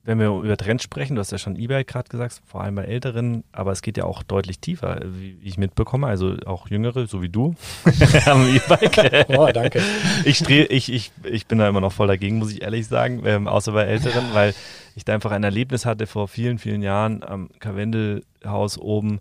Wenn 0.02 0.18
wir 0.18 0.28
über 0.28 0.56
Trends 0.56 0.82
sprechen, 0.82 1.14
du 1.14 1.20
hast 1.20 1.30
ja 1.30 1.38
schon 1.38 1.56
E-Bike 1.56 1.86
gerade 1.86 2.08
gesagt, 2.08 2.40
vor 2.46 2.62
allem 2.62 2.74
bei 2.74 2.84
Älteren, 2.84 3.44
aber 3.52 3.72
es 3.72 3.82
geht 3.82 3.96
ja 3.96 4.04
auch 4.04 4.22
deutlich 4.22 4.58
tiefer, 4.58 5.00
wie 5.04 5.36
ich 5.42 5.58
mitbekomme, 5.58 6.06
also 6.06 6.36
auch 6.46 6.68
Jüngere, 6.68 7.06
so 7.06 7.20
wie 7.20 7.28
du, 7.28 7.54
am 8.26 8.46
E-Bike. 8.48 9.28
Oh, 9.36 9.48
danke. 9.52 9.82
Ich, 10.24 10.38
streh, 10.38 10.62
ich, 10.62 10.92
ich, 10.92 11.12
ich 11.24 11.46
bin 11.46 11.58
da 11.58 11.68
immer 11.68 11.80
noch 11.80 11.92
voll 11.92 12.08
dagegen, 12.08 12.38
muss 12.38 12.52
ich 12.52 12.62
ehrlich 12.62 12.86
sagen, 12.86 13.22
ähm, 13.26 13.46
außer 13.46 13.72
bei 13.72 13.84
Älteren, 13.84 14.24
weil 14.32 14.54
ich 14.96 15.04
da 15.04 15.14
einfach 15.14 15.30
ein 15.30 15.44
Erlebnis 15.44 15.86
hatte 15.86 16.06
vor 16.06 16.28
vielen, 16.28 16.58
vielen 16.58 16.82
Jahren 16.82 17.22
am 17.22 17.50
Karwendelhaus 17.58 18.78
oben, 18.78 19.20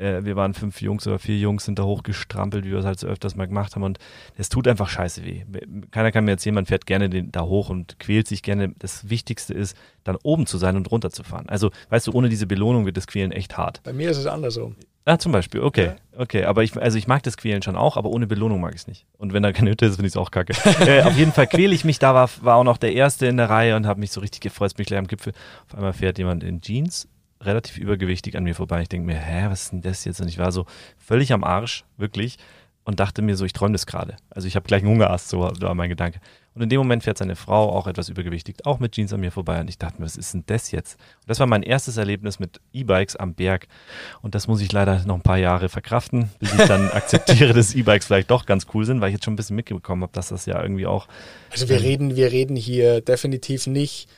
äh, 0.00 0.24
wir 0.24 0.36
waren 0.36 0.54
fünf 0.54 0.80
Jungs 0.80 1.06
oder 1.06 1.18
vier 1.18 1.38
Jungs, 1.38 1.64
sind 1.64 1.78
da 1.78 1.84
hochgestrampelt, 1.84 2.64
wie 2.64 2.70
wir 2.70 2.78
es 2.78 2.84
halt 2.84 2.98
so 2.98 3.06
öfters 3.06 3.36
mal 3.36 3.46
gemacht 3.46 3.74
haben. 3.74 3.82
Und 3.82 3.98
es 4.36 4.48
tut 4.48 4.66
einfach 4.66 4.88
scheiße 4.88 5.24
weh. 5.24 5.44
Keiner 5.90 6.10
kann 6.10 6.24
mir 6.24 6.32
erzählen, 6.32 6.54
man 6.54 6.66
fährt 6.66 6.86
gerne 6.86 7.10
den, 7.10 7.30
da 7.30 7.42
hoch 7.42 7.68
und 7.68 7.98
quält 7.98 8.26
sich 8.26 8.42
gerne. 8.42 8.72
Das 8.78 9.10
Wichtigste 9.10 9.54
ist, 9.54 9.76
dann 10.04 10.16
oben 10.22 10.46
zu 10.46 10.58
sein 10.58 10.76
und 10.76 10.90
runterzufahren. 10.90 11.48
Also, 11.48 11.70
weißt 11.90 12.06
du, 12.06 12.12
ohne 12.12 12.28
diese 12.28 12.46
Belohnung 12.46 12.86
wird 12.86 12.96
das 12.96 13.06
Quälen 13.06 13.32
echt 13.32 13.56
hart. 13.56 13.82
Bei 13.82 13.92
mir 13.92 14.10
ist 14.10 14.18
es 14.18 14.26
andersrum. 14.26 14.76
Ah, 15.06 15.18
zum 15.18 15.32
Beispiel, 15.32 15.62
okay. 15.62 15.86
Ja. 15.86 15.96
Okay, 16.18 16.44
aber 16.44 16.62
ich, 16.62 16.76
also 16.76 16.98
ich 16.98 17.06
mag 17.06 17.22
das 17.22 17.36
Quälen 17.38 17.62
schon 17.62 17.74
auch, 17.74 17.96
aber 17.96 18.10
ohne 18.10 18.26
Belohnung 18.26 18.60
mag 18.60 18.74
ich 18.74 18.82
es 18.82 18.86
nicht. 18.86 19.06
Und 19.16 19.32
wenn 19.32 19.42
da 19.42 19.52
keine 19.52 19.70
Hütte 19.70 19.86
ist, 19.86 19.96
finde 19.96 20.08
ich 20.08 20.12
es 20.12 20.16
auch 20.16 20.30
kacke. 20.30 20.52
äh, 20.86 21.02
auf 21.02 21.16
jeden 21.16 21.32
Fall 21.32 21.46
quäle 21.46 21.74
ich 21.74 21.84
mich, 21.84 21.98
da 21.98 22.14
war, 22.14 22.28
war 22.42 22.56
auch 22.56 22.64
noch 22.64 22.76
der 22.76 22.92
Erste 22.92 23.26
in 23.26 23.38
der 23.38 23.48
Reihe 23.48 23.76
und 23.76 23.86
habe 23.86 23.98
mich 23.98 24.12
so 24.12 24.20
richtig 24.20 24.40
gefreut, 24.40 24.76
bin 24.76 24.82
ich 24.82 24.88
gleich 24.88 24.98
am 24.98 25.06
Gipfel. 25.06 25.32
Auf 25.66 25.74
einmal 25.74 25.94
fährt 25.94 26.18
jemand 26.18 26.44
in 26.44 26.60
Jeans 26.60 27.08
relativ 27.40 27.78
übergewichtig 27.78 28.36
an 28.36 28.44
mir 28.44 28.54
vorbei. 28.54 28.82
Ich 28.82 28.88
denke 28.88 29.06
mir, 29.06 29.18
hä, 29.18 29.46
was 29.48 29.62
ist 29.62 29.72
denn 29.72 29.82
das 29.82 30.04
jetzt? 30.04 30.20
Und 30.20 30.28
ich 30.28 30.38
war 30.38 30.52
so 30.52 30.66
völlig 30.98 31.32
am 31.32 31.44
Arsch, 31.44 31.84
wirklich, 31.96 32.38
und 32.84 32.98
dachte 32.98 33.22
mir 33.22 33.36
so, 33.36 33.44
ich 33.44 33.52
träume 33.52 33.72
das 33.72 33.86
gerade. 33.86 34.16
Also 34.30 34.48
ich 34.48 34.56
habe 34.56 34.66
gleich 34.66 34.82
einen 34.82 34.90
Hungerast, 34.90 35.28
so 35.28 35.40
war 35.40 35.74
mein 35.74 35.90
Gedanke. 35.90 36.20
Und 36.54 36.62
in 36.62 36.68
dem 36.68 36.78
Moment 36.78 37.04
fährt 37.04 37.18
seine 37.18 37.36
Frau 37.36 37.70
auch 37.70 37.86
etwas 37.86 38.08
übergewichtig, 38.08 38.66
auch 38.66 38.80
mit 38.80 38.92
Jeans 38.92 39.12
an 39.12 39.20
mir 39.20 39.30
vorbei. 39.30 39.60
Und 39.60 39.70
ich 39.70 39.78
dachte 39.78 40.00
mir, 40.00 40.06
was 40.06 40.16
ist 40.16 40.34
denn 40.34 40.42
das 40.46 40.72
jetzt? 40.72 40.94
Und 41.20 41.28
das 41.28 41.38
war 41.38 41.46
mein 41.46 41.62
erstes 41.62 41.96
Erlebnis 41.96 42.40
mit 42.40 42.60
E-Bikes 42.72 43.16
am 43.16 43.34
Berg. 43.34 43.68
Und 44.22 44.34
das 44.34 44.48
muss 44.48 44.60
ich 44.60 44.72
leider 44.72 45.04
noch 45.04 45.14
ein 45.14 45.22
paar 45.22 45.38
Jahre 45.38 45.68
verkraften, 45.68 46.30
bis 46.40 46.52
ich 46.52 46.66
dann 46.66 46.90
akzeptiere, 46.92 47.52
dass 47.52 47.74
E-Bikes 47.74 48.06
vielleicht 48.06 48.30
doch 48.30 48.46
ganz 48.46 48.66
cool 48.74 48.84
sind, 48.84 49.00
weil 49.00 49.10
ich 49.10 49.14
jetzt 49.14 49.24
schon 49.24 49.34
ein 49.34 49.36
bisschen 49.36 49.56
mitbekommen 49.56 50.02
habe, 50.02 50.12
dass 50.12 50.30
das 50.30 50.46
ja 50.46 50.60
irgendwie 50.60 50.86
auch. 50.86 51.06
Also 51.52 51.68
wir 51.68 51.80
reden, 51.80 52.16
wir 52.16 52.32
reden 52.32 52.56
hier 52.56 53.00
definitiv 53.00 53.68
nicht 53.68 54.08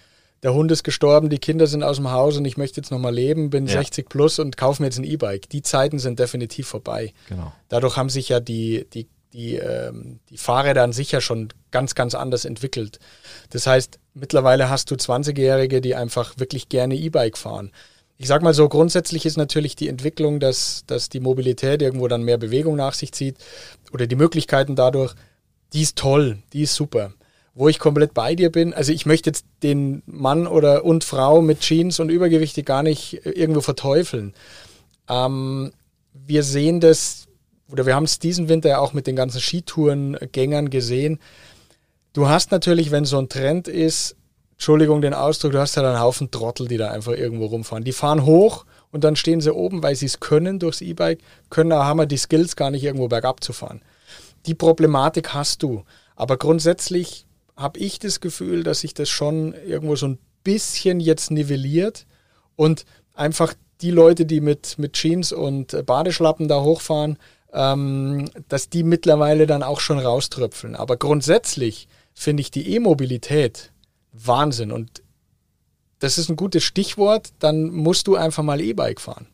der 0.43 0.55
Hund 0.55 0.73
ist 0.73 0.83
gestorben, 0.83 1.31
die 1.31 1.39
Kinder 1.39 1.67
sind 1.67 1.83
aus 1.83 1.97
dem 1.97 2.11
Haus 2.11 2.37
und 2.37 2.45
ich 2.45 2.57
möchte 2.57 2.81
jetzt 2.81 2.91
nochmal 2.91 3.15
leben, 3.15 3.51
bin 3.51 3.67
ja. 3.67 3.75
60 3.75 4.09
plus 4.09 4.39
und 4.39 4.57
kaufe 4.57 4.83
mir 4.83 4.89
jetzt 4.89 4.99
ein 4.99 5.05
E-Bike. 5.05 5.49
Die 5.49 5.63
Zeiten 5.63 5.99
sind 5.99 6.19
definitiv 6.19 6.67
vorbei. 6.67 7.13
Genau. 7.29 7.53
Dadurch 7.69 7.97
haben 7.97 8.09
sich 8.09 8.29
ja 8.29 8.41
die, 8.41 8.87
die, 8.93 9.09
die, 9.33 9.55
ähm, 9.57 10.19
die 10.31 10.37
Fahrräder 10.37 10.83
an 10.83 10.93
sich 10.93 11.13
ja 11.13 11.21
schon 11.21 11.49
ganz, 11.71 11.95
ganz 11.95 12.17
anders 12.17 12.45
entwickelt. 12.45 12.99
Das 13.51 13.69
heißt, 13.69 14.01
mittlerweile 14.15 14.69
hast 14.69 14.91
du 14.91 14.97
20-Jährige, 14.97 15.81
die 15.81 15.95
einfach 15.95 16.35
wirklich 16.39 16.69
gerne 16.69 16.97
E-Bike 16.97 17.39
fahren. 17.39 17.71
Ich 18.19 18.27
sag 18.27 18.43
mal 18.43 18.55
so, 18.55 18.69
grundsätzlich 18.69 19.25
ist 19.27 19.37
natürlich 19.37 19.77
die 19.77 19.89
Entwicklung, 19.89 20.41
dass, 20.41 20.85
dass 20.87 21.09
die 21.09 21.21
Mobilität 21.21 21.83
irgendwo 21.83 22.09
dann 22.09 22.23
mehr 22.23 22.39
Bewegung 22.39 22.77
nach 22.77 22.95
sich 22.95 23.13
zieht 23.13 23.37
oder 23.93 24.07
die 24.09 24.17
Möglichkeiten 24.17 24.75
dadurch, 24.75 25.15
die 25.73 25.83
ist 25.83 25.97
toll, 25.97 26.39
die 26.53 26.63
ist 26.63 26.75
super 26.75 27.13
wo 27.55 27.69
ich 27.69 27.79
komplett 27.79 28.15
bei 28.15 28.35
dir 28.35 28.51
bin. 28.51 28.73
Also 28.73 28.93
ich 28.93 29.07
möchte 29.07 29.31
jetzt 29.31 29.45
den 29.63 30.03
Mann 30.07 30.47
oder 30.47 30.85
und 30.85 31.05
Frau 31.05 31.43
mit 31.43 31.61
Jeans 31.61 32.01
und 32.01 32.09
Übergewichte 32.09 32.63
gar 32.63 32.83
nicht 32.83 33.27
irgendwo 33.27 33.61
verteufeln. 33.61 34.35
Ähm, 35.09 35.73
wir 36.13 36.43
sehen 36.43 36.81
das, 36.81 37.27
oder 37.71 37.87
wir 37.87 37.95
haben 37.95 38.05
es 38.05 38.19
diesen 38.19 38.49
Winter 38.49 38.71
ja 38.71 38.79
auch 38.79 38.93
mit 38.93 39.07
den 39.07 39.17
ganzen 39.17 39.41
Skitourengängern 39.41 40.71
gesehen. 40.71 41.19
Du 42.13 42.29
hast 42.29 42.51
natürlich, 42.53 42.91
wenn 42.91 43.05
so 43.05 43.19
ein 43.19 43.29
Trend 43.29 43.69
ist, 43.69 44.17
Entschuldigung 44.53 45.03
den 45.03 45.15
Ausdruck, 45.15 45.53
du 45.53 45.59
hast 45.59 45.77
dann 45.77 45.85
einen 45.85 46.01
Haufen 46.01 46.31
Trottel, 46.31 46.69
die 46.69 46.77
da 46.77 46.91
einfach 46.91 47.13
irgendwo 47.13 47.47
rumfahren. 47.47 47.85
Die 47.85 47.93
fahren 47.93 48.25
hoch 48.25 48.65
und 48.93 49.03
dann 49.03 49.17
stehen 49.17 49.41
sie 49.41 49.53
oben, 49.53 49.83
weil 49.83 49.97
sie 49.97 50.07
es 50.07 50.21
können 50.21 50.59
durchs 50.59 50.83
E-Bike, 50.83 51.21
können 51.51 51.73
aber 51.73 51.87
haben 51.87 52.09
die 52.09 52.17
Skills 52.17 52.55
gar 52.57 52.71
nicht 52.71 52.85
irgendwo 52.85 53.09
bergab 53.09 53.43
zu 53.43 53.53
fahren. 53.53 53.83
Die 54.47 54.55
Problematik 54.55 55.35
hast 55.35 55.63
du. 55.63 55.85
Aber 56.15 56.37
grundsätzlich 56.37 57.27
habe 57.57 57.79
ich 57.79 57.99
das 57.99 58.21
Gefühl, 58.21 58.63
dass 58.63 58.81
sich 58.81 58.95
das 58.95 59.09
schon 59.09 59.55
irgendwo 59.67 59.97
so 59.97 60.07
ein 60.07 60.19
bisschen 60.45 61.01
jetzt 61.01 61.31
nivelliert 61.31 62.07
und 62.57 62.85
einfach 63.15 63.55
die 63.81 63.91
Leute, 63.91 64.27
die 64.27 64.41
mit, 64.41 64.79
mit 64.79 64.95
Jeans 64.95 65.33
und 65.33 65.85
Badeschlappen 65.87 66.49
da 66.49 66.63
hochfahren, 66.63 67.19
ähm, 67.53 68.31
dass 68.49 68.69
die 68.69 68.83
mittlerweile 68.83 69.47
dann 69.47 69.63
auch 69.63 69.81
schon 69.81 69.99
rauströpfeln. 69.99 70.77
Aber 70.77 70.97
grundsätzlich 70.97 71.89
finde 72.15 72.41
ich 72.43 72.51
die 72.51 72.75
E-Mobilität 72.75 73.73
Wahnsinn 74.13 74.73
und 74.73 75.03
das 75.99 76.19
ist 76.19 76.29
ein 76.29 76.37
gutes 76.37 76.65
Stichwort, 76.65 77.31
dann 77.39 77.71
musst 77.71 78.07
du 78.09 78.17
einfach 78.17 78.43
mal 78.43 78.61
E-Bike 78.61 79.01
fahren. 79.01 79.29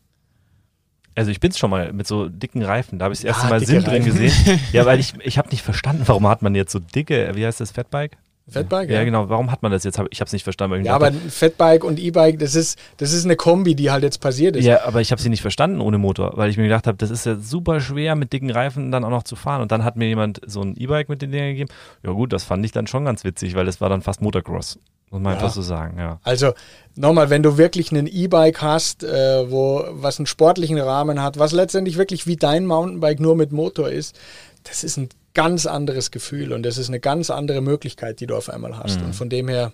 Also 1.19 1.31
ich 1.31 1.41
bin 1.41 1.51
es 1.51 1.59
schon 1.59 1.69
mal 1.69 1.91
mit 1.91 2.07
so 2.07 2.29
dicken 2.29 2.63
Reifen. 2.63 2.97
Da 2.97 3.03
habe 3.03 3.13
ich 3.13 3.19
das 3.19 3.25
erste 3.25 3.47
ah, 3.47 3.49
Mal 3.49 3.59
Sinn 3.59 3.79
Reifen. 3.79 3.89
drin 3.89 4.05
gesehen. 4.05 4.59
ja, 4.71 4.85
weil 4.85 5.01
ich, 5.01 5.13
ich 5.21 5.37
habe 5.37 5.49
nicht 5.49 5.63
verstanden, 5.63 6.03
warum 6.05 6.25
hat 6.29 6.41
man 6.41 6.55
jetzt 6.55 6.71
so 6.71 6.79
dicke, 6.79 7.31
wie 7.35 7.45
heißt 7.45 7.59
das, 7.59 7.71
Fatbike? 7.71 8.17
Fatbike? 8.49 8.89
Ja, 8.89 8.97
ja, 8.97 9.03
genau. 9.03 9.29
Warum 9.29 9.51
hat 9.51 9.61
man 9.61 9.71
das 9.71 9.83
jetzt? 9.83 9.99
Ich 10.09 10.19
habe 10.21 10.27
es 10.27 10.33
nicht 10.33 10.43
verstanden. 10.43 10.83
ja, 10.83 10.95
aber 10.95 11.07
ein 11.07 11.29
Fatbike 11.29 11.83
und 11.83 11.99
E-Bike, 11.99 12.39
das 12.39 12.55
ist, 12.55 12.79
das 12.97 13.13
ist 13.13 13.25
eine 13.25 13.35
Kombi, 13.35 13.75
die 13.75 13.91
halt 13.91 14.03
jetzt 14.03 14.19
passiert 14.19 14.55
ist. 14.55 14.65
Ja, 14.65 14.85
aber 14.85 15.01
ich 15.01 15.11
habe 15.11 15.21
sie 15.21 15.29
nicht 15.29 15.41
verstanden 15.41 15.81
ohne 15.81 15.97
Motor, 15.97 16.33
weil 16.35 16.49
ich 16.49 16.57
mir 16.57 16.63
gedacht 16.63 16.87
habe, 16.87 16.97
das 16.97 17.09
ist 17.09 17.25
ja 17.25 17.35
super 17.35 17.79
schwer 17.79 18.15
mit 18.15 18.33
dicken 18.33 18.49
Reifen 18.49 18.91
dann 18.91 19.03
auch 19.03 19.09
noch 19.09 19.23
zu 19.23 19.35
fahren. 19.35 19.61
Und 19.61 19.71
dann 19.71 19.83
hat 19.83 19.95
mir 19.95 20.07
jemand 20.07 20.41
so 20.45 20.61
ein 20.61 20.75
E-Bike 20.77 21.09
mit 21.09 21.21
den 21.21 21.31
Dingen 21.31 21.49
gegeben. 21.49 21.69
Ja 22.03 22.11
gut, 22.11 22.33
das 22.33 22.43
fand 22.43 22.65
ich 22.65 22.71
dann 22.71 22.87
schon 22.87 23.05
ganz 23.05 23.23
witzig, 23.23 23.55
weil 23.55 23.65
das 23.65 23.81
war 23.81 23.89
dann 23.89 24.01
fast 24.01 24.21
Motocross. 24.21 24.79
Muss 25.11 25.21
man 25.21 25.33
ja. 25.33 25.39
einfach 25.39 25.53
so 25.53 25.63
sagen, 25.63 25.97
ja. 25.97 26.19
Also 26.23 26.53
nochmal, 26.95 27.31
wenn 27.31 27.41
du 27.41 27.57
wirklich 27.57 27.91
ein 27.91 28.05
E-Bike 28.05 28.61
hast, 28.61 29.03
äh, 29.03 29.49
wo 29.49 29.83
was 29.89 30.19
einen 30.19 30.27
sportlichen 30.27 30.77
Rahmen 30.77 31.21
hat, 31.21 31.39
was 31.39 31.51
letztendlich 31.51 31.97
wirklich 31.97 32.27
wie 32.27 32.35
dein 32.35 32.65
Mountainbike 32.67 33.19
nur 33.19 33.35
mit 33.35 33.51
Motor 33.51 33.89
ist, 33.89 34.19
das 34.63 34.83
ist 34.83 34.97
ein 34.97 35.09
ganz 35.41 35.65
anderes 35.65 36.11
Gefühl 36.11 36.53
und 36.53 36.63
das 36.63 36.77
ist 36.77 36.89
eine 36.89 36.99
ganz 36.99 37.29
andere 37.29 37.61
Möglichkeit, 37.61 38.19
die 38.19 38.27
du 38.27 38.35
auf 38.35 38.49
einmal 38.49 38.77
hast. 38.77 38.99
Mhm. 38.99 39.07
Und 39.07 39.15
von 39.15 39.29
dem 39.29 39.47
her 39.47 39.71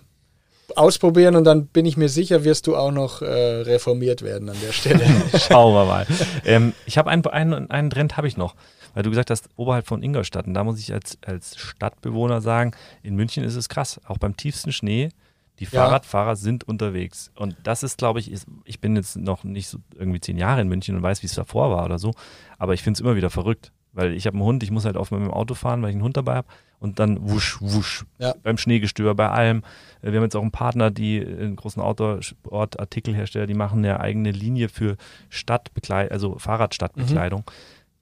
ausprobieren 0.74 1.36
und 1.36 1.44
dann 1.44 1.66
bin 1.66 1.86
ich 1.86 1.96
mir 1.96 2.08
sicher, 2.08 2.44
wirst 2.44 2.66
du 2.66 2.76
auch 2.76 2.90
noch 2.90 3.22
äh, 3.22 3.26
reformiert 3.26 4.22
werden 4.22 4.48
an 4.48 4.56
der 4.64 4.72
Stelle. 4.72 5.04
Schauen 5.38 5.74
wir 5.74 5.84
mal. 5.84 6.06
Ähm, 6.44 6.72
ich 6.86 6.98
habe 6.98 7.10
einen, 7.10 7.24
einen, 7.26 7.70
einen 7.70 7.90
Trend 7.90 8.16
habe 8.16 8.26
ich 8.26 8.36
noch, 8.36 8.54
weil 8.94 9.02
du 9.02 9.10
gesagt 9.10 9.30
hast, 9.30 9.48
oberhalb 9.56 9.86
von 9.86 10.02
Ingolstadt. 10.02 10.46
Und 10.46 10.54
da 10.54 10.64
muss 10.64 10.78
ich 10.80 10.92
als, 10.92 11.18
als 11.24 11.56
Stadtbewohner 11.56 12.40
sagen, 12.40 12.72
in 13.02 13.14
München 13.14 13.44
ist 13.44 13.54
es 13.54 13.68
krass. 13.68 14.00
Auch 14.06 14.18
beim 14.18 14.36
tiefsten 14.36 14.72
Schnee 14.72 15.10
die 15.58 15.64
ja. 15.64 15.70
Fahrradfahrer 15.70 16.36
sind 16.36 16.64
unterwegs. 16.64 17.30
Und 17.34 17.56
das 17.62 17.82
ist, 17.82 17.98
glaube 17.98 18.20
ich, 18.20 18.30
ist, 18.30 18.46
ich 18.64 18.80
bin 18.80 18.96
jetzt 18.96 19.16
noch 19.16 19.44
nicht 19.44 19.68
so 19.68 19.78
irgendwie 19.94 20.20
zehn 20.20 20.36
Jahre 20.36 20.60
in 20.60 20.68
München 20.68 20.96
und 20.96 21.02
weiß, 21.02 21.22
wie 21.22 21.26
es 21.26 21.34
davor 21.34 21.70
war 21.70 21.84
oder 21.84 21.98
so. 21.98 22.12
Aber 22.58 22.74
ich 22.74 22.82
finde 22.82 22.98
es 22.98 23.00
immer 23.00 23.16
wieder 23.16 23.30
verrückt. 23.30 23.72
Weil 23.96 24.12
ich 24.12 24.26
habe 24.26 24.36
einen 24.36 24.44
Hund, 24.44 24.62
ich 24.62 24.70
muss 24.70 24.84
halt 24.84 24.96
oft 24.96 25.10
mit 25.10 25.22
dem 25.22 25.30
Auto 25.30 25.54
fahren, 25.54 25.80
weil 25.80 25.88
ich 25.88 25.94
einen 25.94 26.04
Hund 26.04 26.18
dabei 26.18 26.34
habe. 26.34 26.48
Und 26.78 26.98
dann 26.98 27.30
wusch, 27.30 27.56
wusch. 27.60 28.04
Ja. 28.18 28.34
Beim 28.42 28.58
Schneegestöber, 28.58 29.14
bei 29.14 29.30
allem. 29.30 29.62
Äh, 30.02 30.12
wir 30.12 30.18
haben 30.18 30.24
jetzt 30.24 30.36
auch 30.36 30.42
einen 30.42 30.50
Partner, 30.50 30.90
die 30.90 31.18
einen 31.18 31.56
großen 31.56 31.80
Outdoor-Artikelhersteller, 31.82 33.46
die 33.46 33.54
machen 33.54 33.78
eine 33.78 33.98
eigene 33.98 34.32
Linie 34.32 34.68
für 34.68 34.96
Stadtbekleidung, 35.30 36.12
also 36.12 36.38
Fahrradstadtbekleidung. 36.38 37.40
Mhm. 37.40 37.52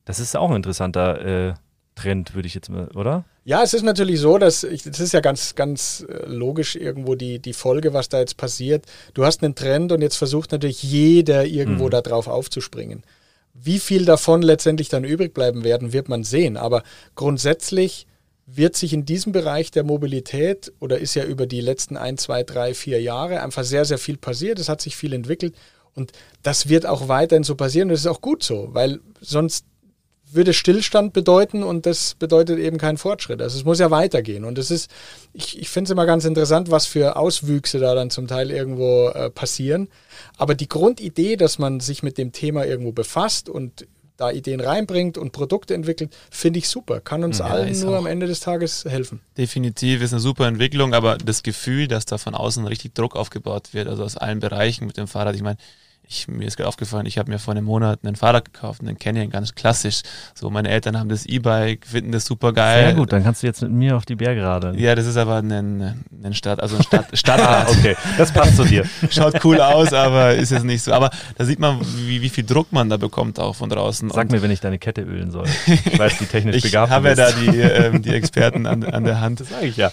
Das 0.05 0.19
ist 0.19 0.37
auch 0.37 0.51
ein 0.51 0.57
interessanter 0.57 1.51
äh, 1.51 1.55
Trend, 1.95 2.35
würde 2.35 2.49
ich 2.49 2.55
jetzt 2.55 2.69
mal, 2.69 2.89
oder? 2.89 3.25
Ja, 3.45 3.63
es 3.63 3.73
ist 3.73 3.85
natürlich 3.85 4.19
so, 4.19 4.39
dass 4.39 4.65
ich, 4.65 4.83
das 4.83 4.99
ist 4.99 5.13
ja 5.13 5.21
ganz, 5.21 5.55
ganz 5.55 6.05
äh, 6.09 6.27
logisch 6.27 6.75
irgendwo 6.75 7.15
die, 7.15 7.39
die 7.39 7.53
Folge, 7.53 7.93
was 7.93 8.09
da 8.09 8.19
jetzt 8.19 8.37
passiert. 8.37 8.87
Du 9.15 9.25
hast 9.25 9.45
einen 9.45 9.55
Trend 9.55 9.93
und 9.93 10.03
jetzt 10.03 10.17
versucht 10.17 10.51
natürlich 10.51 10.83
jeder 10.83 11.45
irgendwo 11.47 11.85
mhm. 11.87 11.91
da 11.91 12.01
drauf 12.01 12.27
aufzuspringen. 12.27 13.05
Wie 13.55 13.79
viel 13.79 14.05
davon 14.05 14.43
letztendlich 14.43 14.89
dann 14.89 15.05
übrig 15.05 15.33
bleiben 15.33 15.65
werden, 15.65 15.93
wird 15.93 16.09
man 16.09 16.25
sehen. 16.25 16.57
Aber 16.57 16.83
grundsätzlich 17.15 18.07
wird 18.47 18.77
sich 18.77 18.93
in 18.93 19.07
diesem 19.07 19.33
Bereich 19.33 19.71
der 19.71 19.85
Mobilität 19.85 20.73
oder 20.81 20.99
ist 20.99 21.15
ja 21.15 21.25
über 21.25 21.47
die 21.47 21.61
letzten 21.61 21.97
ein, 21.97 22.19
zwei, 22.19 22.43
drei, 22.43 22.75
vier 22.75 23.01
Jahre 23.01 23.41
einfach 23.41 23.65
sehr, 23.65 23.85
sehr 23.85 23.99
viel 23.99 24.17
passiert. 24.17 24.59
Es 24.59 24.69
hat 24.69 24.81
sich 24.81 24.97
viel 24.97 25.13
entwickelt 25.13 25.55
und 25.95 26.13
das 26.43 26.69
wird 26.69 26.85
auch 26.85 27.09
weiterhin 27.09 27.45
so 27.45 27.55
passieren. 27.55 27.89
Und 27.89 27.93
das 27.93 28.01
ist 28.01 28.07
auch 28.07 28.21
gut 28.21 28.43
so, 28.43 28.69
weil 28.73 29.01
sonst 29.21 29.65
würde 30.35 30.53
Stillstand 30.53 31.13
bedeuten 31.13 31.63
und 31.63 31.87
das 31.87 32.15
bedeutet 32.15 32.59
eben 32.59 32.79
kein 32.79 32.97
Fortschritt. 32.97 33.41
Also 33.41 33.59
es 33.59 33.65
muss 33.65 33.79
ja 33.79 33.91
weitergehen. 33.91 34.45
Und 34.45 34.59
es 34.59 34.71
ist, 34.71 34.91
ich, 35.33 35.59
ich 35.59 35.69
finde 35.69 35.89
es 35.89 35.91
immer 35.91 36.07
ganz 36.07 36.25
interessant, 36.25 36.71
was 36.71 36.87
für 36.87 37.17
Auswüchse 37.17 37.79
da 37.79 37.95
dann 37.95 38.11
zum 38.11 38.27
Teil 38.27 38.51
irgendwo 38.51 39.09
äh, 39.09 39.31
passieren. 39.31 39.89
Aber 40.37 40.55
die 40.55 40.69
Grundidee, 40.69 41.37
dass 41.37 41.59
man 41.59 41.81
sich 41.81 42.03
mit 42.03 42.19
dem 42.19 42.33
Thema 42.33 42.65
irgendwo 42.67 42.93
befasst 42.93 43.49
und 43.49 43.87
da 44.17 44.31
Ideen 44.31 44.61
reinbringt 44.61 45.19
und 45.19 45.33
Produkte 45.33 45.75
entwickelt, 45.75 46.15
finde 46.31 46.59
ich 46.59 46.69
super. 46.69 47.01
Kann 47.01 47.25
uns 47.25 47.39
ja, 47.39 47.47
allen 47.47 47.79
nur 47.81 47.97
am 47.97 48.07
Ende 48.07 48.27
des 48.27 48.41
Tages 48.41 48.85
helfen. 48.85 49.21
Definitiv 49.37 50.03
ist 50.03 50.13
eine 50.13 50.21
super 50.21 50.47
Entwicklung, 50.47 50.95
aber 50.95 51.19
das 51.19 51.43
Gefühl, 51.43 51.89
dass 51.89 52.07
da 52.07 52.19
von 52.19 52.35
außen 52.35 52.65
richtig 52.67 52.95
Druck 52.95 53.17
aufgebaut 53.17 53.75
wird, 53.75 53.89
also 53.89 54.05
aus 54.05 54.17
allen 54.17 54.39
Bereichen 54.39 54.87
mit 54.87 54.97
dem 54.97 55.09
Fahrrad, 55.09 55.35
ich 55.35 55.43
meine, 55.43 55.59
ich, 56.07 56.29
mir 56.29 56.47
ist 56.47 56.57
gerade 56.57 56.69
aufgefallen, 56.69 57.07
ich 57.07 57.19
habe 57.19 57.31
mir 57.31 57.39
vor 57.39 57.53
einem 57.53 57.65
Monat 57.65 58.01
einen 58.03 58.17
Fahrrad 58.17 58.45
gekauft, 58.53 58.83
einen 58.83 58.99
Canyon, 58.99 59.31
ganz 59.31 59.55
klassisch. 59.55 60.03
So, 60.35 60.51
meine 60.51 60.69
Eltern 60.69 60.99
haben 60.99 61.09
das 61.09 61.25
E-Bike, 61.27 61.87
finden 61.87 62.13
das 62.13 62.27
super 62.27 62.53
geil. 62.53 62.85
Sehr 62.85 62.95
gut, 62.95 63.13
dann 63.13 63.23
kannst 63.23 63.43
du 63.43 63.47
jetzt 63.47 63.63
mit 63.63 63.73
mir 63.73 63.97
auf 63.97 64.05
die 64.05 64.15
Berge 64.15 64.43
radeln. 64.43 64.79
Ja, 64.79 64.95
das 64.95 65.07
ist 65.07 65.17
aber 65.17 65.37
ein, 65.37 65.51
ein 65.51 66.35
Stadt, 66.35 66.61
also 66.61 66.77
ein 66.77 66.83
Stadt, 66.85 67.07
Stadt 67.17 67.41
Ah, 67.41 67.67
okay, 67.69 67.97
das 68.19 68.33
passt 68.33 68.57
zu 68.57 68.65
dir. 68.65 68.85
Schaut 69.11 69.45
cool 69.45 69.61
aus, 69.61 69.93
aber 69.93 70.35
ist 70.35 70.51
jetzt 70.51 70.65
nicht 70.65 70.83
so. 70.83 70.93
Aber 70.93 71.11
da 71.37 71.45
sieht 71.45 71.59
man, 71.59 71.81
wie, 72.07 72.23
wie 72.23 72.29
viel 72.29 72.45
Druck 72.45 72.73
man 72.73 72.89
da 72.89 72.97
bekommt 72.97 73.39
auch 73.41 73.55
von 73.55 73.69
draußen. 73.71 74.11
Sag 74.11 74.25
Und 74.25 74.33
mir, 74.33 74.43
wenn 74.43 74.51
ich 74.51 74.61
deine 74.61 74.79
Kette 74.79 75.03
ölen 75.03 75.31
soll. 75.31 75.47
Ich 75.67 75.99
weiß, 75.99 76.19
die 76.19 76.27
technisch 76.27 76.57
ich 76.65 76.65
begabt 76.65 76.91
habe 76.91 77.09
ja 77.09 77.15
da 77.15 77.31
die, 77.33 77.59
ähm, 77.59 78.03
die 78.03 78.11
Experten 78.11 78.67
an, 78.67 78.85
an 78.85 79.05
der 79.05 79.21
Hand. 79.21 79.41
Das 79.41 79.49
sage 79.49 79.67
ich 79.67 79.77
ja. 79.77 79.91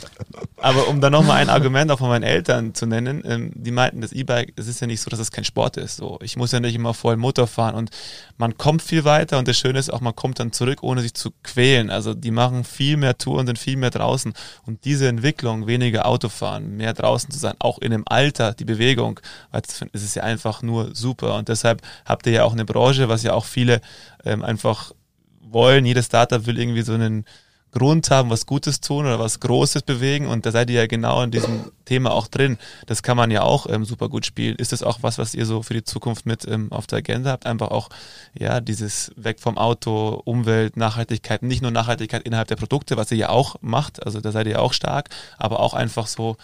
Aber 0.57 0.88
um 0.88 1.01
da 1.01 1.09
nochmal 1.09 1.38
ein 1.38 1.49
Argument 1.49 1.91
auch 1.91 1.99
von 1.99 2.09
meinen 2.09 2.24
Eltern 2.24 2.74
zu 2.74 2.86
nennen, 2.86 3.24
ähm, 3.26 3.51
die 3.55 3.72
meinten, 3.72 4.01
das 4.01 4.12
E-Bike, 4.12 4.53
es 4.55 4.68
ist 4.68 4.82
ja 4.82 4.88
nicht 4.88 5.01
so, 5.01 5.09
dass 5.09 5.20
es 5.20 5.32
kein 5.32 5.43
Sport 5.43 5.78
ist. 5.78 6.00
So, 6.01 6.17
ich 6.23 6.35
muss 6.35 6.51
ja 6.51 6.59
nicht 6.59 6.73
immer 6.73 6.95
voll 6.95 7.15
Motor 7.15 7.45
fahren 7.45 7.75
und 7.75 7.91
man 8.37 8.57
kommt 8.57 8.81
viel 8.81 9.03
weiter 9.03 9.37
und 9.37 9.47
das 9.47 9.55
Schöne 9.55 9.77
ist 9.77 9.93
auch, 9.93 10.01
man 10.01 10.15
kommt 10.15 10.39
dann 10.39 10.51
zurück, 10.51 10.81
ohne 10.81 11.03
sich 11.03 11.13
zu 11.13 11.29
quälen. 11.43 11.91
Also 11.91 12.15
die 12.15 12.31
machen 12.31 12.63
viel 12.63 12.97
mehr 12.97 13.19
Touren, 13.19 13.45
sind 13.45 13.59
viel 13.59 13.77
mehr 13.77 13.91
draußen 13.91 14.33
und 14.65 14.83
diese 14.83 15.07
Entwicklung, 15.07 15.67
weniger 15.67 16.07
Autofahren, 16.07 16.75
mehr 16.75 16.95
draußen 16.95 17.29
zu 17.29 17.37
sein, 17.37 17.53
auch 17.59 17.77
in 17.77 17.91
dem 17.91 18.03
Alter, 18.07 18.53
die 18.53 18.65
Bewegung, 18.65 19.19
das 19.51 19.83
ist 19.91 20.15
ja 20.15 20.23
einfach 20.23 20.63
nur 20.63 20.95
super 20.95 21.35
und 21.35 21.49
deshalb 21.49 21.83
habt 22.03 22.25
ihr 22.25 22.33
ja 22.33 22.45
auch 22.45 22.53
eine 22.53 22.65
Branche, 22.65 23.07
was 23.07 23.21
ja 23.21 23.33
auch 23.33 23.45
viele 23.45 23.79
ähm, 24.25 24.41
einfach 24.41 24.93
wollen. 25.39 25.85
Jedes 25.85 26.07
Startup 26.07 26.47
will 26.47 26.57
irgendwie 26.57 26.81
so 26.81 26.93
einen 26.93 27.25
Grund 27.72 28.11
haben, 28.11 28.30
was 28.30 28.45
Gutes 28.45 28.82
tun 28.82 29.05
oder 29.05 29.17
was 29.17 29.39
Großes 29.39 29.84
bewegen 29.84 30.28
und 30.28 30.45
da 30.45 30.51
seid 30.51 30.69
ihr 30.69 30.82
ja 30.82 30.88
genau 30.88 31.24
in 31.24 31.32
diesem 31.32 31.72
Thema 31.86 32.11
auch 32.11 32.28
drin. 32.28 32.57
Das 32.86 33.01
kann 33.01 33.15
man 33.15 33.32
ja 33.32 33.43
auch 33.43 33.65
ähm, 33.69 33.86
super 33.86 34.09
gut 34.09 34.26
spielen. 34.26 34.57
Ist 34.57 34.74
das 34.74 34.84
auch 34.84 34.99
was, 35.01 35.17
was 35.17 35.34
ihr 35.34 35.45
so 35.45 35.63
für 35.63 35.74
die 35.74 35.84
Zukunft 35.84 36.26
mit 36.26 36.45
ähm, 36.47 36.72
auf 36.72 36.86
der 36.88 36.97
Agenda 36.97 37.32
habt? 37.32 37.45
Einfach 37.45 37.69
auch, 37.69 37.89
ja, 38.38 38.59
dieses 38.59 39.11
weg 39.15 39.39
vom 39.39 39.57
Auto, 39.57 40.22
Umwelt, 40.26 40.76
Nachhaltigkeit, 40.76 41.43
nicht 41.43 41.61
nur 41.61 41.72
Nachhaltigkeit 41.72 42.24
innerhalb 42.24 42.49
der 42.49 42.57
Produkte, 42.57 42.97
was 42.97 43.09
ihr 43.11 43.17
ja 43.17 43.30
auch 43.30 43.55
macht, 43.61 44.05
also 44.05 44.19
da 44.19 44.32
seid 44.32 44.47
ihr 44.47 44.61
auch 44.61 44.74
stark, 44.74 45.09
aber 45.38 45.61
auch 45.61 45.74
einfach 45.74 46.07
so, 46.07 46.36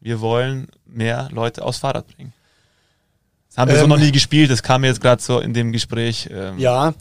wir 0.00 0.20
wollen 0.20 0.68
mehr 0.86 1.28
Leute 1.32 1.64
aufs 1.64 1.78
Fahrrad 1.78 2.06
bringen. 2.06 2.32
Das 3.48 3.58
haben 3.58 3.70
wir 3.70 3.76
so 3.76 3.84
Ähm, 3.84 3.90
noch 3.90 3.98
nie 3.98 4.12
gespielt, 4.12 4.50
das 4.50 4.62
kam 4.62 4.82
mir 4.82 4.88
jetzt 4.88 5.00
gerade 5.00 5.20
so 5.20 5.40
in 5.40 5.52
dem 5.52 5.72
Gespräch. 5.72 6.28
Ähm, 6.30 6.58
Ja, 6.58 6.94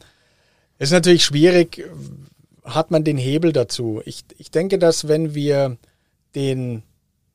ist 0.79 0.91
natürlich 0.91 1.23
schwierig, 1.23 1.83
hat 2.65 2.91
man 2.91 3.03
den 3.03 3.17
Hebel 3.17 3.53
dazu. 3.53 4.01
Ich, 4.05 4.25
ich 4.37 4.51
denke, 4.51 4.79
dass 4.79 5.07
wenn 5.07 5.35
wir 5.35 5.77
den, 6.33 6.83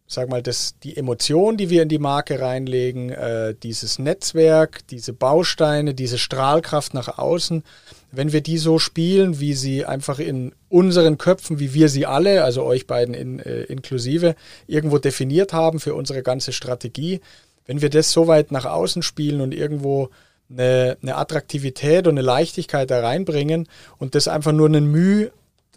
sag 0.06 0.28
mal, 0.28 0.42
das, 0.42 0.74
die 0.82 0.96
Emotion, 0.96 1.56
die 1.56 1.70
wir 1.70 1.82
in 1.82 1.88
die 1.88 1.98
Marke 1.98 2.40
reinlegen, 2.40 3.10
äh, 3.10 3.54
dieses 3.62 3.98
Netzwerk, 3.98 4.86
diese 4.88 5.12
Bausteine, 5.12 5.94
diese 5.94 6.18
Strahlkraft 6.18 6.94
nach 6.94 7.18
außen, 7.18 7.62
wenn 8.10 8.32
wir 8.32 8.40
die 8.40 8.58
so 8.58 8.80
spielen, 8.80 9.38
wie 9.38 9.54
sie 9.54 9.84
einfach 9.84 10.18
in 10.18 10.52
unseren 10.68 11.16
Köpfen, 11.16 11.60
wie 11.60 11.74
wir 11.74 11.88
sie 11.88 12.06
alle, 12.06 12.42
also 12.42 12.64
euch 12.64 12.88
beiden 12.88 13.14
in, 13.14 13.38
äh, 13.38 13.62
inklusive, 13.62 14.34
irgendwo 14.66 14.98
definiert 14.98 15.52
haben 15.52 15.78
für 15.78 15.94
unsere 15.94 16.22
ganze 16.22 16.52
Strategie, 16.52 17.20
wenn 17.66 17.80
wir 17.80 17.90
das 17.90 18.10
so 18.10 18.26
weit 18.26 18.50
nach 18.50 18.64
außen 18.64 19.02
spielen 19.02 19.40
und 19.40 19.54
irgendwo 19.54 20.10
eine, 20.50 20.96
eine 21.02 21.16
Attraktivität 21.16 22.06
und 22.06 22.14
eine 22.14 22.22
Leichtigkeit 22.22 22.90
da 22.90 23.00
reinbringen 23.00 23.68
und 23.98 24.14
das 24.14 24.28
einfach 24.28 24.52
nur 24.52 24.66
einen 24.66 24.90
Mühe 24.90 25.32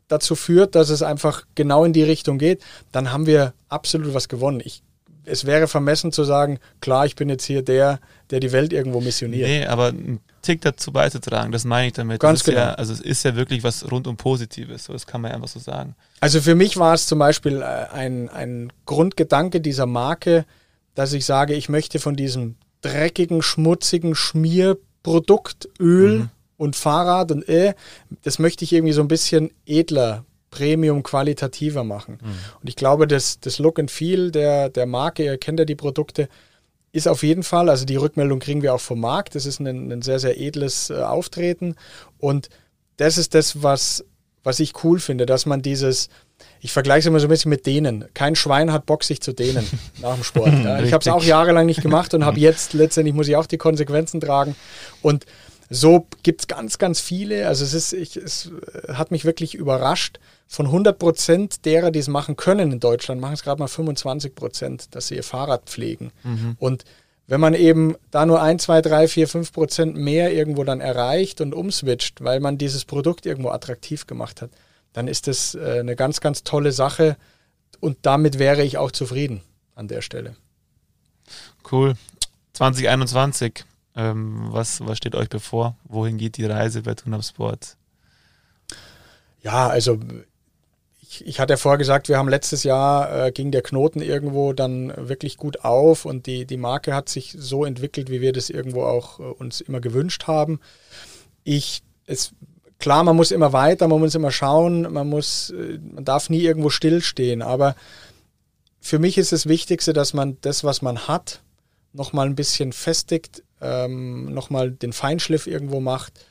dazu 0.08 0.36
führt, 0.36 0.76
dass 0.76 0.90
es 0.90 1.02
einfach 1.02 1.44
genau 1.56 1.86
in 1.86 1.94
die 1.94 2.04
Richtung 2.04 2.38
geht, 2.38 2.64
dann 2.92 3.12
haben 3.12 3.26
wir 3.26 3.54
absolut 3.70 4.14
was 4.14 4.30
gewonnen. 4.30 4.62
Ich, 4.64 4.84
es 5.26 5.46
wäre 5.46 5.68
vermessen 5.68 6.12
zu 6.12 6.24
sagen, 6.24 6.60
klar, 6.82 7.06
ich 7.06 7.16
bin 7.16 7.30
jetzt 7.30 7.46
hier 7.46 7.62
der, 7.62 8.00
der 8.30 8.40
die 8.40 8.52
Welt 8.52 8.74
irgendwo 8.74 9.00
missioniert. 9.00 9.48
Nee, 9.48 9.66
aber 9.66 9.88
einen 9.88 10.20
Tick 10.42 10.62
dazu 10.62 10.92
beizutragen, 10.92 11.52
das 11.52 11.64
meine 11.64 11.88
ich 11.88 11.94
damit. 11.94 12.20
Ganz 12.20 12.42
ist 12.42 12.48
Ja, 12.48 12.66
genau. 12.66 12.76
also 12.76 12.94
es 12.94 13.00
ist 13.00 13.24
ja 13.24 13.36
wirklich 13.36 13.64
was 13.64 13.90
rundum 13.90 14.18
Positives, 14.18 14.86
so 14.86 14.94
das 14.94 15.08
kann 15.08 15.22
man 15.22 15.32
einfach 15.32 15.48
so 15.48 15.60
sagen. 15.60 15.96
Also 16.20 16.42
für 16.42 16.56
mich 16.56 16.78
war 16.78 16.94
es 16.94 17.08
zum 17.08 17.20
Beispiel 17.20 17.62
äh, 17.62 17.66
ein, 17.66 18.30
ein 18.30 18.74
Grundgedanke 18.86 19.62
dieser 19.62 19.86
Marke, 19.86 20.46
dass 20.96 21.14
ich 21.14 21.26
sage, 21.26 21.54
ich 21.54 21.70
möchte 21.70 22.00
von 22.00 22.16
diesem 22.16 22.56
dreckigen, 22.84 23.42
schmutzigen 23.42 24.14
Schmierprodukt, 24.16 25.70
Öl 25.80 26.20
Mhm. 26.20 26.30
und 26.58 26.76
Fahrrad 26.76 27.32
und 27.32 27.48
äh, 27.50 27.74
das 28.24 28.40
möchte 28.40 28.64
ich 28.64 28.74
irgendwie 28.74 28.94
so 28.94 29.02
ein 29.02 29.08
bisschen 29.08 29.52
edler, 29.66 30.26
Premium, 30.52 31.02
qualitativer 31.02 31.84
machen. 31.84 32.20
Und 32.62 32.70
ich 32.70 32.76
glaube, 32.76 33.08
das, 33.08 33.40
das 33.40 33.58
Look 33.58 33.80
and 33.80 33.90
Feel 33.90 34.30
der, 34.30 34.70
der 34.70 34.86
Marke, 34.86 35.24
ihr 35.24 35.38
kennt 35.40 35.58
ja 35.58 35.66
die 35.66 35.74
Produkte, 35.76 36.30
ist 36.92 37.08
auf 37.08 37.24
jeden 37.24 37.42
Fall, 37.42 37.70
also 37.70 37.86
die 37.86 37.96
Rückmeldung 37.96 38.38
kriegen 38.38 38.62
wir 38.62 38.76
auch 38.76 38.80
vom 38.80 39.00
Markt, 39.00 39.34
das 39.34 39.48
ist 39.48 39.60
ein, 39.60 39.92
ein 39.92 40.02
sehr, 40.04 40.20
sehr 40.20 40.40
edles 40.40 40.92
äh, 40.92 41.02
Auftreten 41.02 41.76
und 42.20 42.50
das 42.98 43.18
ist 43.18 43.34
das, 43.34 43.64
was, 43.64 44.06
was 44.44 44.60
ich 44.60 44.84
cool 44.84 45.00
finde, 45.00 45.26
dass 45.26 45.48
man 45.48 45.64
dieses, 45.64 46.10
ich 46.62 46.72
vergleiche 46.72 47.00
es 47.00 47.06
immer 47.08 47.20
so 47.20 47.28
ein 47.28 47.30
bisschen 47.30 47.50
mit 47.50 47.66
denen. 47.66 48.06
Kein 48.14 48.36
Schwein 48.36 48.72
hat 48.72 48.86
Bock, 48.86 49.04
sich 49.04 49.22
zu 49.22 49.34
dehnen 49.34 49.68
nach 50.02 50.16
dem 50.16 50.24
Sport. 50.24 50.54
Ja. 50.64 50.82
Ich 50.82 50.94
habe 50.94 51.02
es 51.02 51.08
auch 51.08 51.24
jahrelang 51.24 51.66
nicht 51.66 51.82
gemacht 51.82 52.14
und 52.14 52.26
habe 52.26 52.40
jetzt 52.40 52.74
letztendlich 52.74 53.16
muss 53.16 53.28
ich 53.28 53.36
auch 53.36 53.46
die 53.46 53.58
Konsequenzen 53.58 54.22
tragen. 54.22 54.56
Und 55.02 55.26
so 55.70 56.08
gibt 56.22 56.42
es 56.42 56.48
ganz, 56.48 56.78
ganz 56.78 57.00
viele. 57.00 57.48
Also 57.48 57.64
es 57.64 57.74
ist, 57.74 57.94
ich, 57.94 58.16
es 58.16 58.52
äh, 58.88 58.94
hat 58.94 59.12
mich 59.12 59.26
wirklich 59.26 59.56
überrascht. 59.56 60.20
Von 60.48 60.68
100 60.68 61.00
Prozent 61.00 61.66
derer, 61.66 61.90
die 61.90 62.00
es 62.00 62.08
machen 62.08 62.36
können 62.36 62.72
in 62.72 62.80
Deutschland, 62.80 63.20
machen 63.20 63.34
es 63.34 63.44
gerade 63.44 63.60
mal 63.60 63.68
25 63.68 64.36
Prozent, 64.36 64.96
dass 64.96 65.08
sie 65.08 65.16
ihr 65.16 65.24
Fahrrad 65.24 65.64
pflegen. 65.66 66.12
Und 66.60 66.84
wenn 67.28 67.40
man 67.40 67.54
eben 67.54 67.96
da 68.12 68.26
nur 68.26 68.42
1, 68.42 68.64
2, 68.64 68.82
3, 68.82 69.08
4, 69.08 69.28
5 69.28 69.54
Prozent 69.54 69.96
mehr 69.96 70.34
irgendwo 70.34 70.64
dann 70.64 70.82
erreicht 70.82 71.42
und 71.42 71.56
umswitcht, 71.56 72.24
weil 72.24 72.40
man 72.40 72.58
dieses 72.58 72.86
Produkt 72.86 73.26
irgendwo 73.26 73.50
attraktiv 73.50 74.06
gemacht 74.08 74.42
hat, 74.42 74.52
dann 74.94 75.08
ist 75.08 75.28
das 75.28 75.56
äh, 75.56 75.80
eine 75.80 75.96
ganz, 75.96 76.22
ganz 76.22 76.44
tolle 76.44 76.72
Sache 76.72 77.18
und 77.80 77.98
damit 78.04 78.40
wäre 78.40 78.64
ich 78.64 78.78
auch 78.78 78.92
zufrieden 78.92 79.42
an 79.76 79.88
der 79.88 80.02
Stelle. 80.02 80.36
Cool. 81.70 81.96
2021, 82.54 83.66
ähm, 83.96 84.48
was, 84.52 84.86
was 84.86 84.98
steht 84.98 85.16
euch 85.16 85.30
bevor? 85.30 85.76
Wohin 85.84 86.18
geht 86.18 86.38
die 86.38 86.46
Reise 86.46 86.84
bei 86.84 86.94
Tunab 86.94 87.24
Sport? 87.24 87.78
Ja, 89.42 89.68
also 89.68 90.00
ich, 91.02 91.26
ich 91.28 91.40
hatte 91.40 91.54
ja 91.54 91.58
vorher 91.58 91.78
gesagt, 91.78 92.10
wir 92.10 92.18
haben 92.18 92.30
letztes 92.30 92.64
Jahr, 92.64 93.26
äh, 93.26 93.32
ging 93.32 93.52
der 93.52 93.62
Knoten 93.62 94.02
irgendwo 94.02 94.54
dann 94.54 94.94
wirklich 94.96 95.38
gut 95.38 95.64
auf 95.64 96.06
und 96.06 96.26
die, 96.26 96.46
die 96.46 96.58
Marke 96.58 96.96
hat 96.96 97.10
sich 97.10 97.36
so 97.38 97.66
entwickelt, 97.66 98.10
wie 98.10 98.22
wir 98.22 98.34
das 98.34 98.50
irgendwo 98.50 98.84
auch 98.84 99.20
äh, 99.20 99.24
uns 99.24 99.62
immer 99.62 99.80
gewünscht 99.80 100.28
haben. 100.28 100.60
Ich, 101.44 101.84
es, 102.06 102.34
klar, 102.84 103.06
man 103.06 103.16
muss 103.16 103.32
immer 103.32 103.54
weiter, 103.54 103.88
man 103.88 104.02
muss 104.02 104.14
immer 104.14 104.30
schauen, 104.30 104.92
man 104.92 105.08
muss, 105.08 105.52
äh, 105.52 105.80
man 105.80 106.04
darf 106.04 106.30
nie 106.30 106.42
irgendwo 106.42 106.70
stillstehen, 106.70 107.42
aber 107.42 107.78
für 108.82 109.00
mich 109.00 109.18
ist 109.18 109.32
das 109.32 109.48
Wichtigste, 109.48 109.94
dass 109.94 110.14
man 110.14 110.38
das, 110.42 110.66
was 110.66 110.82
man 110.82 111.08
hat, 111.08 111.40
nochmal 111.94 112.26
ein 112.26 112.36
bisschen 112.36 112.74
festigt, 112.74 113.42
ähm, 113.62 114.34
nochmal 114.34 114.72
den 114.72 114.92
Feinschliff 114.92 115.48
irgendwo 115.48 115.80
macht, 115.80 116.26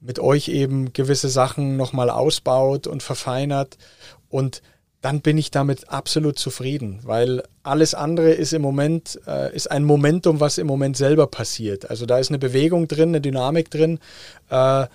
mit 0.00 0.18
euch 0.18 0.48
eben 0.48 0.94
gewisse 0.94 1.28
Sachen 1.28 1.76
nochmal 1.76 2.08
ausbaut 2.08 2.86
und 2.86 3.02
verfeinert 3.02 3.76
und 4.30 4.62
dann 5.02 5.20
bin 5.20 5.36
ich 5.36 5.50
damit 5.50 5.90
absolut 5.90 6.38
zufrieden, 6.38 7.00
weil 7.02 7.42
alles 7.62 7.92
andere 7.92 8.30
ist 8.30 8.54
im 8.54 8.62
Moment, 8.62 9.20
äh, 9.26 9.54
ist 9.54 9.70
ein 9.70 9.84
Momentum, 9.84 10.40
was 10.40 10.56
im 10.56 10.66
Moment 10.66 10.96
selber 10.96 11.26
passiert. 11.26 11.90
Also 11.90 12.06
da 12.06 12.18
ist 12.18 12.30
eine 12.30 12.38
Bewegung 12.38 12.88
drin, 12.88 13.10
eine 13.10 13.20
Dynamik 13.20 13.70
drin, 13.70 13.98
äh, 14.48 14.86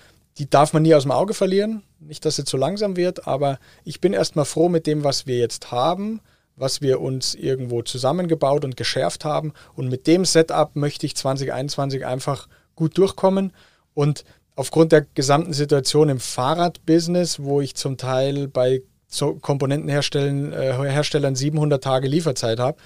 die 0.42 0.50
darf 0.50 0.74
man 0.74 0.82
nie 0.82 0.96
aus 0.96 1.04
dem 1.04 1.12
Auge 1.12 1.36
verlieren. 1.36 1.84
Nicht, 2.00 2.26
dass 2.26 2.36
sie 2.36 2.46
zu 2.46 2.58
langsam 2.58 2.96
wird, 2.96 3.28
aber 3.28 3.60
ich 3.84 4.02
bin 4.02 4.12
erstmal 4.12 4.46
froh 4.46 4.70
mit 4.70 4.88
dem, 4.88 5.04
was 5.04 5.28
wir 5.28 5.38
jetzt 5.38 5.72
haben, 5.72 6.20
was 6.56 6.82
wir 6.82 7.00
uns 7.00 7.36
irgendwo 7.36 7.84
zusammengebaut 7.84 8.66
und 8.66 8.76
geschärft 8.76 9.24
haben. 9.24 9.54
Und 9.76 9.90
mit 9.90 10.08
dem 10.08 10.26
Setup 10.26 10.76
möchte 10.76 11.06
ich 11.06 11.16
2021 11.16 12.08
einfach 12.08 12.48
gut 12.76 12.98
durchkommen. 12.98 13.54
Und 13.94 14.26
aufgrund 14.56 14.92
der 14.92 15.06
gesamten 15.14 15.54
Situation 15.54 16.10
im 16.10 16.20
Fahrradbusiness, 16.20 17.44
wo 17.44 17.62
ich 17.62 17.76
zum 17.76 17.98
Teil 17.98 18.48
bei 18.48 18.82
so 19.08 19.36
Komponentenherstellern 19.36 20.54
äh, 20.54 20.74
Herstellern 20.74 21.36
700 21.36 21.84
Tage 21.84 22.08
Lieferzeit 22.08 22.58
habe, 22.58 22.80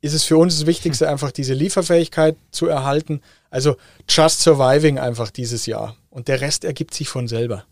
ist 0.00 0.14
es 0.14 0.24
für 0.24 0.38
uns 0.38 0.58
das 0.58 0.66
Wichtigste, 0.66 1.08
einfach 1.08 1.30
diese 1.30 1.54
Lieferfähigkeit 1.54 2.36
zu 2.50 2.66
erhalten. 2.66 3.20
Also 3.48 3.76
just 4.08 4.40
surviving 4.40 4.98
einfach 4.98 5.30
dieses 5.30 5.66
Jahr. 5.66 5.94
Und 6.10 6.28
der 6.28 6.40
Rest 6.40 6.64
ergibt 6.64 6.92
sich 6.94 7.08
von 7.08 7.26
selber. 7.28 7.64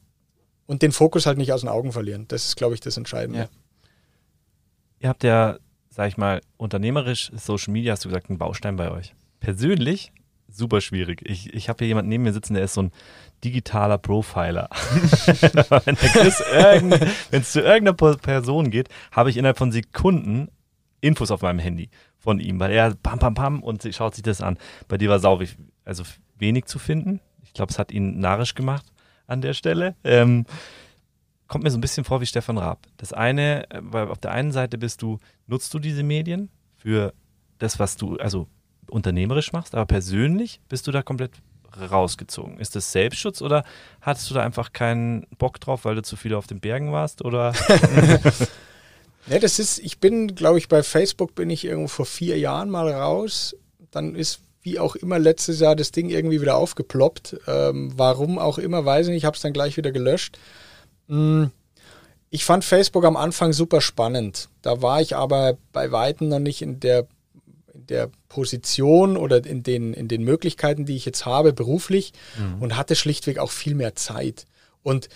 Und 0.67 0.83
den 0.83 0.93
Fokus 0.93 1.27
halt 1.27 1.39
nicht 1.39 1.53
aus 1.53 1.61
den 1.61 1.69
Augen 1.69 1.93
verlieren. 1.93 2.27
Das 2.29 2.47
ist, 2.47 2.57
glaube 2.57 2.75
ich, 2.75 2.81
das 2.81 2.97
Entscheidende. 2.97 3.41
Ja. 3.41 3.49
Ihr 5.01 5.09
habt 5.09 5.25
ja, 5.25 5.59
sag 5.91 6.09
ich 6.09 6.17
mal, 6.17 6.41
unternehmerisch 6.57 7.31
Social 7.37 7.73
Media, 7.73 7.93
hast 7.93 8.05
du 8.05 8.09
gesagt, 8.09 8.31
ein 8.31 8.39
Baustein 8.39 8.77
bei 8.77 8.91
euch. 8.91 9.15
Persönlich 9.41 10.13
super 10.51 10.81
schwierig. 10.81 11.23
Ich, 11.29 11.53
ich 11.55 11.69
habe 11.69 11.79
hier 11.81 11.89
jemanden 11.89 12.09
neben 12.09 12.25
mir 12.25 12.33
sitzen, 12.33 12.55
der 12.55 12.65
ist 12.65 12.75
so 12.75 12.83
ein 12.83 12.93
digitaler 13.45 13.99
Profiler. 13.99 14.69
wenn 15.87 17.43
es 17.43 17.53
zu 17.53 17.61
irgendeiner 17.61 18.17
Person 18.17 18.71
geht, 18.71 18.89
habe 19.13 19.31
ich 19.31 19.37
innerhalb 19.37 19.59
von 19.59 19.73
Sekunden 19.73 20.49
Infos 21.01 21.31
auf 21.31 21.43
meinem 21.43 21.59
Handy 21.61 21.91
von 22.19 22.41
ihm, 22.41 22.59
weil 22.59 22.73
er 22.73 22.95
pam 22.95 23.19
pam 23.19 23.35
pam 23.35 23.63
und 23.63 23.83
sie 23.83 23.93
schaut 23.93 24.15
sich 24.15 24.23
das 24.25 24.41
an. 24.41 24.59
Bei 24.89 24.99
dir 24.99 25.09
war 25.09 25.21
sau 25.21 25.39
wich- 25.39 25.57
also 25.85 26.03
wenig 26.39 26.65
zu 26.65 26.79
finden. 26.79 27.21
Ich 27.59 27.61
glaube, 27.61 27.73
es 27.73 27.79
hat 27.81 27.91
ihn 27.91 28.21
narrisch 28.21 28.55
gemacht 28.55 28.87
an 29.27 29.41
der 29.41 29.53
Stelle. 29.53 29.97
Ähm, 30.05 30.47
kommt 31.49 31.65
mir 31.65 31.73
so 31.73 31.79
ein 31.79 31.81
bisschen 31.81 32.05
vor 32.05 32.21
wie 32.21 32.27
Stefan 32.27 32.57
Raab. 32.57 32.87
Das 32.99 33.13
eine, 33.13 33.69
äh, 33.73 33.81
weil 33.83 34.07
auf 34.07 34.19
der 34.19 34.31
einen 34.31 34.53
Seite 34.53 34.79
bist 34.79 35.03
du, 35.03 35.19
nutzt 35.49 35.75
du 35.75 35.81
diese 35.81 36.05
Medien 36.05 36.51
für 36.77 37.13
das, 37.59 37.81
was 37.81 37.97
du, 37.97 38.17
also 38.19 38.47
unternehmerisch 38.89 39.53
machst, 39.53 39.75
aber 39.75 39.87
persönlich 39.87 40.61
bist 40.69 40.87
du 40.87 40.93
da 40.93 41.03
komplett 41.03 41.33
rausgezogen. 41.77 42.61
Ist 42.61 42.77
das 42.77 42.93
Selbstschutz 42.93 43.43
oder 43.43 43.65
hattest 44.03 44.31
du 44.31 44.35
da 44.35 44.45
einfach 44.45 44.73
keinen 44.73 45.27
Bock 45.37 45.59
drauf, 45.59 45.85
weil 45.85 45.97
du 45.97 46.03
zu 46.03 46.15
viel 46.15 46.35
auf 46.35 46.47
den 46.47 46.61
Bergen 46.61 46.93
warst? 46.93 47.25
Oder? 47.25 47.55
ne, 49.27 49.41
das 49.41 49.59
ist, 49.59 49.81
ich 49.81 49.99
bin, 49.99 50.37
glaube 50.37 50.59
ich, 50.59 50.69
bei 50.69 50.85
Facebook 50.85 51.35
bin 51.35 51.51
ich 51.51 51.65
irgendwo 51.65 51.89
vor 51.89 52.07
vier 52.07 52.39
Jahren 52.39 52.71
mal 52.71 52.89
raus. 52.89 53.57
Dann 53.91 54.15
ist 54.15 54.43
wie 54.69 54.79
auch 54.79 54.97
immer 54.97 55.19
letztes 55.19 55.61
Jahr 55.61 55.77
das 55.77 55.93
Ding 55.93 56.11
irgendwie 56.11 56.41
wieder 56.41 56.57
aufgeploppt. 56.57 57.39
Ähm, 57.47 57.93
warum 57.97 58.39
auch 58.39 58.59
immer, 58.59 58.85
weiß 58.85 59.07
ich 59.07 59.13
nicht. 59.13 59.19
Ich 59.19 59.25
habe 59.25 59.37
es 59.37 59.43
dann 59.43 59.53
gleich 59.53 59.77
wieder 59.77 59.93
gelöscht. 59.93 60.39
Hm, 61.09 61.51
ich 62.31 62.45
fand 62.45 62.65
Facebook 62.65 63.05
am 63.05 63.17
Anfang 63.17 63.53
super 63.53 63.81
spannend. 63.81 64.49
Da 64.61 64.83
war 64.83 65.01
ich 65.01 65.17
aber 65.17 65.57
bei 65.73 65.91
Weitem 65.91 66.29
noch 66.29 66.39
nicht 66.39 66.61
in 66.61 66.81
der, 66.81 67.07
in 67.73 67.87
der 67.87 68.11
Position 68.29 69.17
oder 69.17 69.45
in 69.45 69.63
den, 69.63 69.95
in 69.95 70.09
den 70.09 70.23
Möglichkeiten, 70.23 70.85
die 70.85 70.97
ich 70.97 71.07
jetzt 71.07 71.25
habe 71.25 71.55
beruflich 71.55 72.13
mhm. 72.39 72.63
und 72.63 72.77
hatte 72.77 72.95
schlichtweg 72.95 73.39
auch 73.39 73.51
viel 73.51 73.75
mehr 73.75 73.95
Zeit. 73.95 74.45
Und 74.83 75.09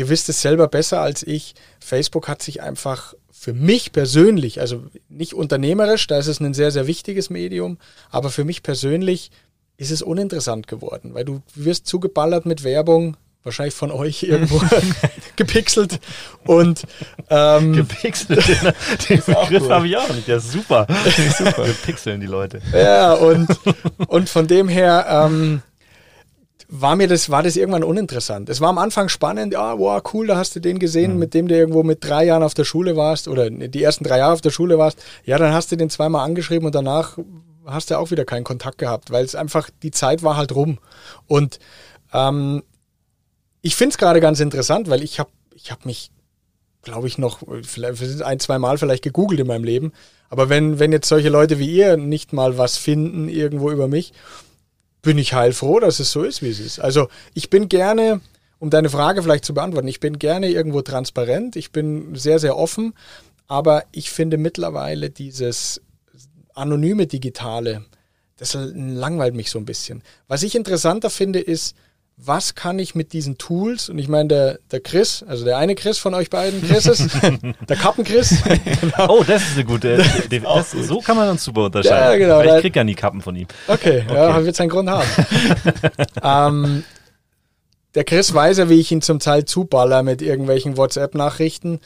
ihr 0.00 0.08
wisst 0.08 0.30
es 0.30 0.40
selber 0.40 0.66
besser 0.66 1.02
als 1.02 1.22
ich, 1.22 1.54
Facebook 1.78 2.26
hat 2.26 2.42
sich 2.42 2.62
einfach 2.62 3.12
für 3.30 3.52
mich 3.52 3.92
persönlich, 3.92 4.58
also 4.58 4.82
nicht 5.10 5.34
unternehmerisch, 5.34 6.06
da 6.06 6.18
ist 6.18 6.26
es 6.26 6.40
ein 6.40 6.54
sehr, 6.54 6.70
sehr 6.70 6.86
wichtiges 6.86 7.28
Medium, 7.28 7.76
aber 8.10 8.30
für 8.30 8.44
mich 8.44 8.62
persönlich 8.62 9.30
ist 9.76 9.90
es 9.90 10.00
uninteressant 10.00 10.66
geworden, 10.66 11.12
weil 11.12 11.26
du 11.26 11.42
wirst 11.54 11.86
zugeballert 11.86 12.46
mit 12.46 12.64
Werbung, 12.64 13.18
wahrscheinlich 13.42 13.74
von 13.74 13.90
euch 13.90 14.22
irgendwo 14.32 14.62
gepixelt 15.36 16.00
und 16.46 16.84
ähm, 17.28 17.74
gepixelt. 17.74 18.42
Den 18.48 19.16
Begriff 19.26 19.68
habe 19.68 19.86
ich 19.86 19.98
auch 19.98 20.14
nicht. 20.14 20.28
Der 20.28 20.38
ist 20.38 20.50
super. 20.50 20.86
super. 21.36 21.66
Wir 21.66 21.74
pixeln 21.74 22.22
die 22.22 22.26
Leute. 22.26 22.62
Ja 22.72 23.12
und 23.12 23.48
und 24.06 24.30
von 24.30 24.46
dem 24.46 24.68
her 24.68 25.06
ähm, 25.08 25.62
war 26.72 26.94
mir 26.94 27.08
das 27.08 27.30
war 27.30 27.42
das 27.42 27.56
irgendwann 27.56 27.82
uninteressant. 27.82 28.48
Es 28.48 28.60
war 28.60 28.68
am 28.68 28.78
Anfang 28.78 29.08
spannend. 29.08 29.54
Ja, 29.54 29.76
wow, 29.76 30.00
cool, 30.14 30.28
da 30.28 30.36
hast 30.36 30.54
du 30.54 30.60
den 30.60 30.78
gesehen, 30.78 31.14
mhm. 31.14 31.18
mit 31.18 31.34
dem 31.34 31.48
du 31.48 31.56
irgendwo 31.56 31.82
mit 31.82 32.04
drei 32.04 32.24
Jahren 32.24 32.44
auf 32.44 32.54
der 32.54 32.64
Schule 32.64 32.96
warst 32.96 33.26
oder 33.26 33.50
die 33.50 33.82
ersten 33.82 34.04
drei 34.04 34.18
Jahre 34.18 34.34
auf 34.34 34.40
der 34.40 34.50
Schule 34.50 34.78
warst. 34.78 35.02
Ja, 35.24 35.36
dann 35.36 35.52
hast 35.52 35.72
du 35.72 35.76
den 35.76 35.90
zweimal 35.90 36.24
angeschrieben 36.24 36.66
und 36.66 36.74
danach 36.74 37.18
hast 37.66 37.90
du 37.90 37.98
auch 37.98 38.12
wieder 38.12 38.24
keinen 38.24 38.44
Kontakt 38.44 38.78
gehabt, 38.78 39.10
weil 39.10 39.24
es 39.24 39.34
einfach 39.34 39.68
die 39.82 39.90
Zeit 39.90 40.22
war 40.22 40.36
halt 40.36 40.54
rum 40.54 40.78
und 41.26 41.58
ähm, 42.12 42.62
ich 43.62 43.76
finde 43.76 43.92
es 43.92 43.98
gerade 43.98 44.20
ganz 44.20 44.40
interessant, 44.40 44.88
weil 44.88 45.02
ich 45.02 45.18
habe 45.18 45.30
ich 45.54 45.70
hab 45.70 45.84
mich, 45.84 46.10
glaube 46.82 47.08
ich, 47.08 47.18
noch 47.18 47.40
vielleicht 47.62 48.22
ein, 48.22 48.40
zwei 48.40 48.58
Mal 48.58 48.78
vielleicht 48.78 49.02
gegoogelt 49.02 49.40
in 49.40 49.46
meinem 49.46 49.64
Leben. 49.64 49.92
Aber 50.30 50.48
wenn, 50.48 50.78
wenn 50.78 50.92
jetzt 50.92 51.08
solche 51.08 51.28
Leute 51.28 51.58
wie 51.58 51.70
ihr 51.70 51.96
nicht 51.96 52.32
mal 52.32 52.56
was 52.56 52.78
finden 52.78 53.28
irgendwo 53.28 53.70
über 53.70 53.88
mich, 53.88 54.12
bin 55.02 55.18
ich 55.18 55.34
heilfroh, 55.34 55.80
dass 55.80 56.00
es 56.00 56.10
so 56.10 56.22
ist, 56.22 56.42
wie 56.42 56.50
es 56.50 56.60
ist. 56.60 56.78
Also 56.78 57.08
ich 57.34 57.50
bin 57.50 57.68
gerne, 57.68 58.20
um 58.58 58.70
deine 58.70 58.90
Frage 58.90 59.22
vielleicht 59.22 59.44
zu 59.44 59.54
beantworten, 59.54 59.88
ich 59.88 60.00
bin 60.00 60.18
gerne 60.18 60.48
irgendwo 60.48 60.82
transparent, 60.82 61.56
ich 61.56 61.72
bin 61.72 62.14
sehr, 62.14 62.38
sehr 62.38 62.56
offen, 62.56 62.94
aber 63.46 63.84
ich 63.92 64.10
finde 64.10 64.36
mittlerweile 64.36 65.10
dieses 65.10 65.80
anonyme 66.54 67.06
Digitale, 67.06 67.84
das 68.36 68.54
langweilt 68.54 69.34
mich 69.34 69.50
so 69.50 69.58
ein 69.58 69.64
bisschen. 69.64 70.02
Was 70.28 70.42
ich 70.42 70.54
interessanter 70.54 71.10
finde, 71.10 71.40
ist, 71.40 71.74
was 72.22 72.54
kann 72.54 72.78
ich 72.78 72.94
mit 72.94 73.12
diesen 73.12 73.38
Tools, 73.38 73.88
und 73.88 73.98
ich 73.98 74.08
meine, 74.08 74.28
der, 74.28 74.58
der 74.70 74.80
Chris, 74.80 75.24
also 75.26 75.44
der 75.44 75.56
eine 75.56 75.74
Chris 75.74 75.98
von 75.98 76.14
euch 76.14 76.28
beiden 76.28 76.62
Chrises, 76.62 77.08
der 77.68 77.76
Kappen-Chris. 77.76 78.42
genau. 78.80 79.18
Oh, 79.18 79.24
das 79.24 79.42
ist 79.42 79.54
eine 79.54 79.64
gute, 79.64 79.96
das, 79.96 80.70
gut. 80.72 80.84
so 80.84 81.00
kann 81.00 81.16
man 81.16 81.30
uns 81.30 81.44
super 81.44 81.64
unterscheiden. 81.64 82.12
Ja, 82.12 82.16
genau. 82.16 82.38
Weil 82.38 82.56
ich 82.56 82.62
krieg 82.62 82.76
ja 82.76 82.84
nie 82.84 82.94
Kappen 82.94 83.22
von 83.22 83.34
ihm. 83.36 83.46
Okay, 83.66 84.04
okay. 84.06 84.14
ja, 84.14 84.44
wird 84.44 84.56
seinen 84.56 84.68
Grund 84.68 84.90
haben. 84.90 85.08
ähm, 86.22 86.84
der 87.94 88.04
Chris 88.04 88.32
weiß 88.32 88.58
ja, 88.58 88.68
wie 88.68 88.78
ich 88.78 88.92
ihn 88.92 89.02
zum 89.02 89.18
Teil 89.18 89.46
zuballer 89.46 90.02
mit 90.02 90.22
irgendwelchen 90.22 90.76
WhatsApp-Nachrichten 90.76 91.80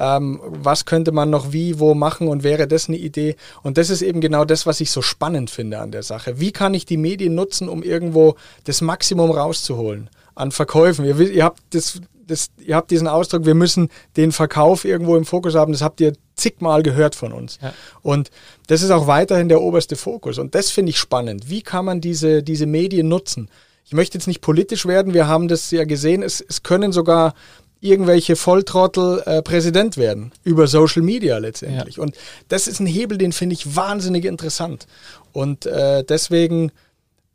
ähm, 0.00 0.40
was 0.42 0.86
könnte 0.86 1.12
man 1.12 1.28
noch 1.28 1.52
wie, 1.52 1.78
wo 1.78 1.94
machen 1.94 2.28
und 2.28 2.42
wäre 2.42 2.66
das 2.66 2.88
eine 2.88 2.96
Idee? 2.96 3.36
Und 3.62 3.76
das 3.76 3.90
ist 3.90 4.00
eben 4.00 4.22
genau 4.22 4.46
das, 4.46 4.64
was 4.64 4.80
ich 4.80 4.90
so 4.90 5.02
spannend 5.02 5.50
finde 5.50 5.78
an 5.78 5.92
der 5.92 6.02
Sache. 6.02 6.40
Wie 6.40 6.52
kann 6.52 6.72
ich 6.72 6.86
die 6.86 6.96
Medien 6.96 7.34
nutzen, 7.34 7.68
um 7.68 7.82
irgendwo 7.82 8.36
das 8.64 8.80
Maximum 8.80 9.30
rauszuholen 9.30 10.08
an 10.34 10.52
Verkäufen? 10.52 11.04
Ihr, 11.04 11.20
ihr 11.20 11.44
habt 11.44 11.60
das, 11.70 12.00
das, 12.26 12.48
ihr 12.58 12.76
habt 12.76 12.90
diesen 12.90 13.08
Ausdruck, 13.08 13.44
wir 13.44 13.54
müssen 13.54 13.90
den 14.16 14.32
Verkauf 14.32 14.86
irgendwo 14.86 15.16
im 15.16 15.26
Fokus 15.26 15.54
haben. 15.54 15.72
Das 15.72 15.82
habt 15.82 16.00
ihr 16.00 16.14
zigmal 16.34 16.82
gehört 16.82 17.14
von 17.14 17.32
uns. 17.32 17.58
Ja. 17.60 17.74
Und 18.00 18.30
das 18.68 18.80
ist 18.80 18.92
auch 18.92 19.06
weiterhin 19.06 19.50
der 19.50 19.60
oberste 19.60 19.96
Fokus. 19.96 20.38
Und 20.38 20.54
das 20.54 20.70
finde 20.70 20.90
ich 20.90 20.98
spannend. 20.98 21.50
Wie 21.50 21.60
kann 21.60 21.84
man 21.84 22.00
diese, 22.00 22.42
diese 22.42 22.64
Medien 22.64 23.08
nutzen? 23.08 23.50
Ich 23.84 23.92
möchte 23.92 24.16
jetzt 24.16 24.28
nicht 24.28 24.40
politisch 24.40 24.86
werden. 24.86 25.12
Wir 25.12 25.28
haben 25.28 25.48
das 25.48 25.70
ja 25.72 25.84
gesehen. 25.84 26.22
Es, 26.22 26.40
es 26.40 26.62
können 26.62 26.92
sogar 26.92 27.34
irgendwelche 27.80 28.36
Volltrottel 28.36 29.22
äh, 29.24 29.42
Präsident 29.42 29.96
werden. 29.96 30.32
Über 30.44 30.66
Social 30.66 31.02
Media 31.02 31.38
letztendlich. 31.38 31.96
Ja. 31.96 32.02
Und 32.02 32.16
das 32.48 32.66
ist 32.66 32.80
ein 32.80 32.86
Hebel, 32.86 33.18
den 33.18 33.32
finde 33.32 33.54
ich 33.54 33.76
wahnsinnig 33.76 34.24
interessant. 34.24 34.86
Und 35.32 35.66
äh, 35.66 36.04
deswegen 36.04 36.72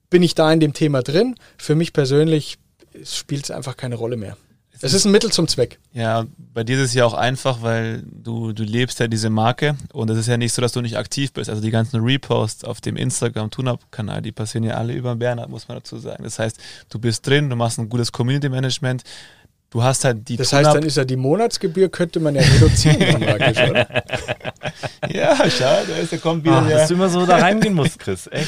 bin 0.09 0.23
ich 0.23 0.35
da 0.35 0.51
in 0.51 0.59
dem 0.59 0.73
Thema 0.73 1.01
drin. 1.01 1.35
Für 1.57 1.75
mich 1.75 1.93
persönlich 1.93 2.57
spielt 3.03 3.45
es 3.45 3.51
einfach 3.51 3.75
keine 3.75 3.95
Rolle 3.95 4.17
mehr. 4.17 4.37
Es 4.81 4.93
ist 4.93 5.05
ein 5.05 5.11
Mittel 5.11 5.31
zum 5.31 5.47
Zweck. 5.47 5.79
Ja, 5.93 6.25
bei 6.53 6.63
dir 6.63 6.77
ist 6.77 6.89
es 6.89 6.93
ja 6.93 7.05
auch 7.05 7.13
einfach, 7.13 7.61
weil 7.61 8.03
du, 8.05 8.51
du 8.51 8.63
lebst 8.63 8.99
ja 8.99 9.07
diese 9.07 9.29
Marke 9.29 9.77
und 9.93 10.09
es 10.09 10.17
ist 10.17 10.27
ja 10.27 10.37
nicht 10.37 10.53
so, 10.53 10.61
dass 10.61 10.73
du 10.73 10.81
nicht 10.81 10.97
aktiv 10.97 11.31
bist. 11.31 11.49
Also 11.49 11.61
die 11.61 11.71
ganzen 11.71 12.01
Reposts 12.03 12.65
auf 12.65 12.81
dem 12.81 12.97
Instagram 12.97 13.51
TuneUp-Kanal, 13.51 14.21
die 14.21 14.33
passieren 14.33 14.65
ja 14.65 14.75
alle 14.75 14.93
über 14.93 15.15
Bernhard, 15.15 15.49
muss 15.49 15.67
man 15.69 15.77
dazu 15.77 15.97
sagen. 15.97 16.23
Das 16.23 16.39
heißt, 16.39 16.59
du 16.89 16.99
bist 16.99 17.25
drin, 17.25 17.49
du 17.49 17.55
machst 17.55 17.79
ein 17.79 17.87
gutes 17.87 18.11
Community-Management, 18.11 19.03
Du 19.76 19.84
hast 19.84 20.05
halt 20.05 20.30
die 20.30 20.38
Das 20.38 20.53
heißt, 20.53 20.73
dann 20.73 20.84
ist 20.84 20.95
ja 20.95 21.03
die 21.03 21.17
Monatsgebühr, 21.17 21.89
könnte 21.89 22.21
man 22.21 22.34
ja 22.34 22.41
reduzieren, 22.41 22.97
praktisch, 23.19 23.69
oder? 23.69 23.86
ja, 25.13 25.49
schade, 25.49 25.88
da 26.09 26.15
kommt 26.15 26.45
wieder. 26.45 26.63
Ach, 26.63 26.69
dass 26.69 26.88
du 26.88 26.93
immer 26.93 27.09
so 27.09 27.26
da 27.26 27.36
reingehen 27.39 27.73
musst, 27.73 27.99
Chris. 27.99 28.30
Echt? 28.32 28.47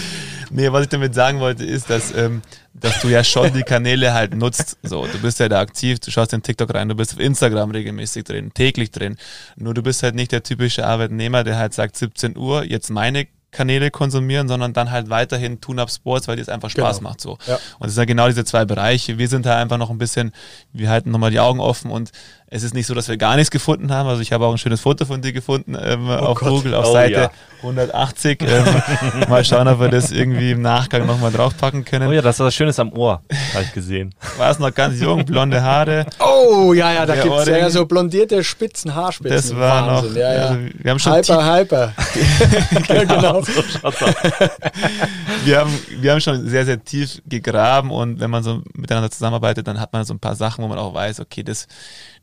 Nee, 0.52 0.72
was 0.72 0.84
ich 0.84 0.88
damit 0.88 1.14
sagen 1.14 1.42
wollte, 1.42 1.66
ist, 1.66 1.90
dass, 1.90 2.16
ähm, 2.16 2.44
dass 2.74 3.02
du 3.02 3.10
ja 3.10 3.26
schon 3.26 3.52
die 3.52 3.64
Kanäle 3.64 4.14
halt 4.14 4.36
nutzt. 4.36 4.78
So, 4.84 5.06
du 5.06 5.20
bist 5.20 5.42
ja 5.42 5.50
da 5.50 5.60
aktiv, 5.60 6.00
du 6.00 6.12
schaust 6.12 6.32
in 6.32 6.44
TikTok 6.44 6.74
rein, 6.74 6.88
du 6.88 6.96
bist 6.96 7.12
auf 7.12 7.20
Instagram 7.20 7.72
regelmäßig 7.72 8.24
drin, 8.24 8.54
täglich 8.54 8.92
drin. 8.92 9.18
Nur 9.58 9.74
du 9.74 9.84
bist 9.84 10.04
halt 10.04 10.16
nicht 10.16 10.32
der 10.32 10.44
typische 10.44 10.88
Arbeitnehmer, 10.88 11.44
der 11.44 11.58
halt 11.58 11.74
sagt 11.74 11.98
17 11.98 12.38
Uhr, 12.38 12.64
jetzt 12.64 12.90
meine 12.90 13.28
Kanäle 13.52 13.92
konsumieren, 13.92 14.48
sondern 14.48 14.74
dann 14.74 14.92
halt 14.92 15.10
weiterhin 15.10 15.62
Tune-Up 15.62 15.90
Sports, 15.90 16.28
weil 16.28 16.38
es 16.40 16.50
einfach 16.50 16.70
Spaß 16.70 16.98
genau. 16.98 17.10
macht. 17.10 17.22
So. 17.22 17.38
Ja. 17.48 17.58
Und 17.80 17.88
es 17.88 17.96
sind 17.96 18.02
ja 18.02 18.06
genau 18.06 18.28
diese 18.28 18.44
zwei 18.44 18.66
Bereiche. 18.66 19.18
Wir 19.18 19.28
sind 19.28 19.46
da 19.46 19.58
einfach 19.58 19.78
noch 19.78 19.90
ein 19.90 19.98
bisschen, 19.98 20.32
wir 20.74 20.90
halten 20.90 21.12
nochmal 21.12 21.32
die 21.32 21.40
Augen 21.40 21.60
offen 21.60 21.90
und 21.90 22.12
es 22.50 22.64
ist 22.64 22.74
nicht 22.74 22.88
so, 22.88 22.94
dass 22.94 23.10
wir 23.10 23.18
gar 23.18 23.36
nichts 23.36 23.52
gefunden 23.52 23.92
haben. 23.92 24.08
Also 24.08 24.22
ich 24.22 24.32
habe 24.32 24.46
auch 24.46 24.54
ein 24.54 24.58
schönes 24.58 24.80
Foto 24.80 25.04
von 25.06 25.22
dir 25.22 25.34
gefunden 25.34 25.76
ähm, 25.80 26.08
oh 26.08 26.14
auf 26.14 26.40
Gott. 26.40 26.50
Google 26.50 26.76
auf 26.76 26.86
oh, 26.88 26.94
Seite 26.94 27.14
ja. 27.14 27.32
180. 27.58 28.42
Ähm, 28.42 28.66
mal 29.30 29.44
schauen, 29.44 29.68
ob 29.68 29.82
wir 29.82 29.90
das 29.90 30.12
irgendwie 30.12 30.52
im 30.52 30.62
Nachgang 30.62 31.06
nochmal 31.06 31.32
draufpacken 31.32 31.84
können. 31.84 32.08
Oh 32.08 32.12
ja, 32.14 32.22
das 32.22 32.36
ist 32.36 32.46
was 32.46 32.56
Schönes 32.56 32.80
am 32.80 32.94
Ohr, 32.94 33.22
habe 33.54 33.64
ich 33.66 33.74
gesehen. 33.74 34.16
War 34.38 34.50
es 34.50 34.60
noch 34.60 34.74
ganz 34.74 35.02
jung, 35.02 35.26
blonde 35.26 35.62
Haare. 35.62 36.06
Oh 36.20 36.72
ja, 36.74 36.94
ja, 36.94 37.06
da 37.06 37.16
gibt 37.16 37.36
es 37.36 37.48
ja 37.48 37.70
so 37.70 37.86
blondierte 37.86 38.42
Spitzen, 38.46 38.96
Haarspitzen. 38.96 39.36
Das 39.36 39.56
war 39.56 39.88
Wahnsinn. 39.88 40.14
noch, 40.14 40.18
ja, 40.18 40.34
ja. 40.34 40.48
Also 40.48 40.60
wir 40.74 40.92
haben 40.92 41.00
schon 41.00 41.14
hyper, 41.16 41.56
hyper. 41.56 41.94
genau. 42.88 43.42
so 43.42 43.52
wir, 45.44 45.60
haben, 45.60 45.80
wir 46.00 46.12
haben 46.12 46.22
schon 46.22 46.48
sehr, 46.48 46.64
sehr 46.64 46.82
tief 46.82 47.22
gegraben 47.26 47.92
und 47.92 48.22
wenn 48.22 48.30
man 48.30 48.44
so 48.44 48.62
miteinander 48.74 49.12
zusammenarbeitet, 49.12 49.68
dann 49.68 49.82
hat 49.82 49.92
man 49.92 50.06
so 50.06 50.14
ein 50.14 50.20
paar 50.20 50.36
Sachen, 50.36 50.64
wo 50.64 50.70
man 50.70 50.78
auch 50.78 50.94
weiß, 50.94 51.20
okay, 51.20 51.44
das 51.44 51.68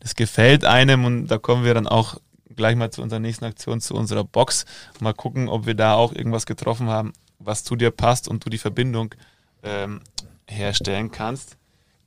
das 0.04 0.14
gefällt 0.14 0.66
einem 0.66 1.06
und 1.06 1.28
da 1.28 1.38
kommen 1.38 1.64
wir 1.64 1.72
dann 1.72 1.88
auch 1.88 2.18
gleich 2.54 2.76
mal 2.76 2.90
zu 2.90 3.00
unserer 3.00 3.20
nächsten 3.20 3.46
Aktion, 3.46 3.80
zu 3.80 3.94
unserer 3.94 4.22
Box. 4.22 4.66
Mal 5.00 5.14
gucken, 5.14 5.48
ob 5.48 5.64
wir 5.64 5.74
da 5.74 5.94
auch 5.94 6.12
irgendwas 6.12 6.44
getroffen 6.44 6.88
haben, 6.88 7.14
was 7.38 7.64
zu 7.64 7.74
dir 7.74 7.90
passt 7.90 8.28
und 8.28 8.44
du 8.44 8.50
die 8.50 8.58
Verbindung 8.58 9.14
ähm, 9.62 10.02
herstellen 10.46 11.10
kannst. 11.10 11.56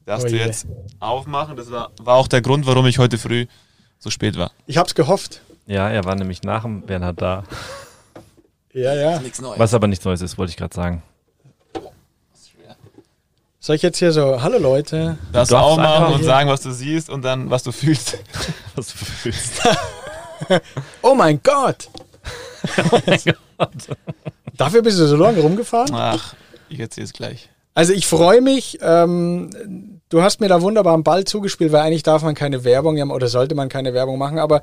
Darfst 0.06 0.28
oh 0.28 0.30
du 0.30 0.38
jetzt 0.38 0.68
aufmachen. 1.00 1.58
Das 1.58 1.72
war, 1.72 1.92
war 2.00 2.18
auch 2.18 2.28
der 2.28 2.42
Grund, 2.42 2.68
warum 2.68 2.86
ich 2.86 3.00
heute 3.00 3.18
früh 3.18 3.48
so 3.98 4.12
spät 4.12 4.38
war. 4.38 4.52
Ich 4.68 4.78
hab's 4.78 4.94
gehofft. 4.94 5.42
Ja, 5.66 5.90
er 5.90 6.06
war 6.06 6.14
nämlich 6.14 6.44
nach 6.44 6.62
dem 6.62 6.84
Bernhard 6.84 7.20
da. 7.20 7.44
Ja, 8.74 8.94
ja. 8.94 9.20
Was 9.58 9.74
aber 9.74 9.88
nichts 9.88 10.06
Neues 10.06 10.22
ist, 10.22 10.38
wollte 10.38 10.52
ich 10.52 10.58
gerade 10.58 10.76
sagen. 10.76 11.02
Soll 13.68 13.76
ich 13.76 13.82
jetzt 13.82 14.00
hier 14.00 14.14
so, 14.14 14.42
hallo 14.42 14.60
Leute? 14.60 15.18
Das 15.34 15.52
auch 15.52 15.76
machen 15.76 16.14
und 16.14 16.24
sagen, 16.24 16.50
was 16.50 16.62
du 16.62 16.72
siehst 16.72 17.10
und 17.10 17.22
dann, 17.26 17.50
was 17.50 17.64
du 17.64 17.74
fühlst. 17.74 18.18
was 18.76 18.88
du 18.88 18.94
fühlst. 18.94 19.62
oh 21.02 21.14
mein 21.14 21.42
Gott! 21.44 21.90
oh 22.94 23.00
mein 23.06 23.20
Gott. 23.58 23.98
Dafür 24.56 24.82
bist 24.82 25.00
du 25.00 25.06
so 25.06 25.18
lange 25.18 25.42
rumgefahren? 25.42 25.94
Ach, 25.94 26.34
ich 26.70 26.80
erzähle 26.80 27.04
es 27.08 27.12
gleich. 27.12 27.50
Also 27.74 27.92
ich 27.92 28.08
freue 28.08 28.40
mich, 28.40 28.78
ähm, 28.82 30.00
du 30.08 30.22
hast 30.22 30.40
mir 30.40 30.48
da 30.48 30.62
wunderbar 30.62 30.94
einen 30.94 31.04
Ball 31.04 31.26
zugespielt, 31.26 31.74
weil 31.74 31.82
eigentlich 31.82 32.04
darf 32.04 32.24
man 32.24 32.36
keine 32.36 32.64
Werbung 32.64 32.98
oder 33.12 33.28
sollte 33.28 33.54
man 33.54 33.68
keine 33.68 33.94
Werbung 33.94 34.18
machen, 34.18 34.40
aber 34.40 34.62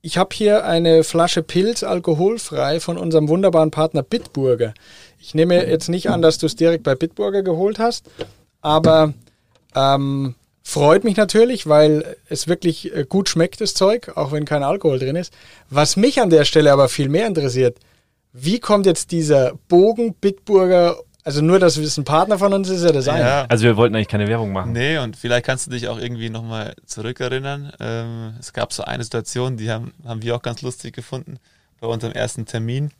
ich 0.00 0.16
habe 0.16 0.30
hier 0.32 0.64
eine 0.64 1.04
Flasche 1.04 1.42
Pilz 1.42 1.82
alkoholfrei 1.82 2.80
von 2.80 2.96
unserem 2.96 3.28
wunderbaren 3.28 3.70
Partner 3.70 4.02
Bitburger. 4.02 4.72
Ich 5.20 5.34
nehme 5.34 5.66
jetzt 5.66 5.88
nicht 5.88 6.10
an, 6.10 6.22
dass 6.22 6.38
du 6.38 6.46
es 6.46 6.56
direkt 6.56 6.84
bei 6.84 6.94
Bitburger 6.94 7.42
geholt 7.42 7.78
hast, 7.78 8.06
aber 8.60 9.14
ähm, 9.74 10.34
freut 10.62 11.04
mich 11.04 11.16
natürlich, 11.16 11.66
weil 11.66 12.16
es 12.28 12.48
wirklich 12.48 12.94
äh, 12.94 13.04
gut 13.08 13.28
schmeckt, 13.28 13.60
das 13.60 13.74
Zeug, 13.74 14.12
auch 14.16 14.32
wenn 14.32 14.44
kein 14.44 14.62
Alkohol 14.62 14.98
drin 14.98 15.16
ist. 15.16 15.32
Was 15.70 15.96
mich 15.96 16.20
an 16.20 16.30
der 16.30 16.44
Stelle 16.44 16.72
aber 16.72 16.88
viel 16.88 17.08
mehr 17.08 17.26
interessiert, 17.26 17.78
wie 18.32 18.60
kommt 18.60 18.86
jetzt 18.86 19.10
dieser 19.10 19.54
Bogen 19.68 20.14
Bitburger 20.14 20.98
also 21.28 21.42
nur, 21.42 21.58
dass 21.58 21.76
es 21.76 21.98
ein 21.98 22.04
Partner 22.04 22.38
von 22.38 22.54
uns 22.54 22.70
ist, 22.70 22.82
ja 22.82 22.90
das 22.90 23.06
eine. 23.06 23.20
Ja. 23.20 23.46
Also 23.50 23.64
wir 23.64 23.76
wollten 23.76 23.94
eigentlich 23.94 24.08
keine 24.08 24.28
Werbung 24.28 24.50
machen. 24.50 24.72
Nee, 24.72 24.96
und 24.96 25.14
vielleicht 25.14 25.44
kannst 25.44 25.66
du 25.66 25.70
dich 25.70 25.86
auch 25.86 25.98
irgendwie 25.98 26.30
nochmal 26.30 26.74
zurückerinnern. 26.86 27.70
Ähm, 27.80 28.32
es 28.40 28.54
gab 28.54 28.72
so 28.72 28.82
eine 28.84 29.04
Situation, 29.04 29.58
die 29.58 29.70
haben, 29.70 29.92
haben 30.06 30.22
wir 30.22 30.34
auch 30.34 30.40
ganz 30.40 30.62
lustig 30.62 30.94
gefunden 30.94 31.38
bei 31.80 31.86
unserem 31.86 32.14
ersten 32.14 32.46
Termin. 32.46 32.92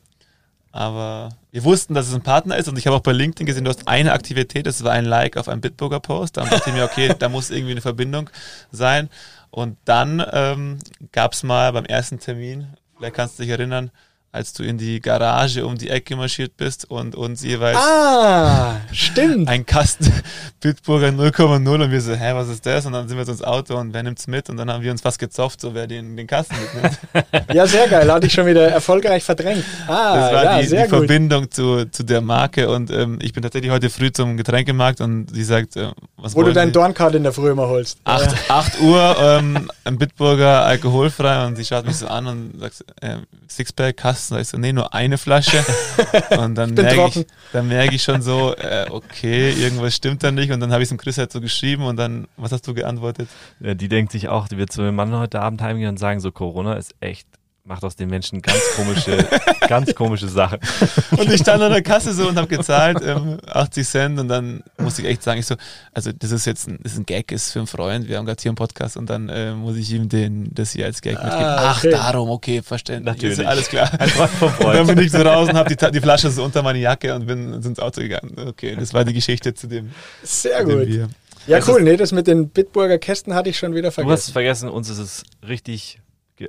Aber 0.71 1.31
wir 1.51 1.65
wussten, 1.65 1.95
dass 1.95 2.09
es 2.09 2.15
ein 2.15 2.23
Partner 2.23 2.57
ist 2.57 2.69
und 2.69 2.79
ich 2.79 2.87
habe 2.87 2.97
auch 2.97 3.03
bei 3.03 3.13
LinkedIn 3.13 3.47
gesehen, 3.47 3.65
du 3.65 3.71
hast 3.71 3.89
eine 3.89 4.13
Aktivität, 4.13 4.67
das 4.67 4.85
war 4.85 4.93
ein 4.93 5.07
Like 5.07 5.37
auf 5.37 5.49
einem 5.49 5.61
Bitburger 5.61 6.01
Post. 6.01 6.37
Da 6.37 6.45
dachte 6.45 6.69
ich 6.71 6.75
mir, 6.75 6.85
okay, 6.85 7.15
da 7.19 7.29
muss 7.29 7.51
irgendwie 7.51 7.73
eine 7.73 7.81
Verbindung 7.81 8.31
sein. 8.71 9.09
Und 9.51 9.79
dann 9.85 10.25
ähm, 10.33 10.79
gab 11.13 11.33
es 11.33 11.43
mal 11.43 11.73
beim 11.73 11.87
ersten 11.87 12.21
Termin, 12.21 12.67
vielleicht 12.97 13.15
kannst 13.15 13.39
du 13.39 13.43
dich 13.43 13.51
erinnern, 13.51 13.91
als 14.31 14.53
du 14.53 14.63
in 14.63 14.77
die 14.77 15.01
Garage 15.01 15.65
um 15.65 15.79
die 15.79 15.89
Ecke 15.89 16.15
marschiert 16.15 16.57
bist 16.59 16.91
und 16.91 17.15
uns 17.15 17.43
jeweils 17.43 17.79
ah, 17.79 18.77
stimmt. 18.93 19.49
ein 19.49 19.65
Kasten 19.65 20.13
Bitburger 20.61 21.09
0,0 21.09 21.85
und 21.85 21.91
wir 21.91 22.01
so, 22.01 22.13
hä, 22.13 22.35
was 22.35 22.49
ist 22.49 22.67
das? 22.67 22.85
Und 22.85 22.93
dann 22.93 23.09
sind 23.09 23.17
wir 23.17 23.25
so 23.25 23.33
ins 23.33 23.43
Auto 23.43 23.77
und 23.79 23.95
wer 23.95 24.03
nimmt's 24.03 24.27
mit? 24.27 24.51
Und 24.51 24.59
dann 24.59 24.71
haben 24.71 24.83
wir 24.83 24.91
uns 24.91 25.01
fast 25.01 25.19
gezofft, 25.19 25.63
so 25.63 25.73
wer 25.73 25.87
den, 25.87 26.17
den 26.17 26.27
Kasten 26.27 26.57
mitnimmt. 26.61 26.99
ja, 27.55 27.67
sehr 27.67 27.89
geil, 27.89 28.13
hatte 28.13 28.27
ich 28.27 28.33
schon 28.33 28.45
wieder 28.45 28.69
erfolgreich 28.69 29.25
verdrängt. 29.25 29.65
Ah, 29.87 30.17
das 30.17 30.33
war 30.35 30.45
ja, 30.45 30.61
die, 30.61 30.69
die 30.69 30.89
Verbindung 30.89 31.51
zu, 31.51 31.87
zu 31.87 32.03
der 32.03 32.21
Marke 32.21 32.69
und 32.69 32.91
ähm, 32.91 33.19
ich 33.23 33.33
bin 33.33 33.43
tatsächlich 33.43 33.73
heute 33.73 33.89
früh 33.89 34.13
zum 34.13 34.37
Getränkemarkt 34.37 35.01
und 35.01 35.35
sie 35.35 35.45
sagt, 35.45 35.77
äh, 35.77 35.91
was 36.19 36.35
Wo 36.35 36.43
du 36.43 36.53
deinen 36.53 36.73
Dornkart 36.73 37.15
in 37.15 37.23
der 37.23 37.33
Früh 37.33 37.51
immer 37.51 37.69
holst. 37.69 37.99
8, 38.05 38.31
ja. 38.31 38.39
8 38.49 38.81
Uhr, 38.83 39.17
ähm, 39.21 39.71
ein 39.85 39.97
Bitburger 39.97 40.67
alkoholfrei 40.67 41.47
und 41.47 41.57
sie 41.57 41.65
schaut 41.65 41.87
mich 41.87 41.97
so 41.97 42.09
an 42.09 42.27
und 42.27 42.61
sagt, 42.61 42.85
äh, 43.01 43.17
Sixpack, 43.49 43.97
Kasten 43.97 44.18
Kasten? 44.19 44.35
Sag 44.35 44.41
ich 44.43 44.49
so, 44.49 44.59
nee, 44.59 44.73
nur 44.73 44.95
eine 44.95 45.19
Flasche. 45.19 45.65
Und 46.39 46.57
dann 46.57 46.75
merke 46.75 47.21
ich, 47.21 47.27
dann 47.53 47.69
merke 47.69 47.95
ich 47.95 48.03
schon 48.03 48.23
so, 48.23 48.55
äh, 48.55 48.87
okay, 48.91 49.53
irgendwas 49.53 49.95
stimmt 49.95 50.23
da 50.23 50.31
nicht. 50.31 50.51
Und 50.51 50.61
dann 50.61 50.73
habe 50.73 50.83
ich 50.83 50.87
es 50.87 50.89
dem 50.91 50.99
Chris 50.99 51.19
halt 51.19 51.33
so 51.33 51.41
geschrieben 51.41 51.85
und 51.85 51.97
dann, 51.97 52.27
was 52.37 52.53
hast 52.53 52.67
du 52.67 52.75
geantwortet? 52.75 53.29
Ja, 53.61 53.75
die 53.75 53.89
denkt 53.89 54.13
sich 54.13 54.29
auch, 54.29 54.49
die 54.49 54.59
wird 54.59 54.73
zu 54.73 54.83
dem 54.83 54.97
Mann 54.97 55.15
heute 55.17 55.41
Abend 55.41 55.63
heimgehen 55.63 55.91
und 55.91 55.99
sagen, 55.99 56.21
so 56.21 56.33
Corona 56.33 56.75
ist 56.75 56.95
echt 57.01 57.27
macht 57.69 57.85
aus 57.85 57.95
den 57.95 58.09
Menschen 58.09 58.41
ganz 58.41 58.59
komische, 58.75 59.29
ganz 59.69 59.95
komische 59.95 60.27
Sachen. 60.27 60.59
Und 61.11 61.31
ich 61.31 61.43
stand 61.43 61.63
an 61.63 61.71
der 61.71 61.83
Kasse 61.83 62.15
so 62.15 62.29
und 62.29 62.37
habe 62.37 62.49
gezahlt, 62.49 62.99
ähm, 63.05 63.39
80 63.47 63.87
Cent 63.87 64.19
und 64.19 64.29
dann 64.29 64.63
musste 64.79 65.03
ich 65.03 65.09
echt 65.09 65.23
sagen, 65.23 65.39
ich 65.39 65.47
so, 65.47 65.55
also 65.93 66.11
das 66.11 66.33
ist 66.33 66.47
jetzt 66.47 66.67
ein, 66.67 66.79
das 66.83 66.93
ist 66.93 66.99
ein 66.99 67.07
Gag, 67.07 67.31
ist 67.31 67.53
für 67.53 67.59
einen 67.59 67.67
Freund, 67.67 68.09
wir 68.09 68.17
haben 68.17 68.25
gerade 68.25 68.41
hier 68.41 68.51
einen 68.51 68.57
Podcast 68.57 68.97
und 68.97 69.11
dann 69.11 69.29
äh, 69.29 69.53
muss 69.53 69.77
ich 69.77 69.93
ihm 69.93 70.09
den, 70.09 70.49
das 70.55 70.73
hier 70.73 70.87
als 70.87 71.03
Gag 71.03 71.19
ah, 71.19 71.25
mitgeben. 71.25 71.47
Ach, 71.47 71.79
okay. 71.79 71.91
darum, 71.91 72.31
okay, 72.31 72.63
verständlich. 72.63 73.15
Natürlich. 73.15 73.39
Ist 73.39 73.45
alles 73.45 73.69
klar. 73.69 73.91
Ein 74.01 74.09
Freund 74.09 74.31
vom 74.31 74.51
Freund. 74.51 74.81
Und 74.81 74.89
dann 74.89 74.97
bin 74.97 75.05
ich 75.05 75.13
so 75.13 75.19
raus 75.19 75.51
und 75.51 75.57
habe 75.57 75.75
die, 75.75 75.91
die 75.93 76.01
Flasche 76.01 76.31
so 76.31 76.45
unter 76.45 76.63
meine 76.63 76.79
Jacke 76.79 77.15
und 77.15 77.27
bin 77.27 77.53
ins 77.53 77.79
Auto 77.79 78.01
gegangen. 78.01 78.35
Okay, 78.49 78.77
das 78.77 78.95
war 78.95 79.05
die 79.05 79.13
Geschichte 79.13 79.53
zu 79.53 79.67
dem. 79.67 79.91
Sehr 80.23 80.65
gut. 80.65 80.87
Bier. 80.87 81.09
Ja, 81.47 81.61
cool. 81.67 81.83
Nee, 81.83 81.97
das 81.97 82.13
mit 82.13 82.27
den 82.27 82.49
Bitburger 82.49 82.99
Kästen 82.99 83.35
hatte 83.35 83.51
ich 83.51 83.59
schon 83.59 83.75
wieder 83.75 83.93
vergessen. 83.93 84.09
Du 84.09 84.13
hast 84.13 84.31
vergessen, 84.31 84.69
uns 84.71 84.89
ist 84.89 84.99
es 84.99 85.25
richtig 85.47 85.99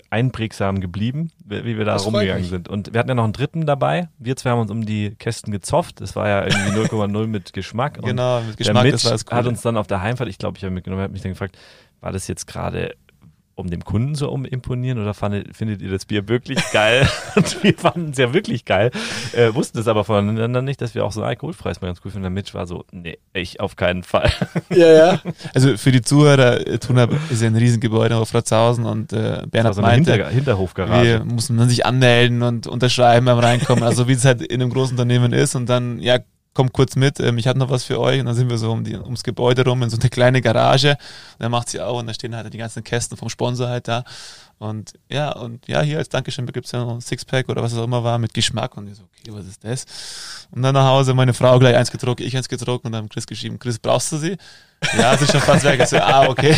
einprägsam 0.10 0.80
geblieben, 0.80 1.32
wie 1.46 1.78
wir 1.78 1.86
da 1.86 1.94
das 1.94 2.06
rumgegangen 2.06 2.46
sind. 2.46 2.68
Und 2.68 2.94
wir 2.94 3.00
hatten 3.00 3.10
ja 3.10 3.16
noch 3.16 3.24
einen 3.24 3.34
dritten 3.34 3.66
dabei. 3.66 4.10
Wir 4.18 4.36
zwei 4.36 4.52
haben 4.52 4.60
uns 4.60 4.72
um 4.72 4.86
die 4.86 5.16
Kästen 5.16 5.52
gezofft. 5.52 6.02
Das 6.02 6.16
war 6.16 6.28
ja 6.28 6.44
irgendwie 6.44 6.72
0,0 6.72 7.28
mit 7.28 7.54
Geschmack. 7.54 8.00
genau, 8.04 8.42
mit 8.42 8.58
Geschmack, 8.58 8.84
der 8.84 8.84
Mitch 8.84 9.04
das 9.04 9.06
war 9.06 9.12
das 9.12 9.26
hat 9.32 9.48
uns 9.48 9.62
dann 9.62 9.78
auf 9.78 9.88
der 9.88 10.02
Heimfahrt, 10.02 10.30
ich 10.30 10.38
glaube, 10.38 10.58
ich 10.58 10.64
habe 10.64 10.74
mitgenommen, 10.74 11.02
hat 11.02 11.12
mich 11.12 11.22
dann 11.22 11.32
gefragt, 11.32 11.58
war 12.02 12.12
das 12.12 12.28
jetzt 12.28 12.46
gerade 12.46 12.96
um 13.60 13.70
dem 13.70 13.84
Kunden 13.84 14.16
so 14.16 14.30
um 14.30 14.46
imponieren 14.46 15.00
oder 15.00 15.14
fandet, 15.14 15.56
findet 15.56 15.82
ihr 15.82 15.92
das 15.92 16.06
Bier 16.06 16.28
wirklich 16.28 16.60
geil? 16.72 17.08
und 17.36 17.64
wir 17.64 17.74
fanden 17.76 18.12
es 18.12 18.18
ja 18.18 18.34
wirklich 18.34 18.66
geil, 18.66 18.92
äh, 19.34 19.54
wussten 19.54 19.78
es 19.80 19.88
aber 19.88 20.04
voneinander 20.04 20.62
nicht, 20.62 20.82
dass 20.82 20.96
wir 20.96 21.06
auch 21.06 21.12
so 21.12 21.24
alkoholfreies 21.24 21.82
mal 21.82 21.88
ganz 21.88 22.00
cool 22.04 22.12
finden. 22.12 22.24
Der 22.24 22.32
Mitch 22.32 22.54
war 22.54 22.66
so, 22.66 22.86
nee, 22.92 23.20
ich 23.34 23.60
auf 23.60 23.76
keinen 23.76 24.04
Fall. 24.04 24.32
ja, 24.70 24.92
ja. 24.92 25.20
Also 25.54 25.78
für 25.78 25.92
die 25.92 26.02
Zuhörer, 26.02 26.66
äh, 26.66 26.80
Tuna 26.80 27.08
ist 27.30 27.42
ja 27.42 27.48
ein 27.48 27.56
Riesengebäude 27.56 28.16
auf 28.16 28.30
Fratzhausen 28.30 28.86
und 28.86 29.14
äh, 29.14 29.44
Bernhard 29.50 29.76
so 29.76 29.82
meinte, 29.82 30.12
Hinter 30.14 30.30
Hinterhofgarage. 30.30 31.04
Wir 31.04 31.24
mussten 31.24 31.58
dann 31.58 31.70
sich 31.70 31.86
anmelden 31.86 32.42
und 32.42 32.68
unterschreiben 32.68 33.26
beim 33.26 33.40
Reinkommen, 33.40 33.84
also 33.84 34.08
wie 34.08 34.14
es 34.14 34.26
halt 34.26 34.42
in 34.42 34.62
einem 34.62 34.72
großen 34.72 34.94
Unternehmen 34.94 35.34
ist 35.34 35.56
und 35.56 35.68
dann, 35.68 36.00
ja, 36.00 36.20
kommt 36.54 36.74
kurz 36.74 36.96
mit, 36.96 37.20
ähm, 37.20 37.38
ich 37.38 37.48
hatte 37.48 37.60
noch 37.60 37.70
was 37.70 37.84
für 37.84 38.00
euch. 38.00 38.20
Und 38.20 38.26
dann 38.26 38.36
sind 38.36 38.50
wir 38.50 38.58
so 38.58 38.72
um 38.72 38.84
die, 38.84 38.96
ums 38.96 39.24
Gebäude 39.24 39.64
rum 39.64 39.82
in 39.84 39.90
so 39.90 39.98
eine 39.98 40.10
kleine 40.10 40.42
Garage. 40.42 40.92
Und 40.92 40.98
dann 41.40 41.52
macht 41.52 41.70
sie 41.70 41.80
auch 41.82 42.00
und 42.00 42.08
da 42.08 42.14
stehen 42.14 42.36
halt 42.36 42.54
die 42.54 42.58
ganzen 42.58 42.84
Kästen 42.84 43.18
vom 43.18 43.30
Sponsor 43.30 43.68
halt 43.68 43.88
da. 43.88 44.04
Und 44.58 44.94
ja, 45.10 45.32
und 45.32 45.68
ja, 45.68 45.82
hier 45.82 46.00
als 46.00 46.10
Dankeschön 46.10 46.46
gibt 46.48 46.66
es 46.66 46.72
ja 46.74 46.84
noch 46.84 46.94
ein 46.94 47.02
Sixpack 47.02 47.48
oder 47.48 47.62
was 47.64 47.72
es 47.72 47.78
auch 47.78 47.86
immer 47.86 48.04
war 48.04 48.18
mit 48.18 48.34
Geschmack. 48.34 48.76
Und 48.78 48.88
ich 48.88 48.98
so, 48.98 49.04
okay, 49.04 49.32
was 49.32 49.46
ist 49.46 49.64
das? 49.64 49.86
Und 50.52 50.62
dann 50.62 50.74
nach 50.74 50.88
Hause 50.88 51.14
meine 51.14 51.34
Frau 51.34 51.58
gleich 51.60 51.76
eins 51.76 51.92
getrunken, 51.92 52.24
ich 52.24 52.36
eins 52.36 52.50
getrunken 52.50 52.88
und 52.88 52.94
dann 52.94 53.10
Chris 53.10 53.26
geschrieben, 53.26 53.58
Chris, 53.58 53.80
brauchst 53.80 54.12
du 54.12 54.18
sie? 54.18 54.38
Ja, 54.98 55.14
es 55.14 55.22
ist 55.22 55.32
schon 55.32 55.42
fast 55.42 55.64
weg. 55.66 55.86
So, 55.86 55.98
ah, 55.98 56.28
okay. 56.28 56.56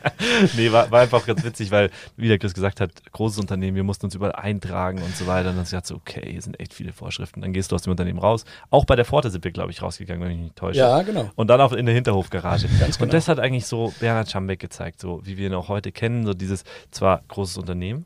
nee, 0.56 0.70
war, 0.72 0.90
war, 0.90 1.00
einfach 1.02 1.24
ganz 1.24 1.44
witzig, 1.44 1.70
weil, 1.70 1.90
wie 2.16 2.28
der 2.28 2.38
Chris 2.38 2.52
gesagt 2.52 2.80
hat, 2.80 2.90
großes 3.12 3.38
Unternehmen, 3.38 3.76
wir 3.76 3.84
mussten 3.84 4.06
uns 4.06 4.14
überall 4.14 4.32
eintragen 4.32 5.02
und 5.02 5.16
so 5.16 5.26
weiter. 5.26 5.50
Und 5.50 5.56
dann 5.56 5.64
sagt 5.64 5.86
so, 5.86 5.96
okay, 5.96 6.30
hier 6.30 6.42
sind 6.42 6.58
echt 6.60 6.74
viele 6.74 6.92
Vorschriften. 6.92 7.40
Dann 7.40 7.52
gehst 7.52 7.70
du 7.70 7.76
aus 7.76 7.82
dem 7.82 7.92
Unternehmen 7.92 8.18
raus. 8.18 8.44
Auch 8.70 8.84
bei 8.84 8.96
der 8.96 9.04
Pforte 9.04 9.30
sind 9.30 9.44
wir, 9.44 9.52
glaube 9.52 9.70
ich, 9.70 9.82
rausgegangen, 9.82 10.22
wenn 10.22 10.30
ich 10.32 10.36
mich 10.36 10.44
nicht 10.44 10.56
täusche. 10.56 10.80
Ja, 10.80 11.02
genau. 11.02 11.30
Und 11.36 11.48
dann 11.48 11.60
auch 11.60 11.72
in 11.72 11.86
der 11.86 11.94
Hinterhofgarage. 11.94 12.68
Ganz 12.80 12.98
genau. 12.98 13.06
Und 13.06 13.14
das 13.14 13.28
hat 13.28 13.38
eigentlich 13.38 13.66
so 13.66 13.92
Bernhard 14.00 14.30
Schambeck 14.30 14.58
gezeigt, 14.58 15.00
so 15.00 15.20
wie 15.24 15.36
wir 15.36 15.46
ihn 15.46 15.54
auch 15.54 15.68
heute 15.68 15.92
kennen, 15.92 16.26
so 16.26 16.34
dieses 16.34 16.64
zwar 16.90 17.22
großes 17.28 17.56
Unternehmen, 17.56 18.04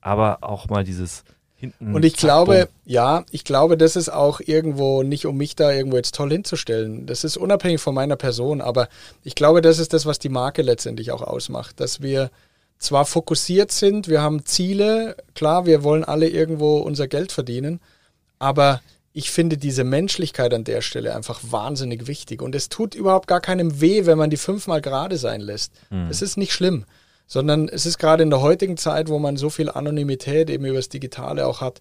aber 0.00 0.38
auch 0.42 0.68
mal 0.68 0.84
dieses 0.84 1.24
hinten. 1.64 1.94
Und 1.94 2.04
ich 2.04 2.16
glaube, 2.16 2.68
ja, 2.84 3.24
ich 3.30 3.44
glaube, 3.44 3.76
das 3.76 3.96
ist 3.96 4.08
auch 4.08 4.40
irgendwo 4.40 5.02
nicht, 5.02 5.26
um 5.26 5.36
mich 5.36 5.56
da 5.56 5.72
irgendwo 5.72 5.96
jetzt 5.96 6.14
toll 6.14 6.30
hinzustellen. 6.30 7.06
Das 7.06 7.24
ist 7.24 7.36
unabhängig 7.36 7.80
von 7.80 7.94
meiner 7.94 8.16
Person, 8.16 8.60
aber 8.60 8.88
ich 9.22 9.34
glaube, 9.34 9.60
das 9.60 9.78
ist 9.78 9.92
das, 9.92 10.06
was 10.06 10.18
die 10.18 10.28
Marke 10.28 10.62
letztendlich 10.62 11.10
auch 11.10 11.22
ausmacht, 11.22 11.80
dass 11.80 12.02
wir 12.02 12.30
zwar 12.78 13.04
fokussiert 13.04 13.72
sind, 13.72 14.08
wir 14.08 14.20
haben 14.20 14.44
Ziele, 14.44 15.16
klar, 15.34 15.64
wir 15.66 15.82
wollen 15.82 16.04
alle 16.04 16.28
irgendwo 16.28 16.78
unser 16.78 17.08
Geld 17.08 17.32
verdienen, 17.32 17.80
aber 18.38 18.80
ich 19.12 19.30
finde 19.30 19.56
diese 19.56 19.84
Menschlichkeit 19.84 20.52
an 20.52 20.64
der 20.64 20.82
Stelle 20.82 21.14
einfach 21.14 21.40
wahnsinnig 21.48 22.08
wichtig. 22.08 22.42
Und 22.42 22.54
es 22.54 22.68
tut 22.68 22.96
überhaupt 22.96 23.28
gar 23.28 23.40
keinem 23.40 23.80
weh, 23.80 24.06
wenn 24.06 24.18
man 24.18 24.28
die 24.28 24.36
fünfmal 24.36 24.80
gerade 24.80 25.18
sein 25.18 25.40
lässt. 25.40 25.72
Mhm. 25.90 26.08
Es 26.10 26.20
ist 26.20 26.36
nicht 26.36 26.52
schlimm 26.52 26.84
sondern 27.26 27.68
es 27.68 27.86
ist 27.86 27.98
gerade 27.98 28.22
in 28.22 28.30
der 28.30 28.40
heutigen 28.40 28.76
Zeit, 28.76 29.08
wo 29.08 29.18
man 29.18 29.36
so 29.36 29.50
viel 29.50 29.70
Anonymität 29.70 30.50
eben 30.50 30.64
über 30.64 30.76
das 30.76 30.88
Digitale 30.88 31.46
auch 31.46 31.60
hat, 31.60 31.80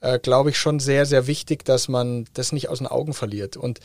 äh, 0.00 0.18
glaube 0.18 0.50
ich 0.50 0.58
schon 0.58 0.80
sehr, 0.80 1.06
sehr 1.06 1.26
wichtig, 1.26 1.64
dass 1.64 1.88
man 1.88 2.26
das 2.34 2.52
nicht 2.52 2.68
aus 2.68 2.78
den 2.78 2.86
Augen 2.86 3.14
verliert. 3.14 3.56
Und 3.56 3.80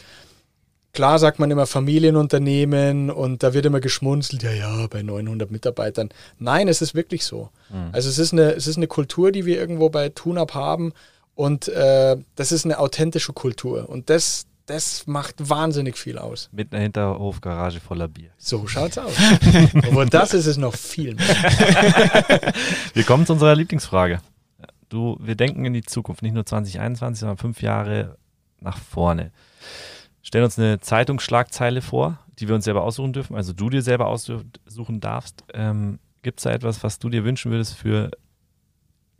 klar 0.93 1.19
sagt 1.19 1.39
man 1.39 1.51
immer 1.51 1.65
Familienunternehmen 1.65 3.09
und 3.09 3.43
da 3.43 3.53
wird 3.53 3.65
immer 3.65 3.79
geschmunzelt, 3.79 4.43
ja, 4.43 4.51
ja, 4.51 4.87
bei 4.87 5.01
900 5.01 5.51
Mitarbeitern. 5.51 6.09
Nein, 6.39 6.67
es 6.67 6.81
ist 6.81 6.95
wirklich 6.95 7.25
so. 7.25 7.49
Mhm. 7.69 7.89
Also 7.91 8.09
es 8.09 8.19
ist, 8.19 8.33
eine, 8.33 8.53
es 8.53 8.67
ist 8.67 8.77
eine 8.77 8.87
Kultur, 8.87 9.31
die 9.31 9.45
wir 9.45 9.57
irgendwo 9.57 9.89
bei 9.89 10.09
TUNAP 10.09 10.53
haben 10.53 10.93
und 11.35 11.67
äh, 11.67 12.17
das 12.35 12.51
ist 12.51 12.65
eine 12.65 12.79
authentische 12.79 13.33
Kultur. 13.33 13.89
Und 13.89 14.09
das, 14.09 14.45
das 14.65 15.07
macht 15.07 15.49
wahnsinnig 15.49 15.97
viel 15.97 16.17
aus. 16.17 16.49
Mit 16.51 16.73
einer 16.73 16.83
Hinterhofgarage 16.83 17.79
voller 17.79 18.07
Bier. 18.07 18.31
So 18.37 18.67
schaut's 18.67 18.97
aus. 18.97 19.13
Aber 19.87 20.05
das 20.05 20.33
ist 20.33 20.45
es 20.45 20.57
noch 20.57 20.75
viel 20.75 21.15
mehr. 21.15 21.25
Wir 22.93 23.03
kommen 23.03 23.25
zu 23.25 23.33
unserer 23.33 23.55
Lieblingsfrage. 23.55 24.21
Du, 24.89 25.17
wir 25.19 25.33
denken 25.33 25.65
in 25.65 25.73
die 25.73 25.81
Zukunft, 25.81 26.21
nicht 26.21 26.35
nur 26.35 26.45
2021, 26.45 27.21
sondern 27.21 27.37
fünf 27.37 27.63
Jahre 27.63 28.15
nach 28.59 28.77
vorne. 28.77 29.31
Stellen 30.21 30.43
uns 30.43 30.59
eine 30.59 30.79
Zeitungsschlagzeile 30.79 31.81
vor, 31.81 32.19
die 32.37 32.47
wir 32.47 32.53
uns 32.53 32.65
selber 32.65 32.83
aussuchen 32.83 33.11
dürfen, 33.11 33.35
also 33.35 33.53
du 33.53 33.71
dir 33.71 33.81
selber 33.81 34.05
aussuchen 34.05 34.99
darfst. 34.99 35.43
Ähm, 35.55 35.97
Gibt 36.21 36.39
es 36.39 36.43
da 36.43 36.51
etwas, 36.51 36.83
was 36.83 36.99
du 36.99 37.09
dir 37.09 37.23
wünschen 37.23 37.51
würdest 37.51 37.73
für 37.73 38.11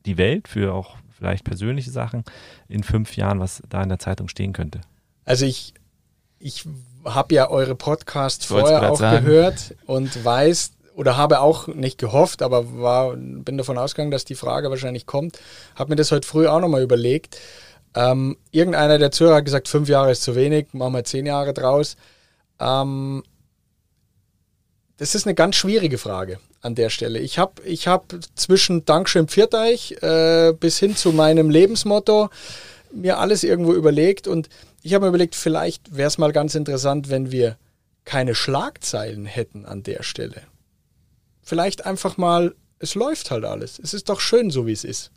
die 0.06 0.18
Welt, 0.20 0.48
für 0.48 0.76
auch 0.76 0.96
vielleicht 1.10 1.44
persönliche 1.44 1.90
Sachen 1.90 2.24
in 2.68 2.84
fünf 2.84 3.16
Jahren, 3.18 3.40
was 3.40 3.64
da 3.68 3.82
in 3.82 3.90
der 3.90 4.00
Zeitung 4.00 4.28
stehen 4.28 4.54
könnte? 4.54 4.82
Also 5.26 5.46
ich, 5.46 5.74
ich 6.40 6.66
habe 7.06 7.36
ja 7.36 7.50
eure 7.50 7.76
Podcasts 7.76 8.46
vorher 8.46 8.92
auch 8.92 9.00
sagen. 9.00 9.26
gehört 9.26 9.76
und 9.86 10.24
weiß 10.24 10.74
oder 10.96 11.18
habe 11.18 11.40
auch 11.40 11.68
nicht 11.68 11.98
gehofft, 11.98 12.42
aber 12.42 12.80
war, 12.80 13.16
bin 13.16 13.58
davon 13.58 13.78
ausgegangen, 13.78 14.12
dass 14.12 14.26
die 14.26 14.36
Frage 14.36 14.70
wahrscheinlich 14.70 15.06
kommt. 15.06 15.40
Habe 15.76 15.92
mir 15.92 15.96
das 15.96 16.12
heute 16.12 16.28
früh 16.28 16.48
auch 16.48 16.60
nochmal 16.60 16.84
überlegt. 16.84 17.40
Ähm, 17.96 18.38
irgendeiner 18.52 18.98
der 18.98 19.12
Zuhörer 19.12 19.38
hat 19.38 19.46
gesagt, 19.46 19.68
fünf 19.68 19.90
Jahre 19.90 20.12
ist 20.12 20.24
zu 20.24 20.36
wenig, 20.36 20.68
machen 20.74 20.94
wir 20.94 21.04
zehn 21.04 21.26
Jahre 21.26 21.54
draus. 21.54 21.96
Ähm, 22.60 23.24
das 24.98 25.16
ist 25.16 25.26
eine 25.26 25.36
ganz 25.36 25.56
schwierige 25.56 25.98
Frage 25.98 26.40
an 26.62 26.76
der 26.76 26.90
Stelle. 26.90 27.20
Ich 27.20 27.40
habe 27.40 27.62
ich 27.66 27.88
hab 27.88 28.16
zwischen 28.36 28.86
Dankeschön 28.86 29.28
Pfirteich 29.28 29.92
äh, 30.02 30.54
bis 30.54 30.80
hin 30.80 30.96
zu 30.96 31.12
meinem 31.12 31.50
Lebensmotto 31.50 32.30
mir 32.94 33.18
alles 33.18 33.44
irgendwo 33.44 33.74
überlegt 33.74 34.28
und 34.28 34.50
ich 34.82 34.94
habe 34.94 35.06
mir 35.06 35.10
überlegt, 35.10 35.36
vielleicht 35.36 35.96
wäre 35.96 36.08
es 36.08 36.18
mal 36.18 36.32
ganz 36.32 36.56
interessant, 36.56 37.10
wenn 37.10 37.32
wir 37.32 37.58
keine 38.06 38.36
Schlagzeilen 38.36 39.26
hätten 39.26 39.66
an 39.66 39.84
der 39.84 40.04
Stelle. 40.04 40.42
Vielleicht 41.42 41.86
einfach 41.86 42.18
mal, 42.18 42.56
es 42.80 42.96
läuft 42.96 43.32
halt 43.32 43.46
alles. 43.46 43.80
Es 43.80 43.94
ist 43.94 44.10
doch 44.10 44.20
schön, 44.20 44.50
so 44.50 44.68
wie 44.68 44.74
es 44.74 44.84
ist. 44.84 45.12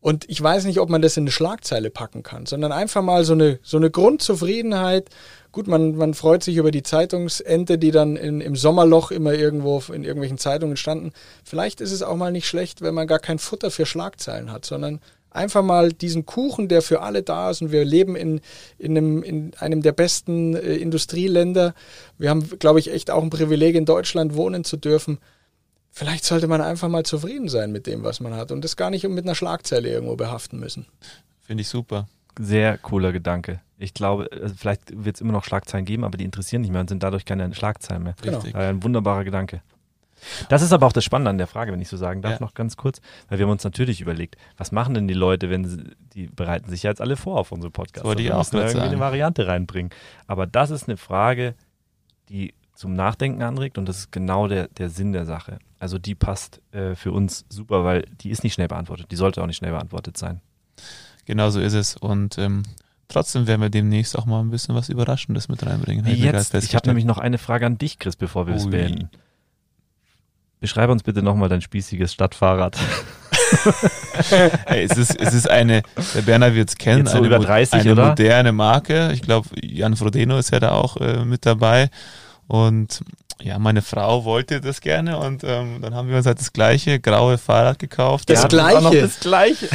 Und 0.00 0.28
ich 0.28 0.42
weiß 0.42 0.66
nicht, 0.66 0.80
ob 0.80 0.90
man 0.90 1.00
das 1.00 1.16
in 1.16 1.22
eine 1.22 1.30
Schlagzeile 1.30 1.88
packen 1.88 2.22
kann, 2.22 2.44
sondern 2.44 2.72
einfach 2.72 3.00
mal 3.00 3.24
so 3.24 3.32
eine, 3.32 3.58
so 3.62 3.78
eine 3.78 3.90
Grundzufriedenheit. 3.90 5.08
Gut, 5.50 5.66
man, 5.66 5.96
man 5.96 6.12
freut 6.12 6.42
sich 6.42 6.56
über 6.58 6.70
die 6.70 6.82
Zeitungsente, 6.82 7.78
die 7.78 7.90
dann 7.90 8.16
in, 8.16 8.42
im 8.42 8.54
Sommerloch 8.54 9.10
immer 9.10 9.32
irgendwo 9.32 9.82
in 9.90 10.04
irgendwelchen 10.04 10.36
Zeitungen 10.36 10.76
standen. 10.76 11.12
Vielleicht 11.42 11.80
ist 11.80 11.90
es 11.90 12.02
auch 12.02 12.16
mal 12.16 12.32
nicht 12.32 12.46
schlecht, 12.46 12.82
wenn 12.82 12.92
man 12.92 13.06
gar 13.06 13.18
kein 13.18 13.38
Futter 13.38 13.70
für 13.70 13.86
Schlagzeilen 13.86 14.52
hat, 14.52 14.66
sondern 14.66 15.00
einfach 15.34 15.62
mal 15.62 15.92
diesen 15.92 16.24
Kuchen, 16.24 16.68
der 16.68 16.80
für 16.80 17.02
alle 17.02 17.22
da 17.22 17.50
ist. 17.50 17.60
Und 17.62 17.72
wir 17.72 17.84
leben 17.84 18.16
in, 18.16 18.40
in, 18.78 18.96
einem, 18.96 19.22
in 19.22 19.52
einem 19.58 19.82
der 19.82 19.92
besten 19.92 20.54
äh, 20.54 20.76
Industrieländer. 20.76 21.74
Wir 22.18 22.30
haben, 22.30 22.48
glaube 22.58 22.78
ich, 22.78 22.90
echt 22.90 23.10
auch 23.10 23.22
ein 23.22 23.30
Privileg, 23.30 23.74
in 23.74 23.84
Deutschland 23.84 24.34
wohnen 24.34 24.64
zu 24.64 24.76
dürfen 24.76 25.18
vielleicht 25.94 26.24
sollte 26.24 26.48
man 26.48 26.60
einfach 26.60 26.88
mal 26.88 27.04
zufrieden 27.04 27.48
sein 27.48 27.72
mit 27.72 27.86
dem, 27.86 28.02
was 28.02 28.20
man 28.20 28.34
hat 28.34 28.52
und 28.52 28.62
das 28.62 28.76
gar 28.76 28.90
nicht 28.90 29.08
mit 29.08 29.24
einer 29.24 29.34
Schlagzeile 29.34 29.88
irgendwo 29.88 30.16
behaften 30.16 30.58
müssen. 30.58 30.86
Finde 31.40 31.62
ich 31.62 31.68
super. 31.68 32.08
Sehr 32.38 32.78
cooler 32.78 33.12
Gedanke. 33.12 33.60
Ich 33.78 33.94
glaube, 33.94 34.28
also 34.32 34.54
vielleicht 34.56 35.04
wird 35.04 35.16
es 35.16 35.20
immer 35.20 35.32
noch 35.32 35.44
Schlagzeilen 35.44 35.84
geben, 35.84 36.04
aber 36.04 36.18
die 36.18 36.24
interessieren 36.24 36.62
nicht 36.62 36.72
mehr 36.72 36.80
und 36.80 36.88
sind 36.88 37.02
dadurch 37.02 37.24
keine 37.24 37.54
Schlagzeilen 37.54 38.02
mehr. 38.02 38.16
Genau. 38.22 38.38
Richtig. 38.38 38.56
Ein 38.56 38.82
wunderbarer 38.82 39.24
Gedanke. 39.24 39.62
Das 40.48 40.62
ist 40.62 40.72
aber 40.72 40.86
auch 40.86 40.92
das 40.92 41.04
Spannende 41.04 41.30
an 41.30 41.38
der 41.38 41.46
Frage, 41.46 41.72
wenn 41.72 41.80
ich 41.80 41.88
so 41.88 41.96
sagen 41.96 42.22
darf, 42.22 42.32
ja. 42.32 42.40
noch 42.40 42.54
ganz 42.54 42.76
kurz, 42.76 43.00
weil 43.28 43.38
wir 43.38 43.46
haben 43.46 43.52
uns 43.52 43.64
natürlich 43.64 44.00
überlegt, 44.00 44.36
was 44.56 44.72
machen 44.72 44.94
denn 44.94 45.08
die 45.08 45.14
Leute, 45.14 45.50
wenn 45.50 45.64
sie, 45.64 45.82
die 46.14 46.26
bereiten 46.26 46.70
sich 46.70 46.82
ja 46.84 46.90
jetzt 46.90 47.00
alle 47.00 47.16
vor 47.16 47.38
auf 47.38 47.52
unsere 47.52 47.70
Podcasts. 47.70 48.06
Wollte 48.06 48.22
ich 48.22 48.32
auch 48.32 48.46
irgendwie 48.52 48.72
sagen. 48.72 48.88
eine 48.88 48.98
Variante 48.98 49.46
reinbringen. 49.46 49.90
Aber 50.26 50.46
das 50.46 50.70
ist 50.70 50.88
eine 50.88 50.96
Frage, 50.96 51.54
die 52.28 52.54
zum 52.74 52.94
Nachdenken 52.94 53.42
anregt 53.42 53.78
und 53.78 53.88
das 53.88 53.98
ist 53.98 54.12
genau 54.12 54.48
der, 54.48 54.68
der 54.68 54.90
Sinn 54.90 55.12
der 55.12 55.26
Sache. 55.26 55.58
Also 55.78 55.98
die 55.98 56.14
passt 56.14 56.60
äh, 56.72 56.94
für 56.94 57.12
uns 57.12 57.44
super, 57.48 57.84
weil 57.84 58.06
die 58.20 58.30
ist 58.30 58.42
nicht 58.42 58.54
schnell 58.54 58.68
beantwortet. 58.68 59.10
Die 59.10 59.16
sollte 59.16 59.42
auch 59.42 59.46
nicht 59.46 59.58
schnell 59.58 59.72
beantwortet 59.72 60.16
sein. 60.16 60.40
Genau 61.24 61.50
so 61.50 61.60
ist 61.60 61.74
es. 61.74 61.96
Und 61.96 62.38
ähm, 62.38 62.64
trotzdem 63.08 63.46
werden 63.46 63.60
wir 63.60 63.70
demnächst 63.70 64.18
auch 64.18 64.26
mal 64.26 64.40
ein 64.40 64.50
bisschen 64.50 64.74
was 64.74 64.88
Überraschendes 64.88 65.48
mit 65.48 65.64
reinbringen. 65.64 66.06
Jetzt, 66.06 66.54
ich 66.54 66.74
habe 66.74 66.88
nämlich 66.88 67.04
noch 67.04 67.18
eine 67.18 67.38
Frage 67.38 67.66
an 67.66 67.78
dich, 67.78 67.98
Chris, 67.98 68.16
bevor 68.16 68.46
wir 68.46 68.54
es 68.54 68.68
beenden. 68.68 69.10
Beschreibe 70.64 70.92
uns 70.92 71.02
bitte 71.02 71.20
nochmal 71.22 71.50
dein 71.50 71.60
spießiges 71.60 72.14
Stadtfahrrad. 72.14 72.78
hey, 74.64 74.84
es, 74.88 74.96
ist, 74.96 75.20
es 75.20 75.34
ist 75.34 75.50
eine, 75.50 75.82
der 76.14 76.22
Berner 76.22 76.54
wird 76.54 76.70
es 76.70 76.76
kennen, 76.78 77.04
so 77.04 77.18
eine, 77.18 77.26
über 77.26 77.38
30, 77.38 77.80
eine 77.80 77.92
oder? 77.92 78.08
moderne 78.08 78.50
Marke. 78.50 79.10
Ich 79.12 79.20
glaube, 79.20 79.46
Jan 79.60 79.94
Frodeno 79.94 80.38
ist 80.38 80.52
ja 80.52 80.60
da 80.60 80.70
auch 80.70 80.96
äh, 80.96 81.22
mit 81.26 81.44
dabei. 81.44 81.90
Und 82.46 83.02
ja, 83.42 83.58
meine 83.58 83.82
Frau 83.82 84.24
wollte 84.24 84.62
das 84.62 84.80
gerne 84.80 85.18
und 85.18 85.44
ähm, 85.44 85.82
dann 85.82 85.94
haben 85.94 86.08
wir 86.08 86.16
uns 86.16 86.24
halt 86.24 86.40
das 86.40 86.50
gleiche 86.50 86.98
graue 86.98 87.36
Fahrrad 87.36 87.78
gekauft. 87.78 88.30
Das, 88.30 88.48
gleiche. 88.48 89.02
das 89.02 89.20
gleiche. 89.20 89.68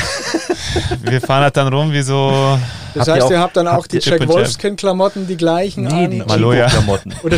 wir 1.03 1.21
fahren 1.21 1.43
halt 1.43 1.55
dann 1.55 1.71
rum 1.71 1.93
wie 1.93 2.01
so. 2.01 2.57
Das 2.95 3.07
heißt, 3.07 3.17
ihr, 3.19 3.25
auch, 3.25 3.31
ihr 3.31 3.39
habt 3.39 3.57
dann 3.57 3.67
auch 3.67 3.85
die 3.85 3.99
Jack 3.99 4.27
Wolfskin-Klamotten, 4.27 5.27
die 5.27 5.37
gleichen 5.37 5.83
nee, 5.83 6.05
an. 6.05 6.09
Die 6.09 6.17
Maloja-Klamotten. 6.17 7.13
Oder 7.21 7.37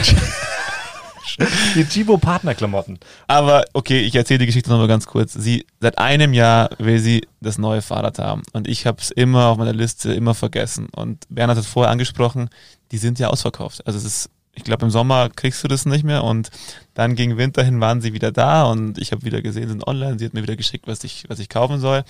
die 1.76 1.86
Chibo-Partner-Klamotten. 1.86 3.00
Aber 3.28 3.66
okay, 3.74 4.02
ich 4.02 4.16
erzähle 4.16 4.40
die 4.40 4.46
Geschichte 4.48 4.70
nochmal 4.70 4.88
ganz 4.88 5.06
kurz. 5.06 5.34
Sie, 5.34 5.66
seit 5.80 5.98
einem 5.98 6.34
Jahr 6.34 6.70
will 6.78 7.00
sie 7.00 7.28
das 7.40 7.58
neue 7.58 7.82
Fahrrad 7.82 8.20
haben 8.20 8.44
und 8.54 8.68
ich 8.68 8.86
habe 8.86 8.98
es 9.02 9.12
immer 9.12 9.48
auf 9.48 9.58
meiner 9.58 9.74
Liste 9.74 10.14
immer 10.14 10.34
vergessen. 10.34 10.88
Und 10.96 11.26
Bernhard 11.30 11.58
hat 11.58 11.66
vorher 11.66 11.92
angesprochen, 11.92 12.50
die 12.92 12.98
sind 12.98 13.20
ja 13.20 13.30
ausverkauft. 13.30 13.86
Also 13.86 13.98
es 13.98 14.06
ist 14.06 14.30
ich 14.54 14.64
glaube, 14.64 14.86
im 14.86 14.92
Sommer 14.92 15.30
kriegst 15.30 15.64
du 15.64 15.68
das 15.68 15.86
nicht 15.86 16.04
mehr 16.04 16.24
und 16.24 16.50
dann 16.94 17.16
gegen 17.16 17.38
Winter 17.38 17.64
hin 17.64 17.80
waren 17.80 18.02
sie 18.02 18.14
wieder 18.14 18.32
da 18.32 18.64
und 18.64 18.98
ich 18.98 19.12
habe 19.12 19.24
wieder 19.24 19.42
gesehen, 19.42 19.70
sind 19.70 19.88
online, 19.88 20.20
sie 20.20 20.26
hat 20.26 20.34
mir 20.34 20.44
wieder 20.44 20.58
geschickt, 20.58 20.88
was 20.88 21.04
ich, 21.04 21.24
was 21.30 21.40
ich 21.40 21.50
kaufen 21.50 21.80
soll. 21.80 22.04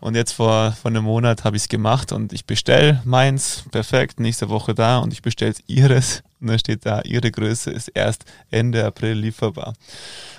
Und 0.00 0.14
jetzt 0.14 0.32
vor, 0.32 0.72
vor 0.72 0.90
einem 0.90 1.04
Monat 1.04 1.44
habe 1.44 1.56
ich 1.56 1.64
es 1.64 1.68
gemacht 1.68 2.12
und 2.12 2.32
ich 2.32 2.46
bestelle 2.46 3.02
meins, 3.04 3.64
perfekt, 3.70 4.18
nächste 4.18 4.48
Woche 4.48 4.74
da 4.74 4.98
und 4.98 5.12
ich 5.12 5.20
bestelle 5.20 5.54
ihres 5.66 6.22
und 6.40 6.48
dann 6.48 6.58
steht 6.58 6.86
da, 6.86 7.02
ihre 7.02 7.30
Größe 7.30 7.70
ist 7.70 7.88
erst 7.88 8.24
Ende 8.50 8.84
April 8.84 9.12
lieferbar. 9.12 9.74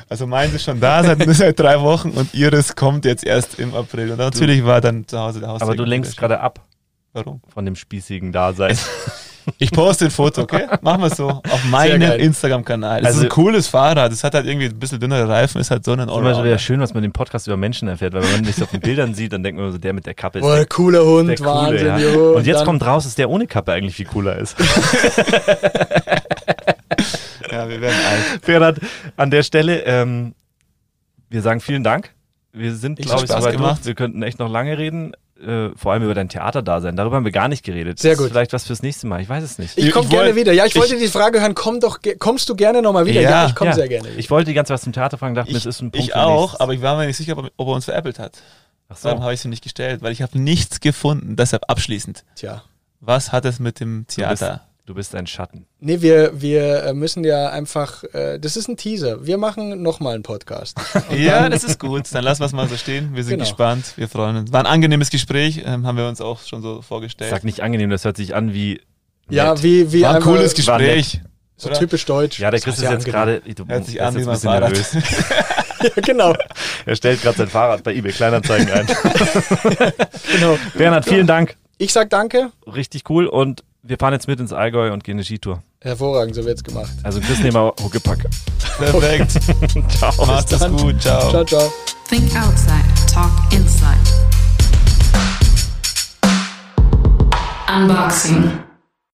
Also 0.09 0.27
meins 0.27 0.53
ist 0.53 0.63
schon 0.63 0.79
da 0.79 1.03
seit, 1.03 1.21
seit 1.35 1.59
drei 1.59 1.79
Wochen 1.81 2.11
und 2.11 2.33
ihres 2.33 2.75
kommt 2.75 3.05
jetzt 3.05 3.23
erst 3.23 3.59
im 3.59 3.73
April. 3.73 4.11
Und 4.11 4.17
natürlich 4.17 4.65
war 4.65 4.81
dann 4.81 5.07
zu 5.07 5.19
Hause 5.19 5.39
der 5.39 5.49
Haus. 5.49 5.61
Aber 5.61 5.75
du 5.75 5.83
lenkst 5.83 6.17
gerade 6.17 6.39
ab. 6.39 6.65
Warum? 7.13 7.41
Von 7.47 7.65
dem 7.65 7.75
spießigen 7.75 8.31
Dasein. 8.31 8.77
Ich 9.57 9.71
poste 9.71 10.05
ein 10.05 10.11
Foto, 10.11 10.41
okay? 10.41 10.67
Machen 10.81 11.01
wir 11.01 11.07
es 11.07 11.17
so. 11.17 11.27
Auf 11.29 11.63
meinem 11.69 12.01
Instagram-Kanal. 12.01 13.01
Das 13.01 13.07
also, 13.09 13.19
ist 13.19 13.25
ein 13.25 13.29
cooles 13.29 13.67
Fahrrad. 13.67 14.11
Das 14.11 14.23
hat 14.23 14.33
halt 14.33 14.45
irgendwie 14.45 14.67
ein 14.67 14.79
bisschen 14.79 14.99
dünnere 14.99 15.27
Reifen, 15.27 15.59
ist 15.61 15.71
halt 15.71 15.83
so 15.85 15.93
ein 15.93 15.99
Allrounder. 15.99 16.29
Das 16.29 16.37
ist 16.39 16.43
wieder 16.45 16.57
schön, 16.59 16.79
was 16.79 16.93
man 16.93 17.03
im 17.03 17.11
Podcast 17.11 17.47
über 17.47 17.57
Menschen 17.57 17.87
erfährt, 17.87 18.13
weil 18.13 18.23
wenn 18.23 18.31
man 18.31 18.43
sich 18.45 18.61
auf 18.61 18.71
den 18.71 18.79
Bildern 18.81 19.13
sieht, 19.13 19.33
dann 19.33 19.43
denkt 19.43 19.59
man 19.59 19.71
so, 19.71 19.77
der 19.77 19.93
mit 19.93 20.05
der 20.05 20.13
Kappe 20.13 20.39
ist. 20.39 20.43
Boah, 20.43 20.55
der, 20.55 20.65
cooler 20.65 21.05
Hund, 21.05 21.29
der 21.29 21.37
coole, 21.37 21.49
Wahnsinn, 21.49 21.87
ja. 21.99 22.19
Und 22.35 22.45
jetzt 22.45 22.65
kommt 22.65 22.85
raus, 22.85 23.03
dass 23.05 23.15
der 23.15 23.29
ohne 23.29 23.47
Kappe 23.47 23.71
eigentlich 23.71 23.95
viel 23.95 24.05
cooler 24.05 24.37
ist. 24.37 24.59
ja, 27.51 27.69
wir 27.69 27.81
werden 27.81 27.97
alt. 28.09 28.43
Ferhat, 28.43 28.79
an 29.17 29.31
der 29.31 29.43
Stelle, 29.43 29.83
ähm, 29.85 30.33
wir 31.29 31.41
sagen 31.41 31.61
vielen 31.61 31.83
Dank. 31.83 32.11
Wir 32.53 32.75
sind, 32.75 32.99
glaube 32.99 33.23
ich, 33.23 33.31
soweit 33.31 33.57
durch. 33.57 33.85
Wir 33.85 33.95
könnten 33.95 34.21
echt 34.23 34.39
noch 34.39 34.49
lange 34.49 34.77
reden 34.77 35.13
äh, 35.41 35.69
vor 35.75 35.93
allem 35.93 36.03
über 36.03 36.13
dein 36.13 36.29
Theaterdasein. 36.29 36.95
Darüber 36.95 37.17
haben 37.17 37.25
wir 37.25 37.31
gar 37.31 37.47
nicht 37.47 37.63
geredet. 37.63 37.99
Sehr 37.99 38.15
gut. 38.15 38.29
vielleicht 38.29 38.53
was 38.53 38.65
fürs 38.65 38.81
nächste 38.81 39.07
Mal. 39.07 39.21
Ich 39.21 39.29
weiß 39.29 39.43
es 39.43 39.57
nicht. 39.57 39.77
Ich 39.77 39.91
komme 39.91 40.07
gerne 40.07 40.35
wieder. 40.35 40.53
Ja, 40.53 40.65
ich, 40.65 40.75
ich 40.75 40.81
wollte 40.81 40.97
die 40.97 41.07
Frage 41.07 41.41
hören, 41.41 41.55
komm 41.55 41.79
doch, 41.79 41.99
kommst 42.19 42.49
du 42.49 42.55
gerne 42.55 42.81
nochmal 42.81 43.05
wieder? 43.05 43.21
Ja, 43.21 43.29
ja 43.29 43.45
ich 43.47 43.55
komme 43.55 43.71
ja. 43.71 43.75
sehr 43.75 43.87
gerne. 43.87 44.09
Wieder. 44.09 44.19
Ich 44.19 44.29
wollte 44.29 44.49
die 44.49 44.53
ganze 44.53 44.69
Zeit 44.69 44.75
was 44.75 44.81
zum 44.83 44.93
Theater 44.93 45.17
fragen, 45.17 45.35
dachte, 45.35 45.49
ich, 45.49 45.55
das 45.55 45.65
ist 45.65 45.81
ein 45.81 45.91
Punkt. 45.91 46.05
Ich 46.05 46.15
auch, 46.15 46.59
aber 46.59 46.73
ich 46.73 46.81
war 46.81 46.97
mir 46.97 47.07
nicht 47.07 47.17
sicher, 47.17 47.37
ob, 47.37 47.51
ob 47.57 47.67
er 47.67 47.73
uns 47.73 47.85
veräppelt 47.85 48.19
hat. 48.19 48.37
Ach 48.89 48.97
so. 48.97 49.09
Darum 49.09 49.23
habe 49.23 49.33
ich 49.33 49.39
es 49.39 49.45
ihm 49.45 49.51
nicht 49.51 49.63
gestellt, 49.63 50.01
weil 50.01 50.11
ich 50.11 50.21
habe 50.21 50.37
nichts 50.37 50.79
gefunden. 50.79 51.35
Deshalb 51.35 51.69
abschließend. 51.69 52.23
Tja. 52.35 52.63
Was 52.99 53.31
hat 53.31 53.45
es 53.45 53.59
mit 53.59 53.79
dem 53.79 54.05
Theater? 54.07 54.61
Du 54.91 54.95
bist 54.95 55.15
ein 55.15 55.25
Schatten. 55.25 55.67
Nee, 55.79 56.01
wir, 56.01 56.41
wir 56.41 56.83
äh, 56.83 56.93
müssen 56.93 57.23
ja 57.23 57.49
einfach, 57.49 58.03
äh, 58.13 58.37
das 58.39 58.57
ist 58.57 58.67
ein 58.67 58.75
Teaser. 58.75 59.25
Wir 59.25 59.37
machen 59.37 59.81
nochmal 59.81 60.15
einen 60.15 60.23
Podcast. 60.23 60.77
ja, 61.09 61.47
das 61.47 61.63
ist 61.63 61.79
gut. 61.79 62.13
Dann 62.13 62.25
lassen 62.25 62.41
wir 62.41 62.47
es 62.47 62.51
mal 62.51 62.67
so 62.67 62.75
stehen. 62.75 63.15
Wir 63.15 63.23
sind 63.23 63.35
genau. 63.35 63.45
gespannt. 63.45 63.93
Wir 63.95 64.09
freuen 64.09 64.35
uns. 64.35 64.51
War 64.51 64.59
ein 64.59 64.65
angenehmes 64.65 65.09
Gespräch, 65.09 65.63
ähm, 65.65 65.87
haben 65.87 65.95
wir 65.95 66.09
uns 66.09 66.19
auch 66.19 66.41
schon 66.41 66.61
so 66.61 66.81
vorgestellt. 66.81 67.29
Sag 67.31 67.45
nicht 67.45 67.61
angenehm, 67.61 67.89
das 67.89 68.03
hört 68.03 68.17
sich 68.17 68.35
an 68.35 68.53
wie. 68.53 68.81
Ja, 69.29 69.63
wie, 69.63 69.93
wie 69.93 70.01
War 70.01 70.15
ein 70.15 70.21
cooles 70.21 70.55
Gespräch. 70.55 71.21
So 71.55 71.69
oder? 71.69 71.79
typisch 71.79 72.05
deutsch. 72.05 72.39
Ja, 72.39 72.51
der 72.51 72.59
Chris 72.59 72.77
ist 72.77 72.83
jetzt 72.83 73.05
gerade. 73.05 73.41
Hört 73.69 73.85
sich 73.85 74.01
an 74.01 74.13
wie 74.17 74.25
mein 74.25 74.39
Fahrrad. 74.39 74.77
ja, 75.83 76.01
genau. 76.01 76.35
Er 76.85 76.95
stellt 76.97 77.21
gerade 77.21 77.37
sein 77.37 77.47
Fahrrad 77.47 77.81
bei 77.83 77.95
eBay 77.95 78.11
Kleinanzeigen 78.11 78.69
ein. 78.69 78.87
genau. 80.33 80.57
Bernhard, 80.75 81.05
vielen 81.05 81.27
Dank. 81.27 81.55
Ich 81.77 81.93
sag 81.93 82.09
danke. 82.09 82.51
Richtig 82.67 83.09
cool 83.09 83.25
und 83.25 83.63
wir 83.83 83.97
fahren 83.97 84.13
jetzt 84.13 84.27
mit 84.27 84.39
ins 84.39 84.53
Allgäu 84.53 84.91
und 84.91 85.03
gehen 85.03 85.15
eine 85.15 85.23
Skitour. 85.23 85.61
Hervorragend, 85.81 86.35
so 86.35 86.45
wird's 86.45 86.63
gemacht. 86.63 86.91
Also 87.03 87.19
Chris 87.19 87.39
nehmen 87.39 87.55
wir 87.55 87.73
Huckepack. 87.81 88.25
Perfekt. 88.77 89.31
ciao. 89.97 90.25
Macht 90.25 90.51
es 90.51 90.67
gut. 90.67 91.01
Ciao. 91.01 91.29
Ciao, 91.29 91.45
ciao. 91.45 91.73
Think 92.07 92.35
outside, 92.35 92.83
talk 93.11 93.31
inside. 93.51 93.97
Unboxing. 97.73 98.70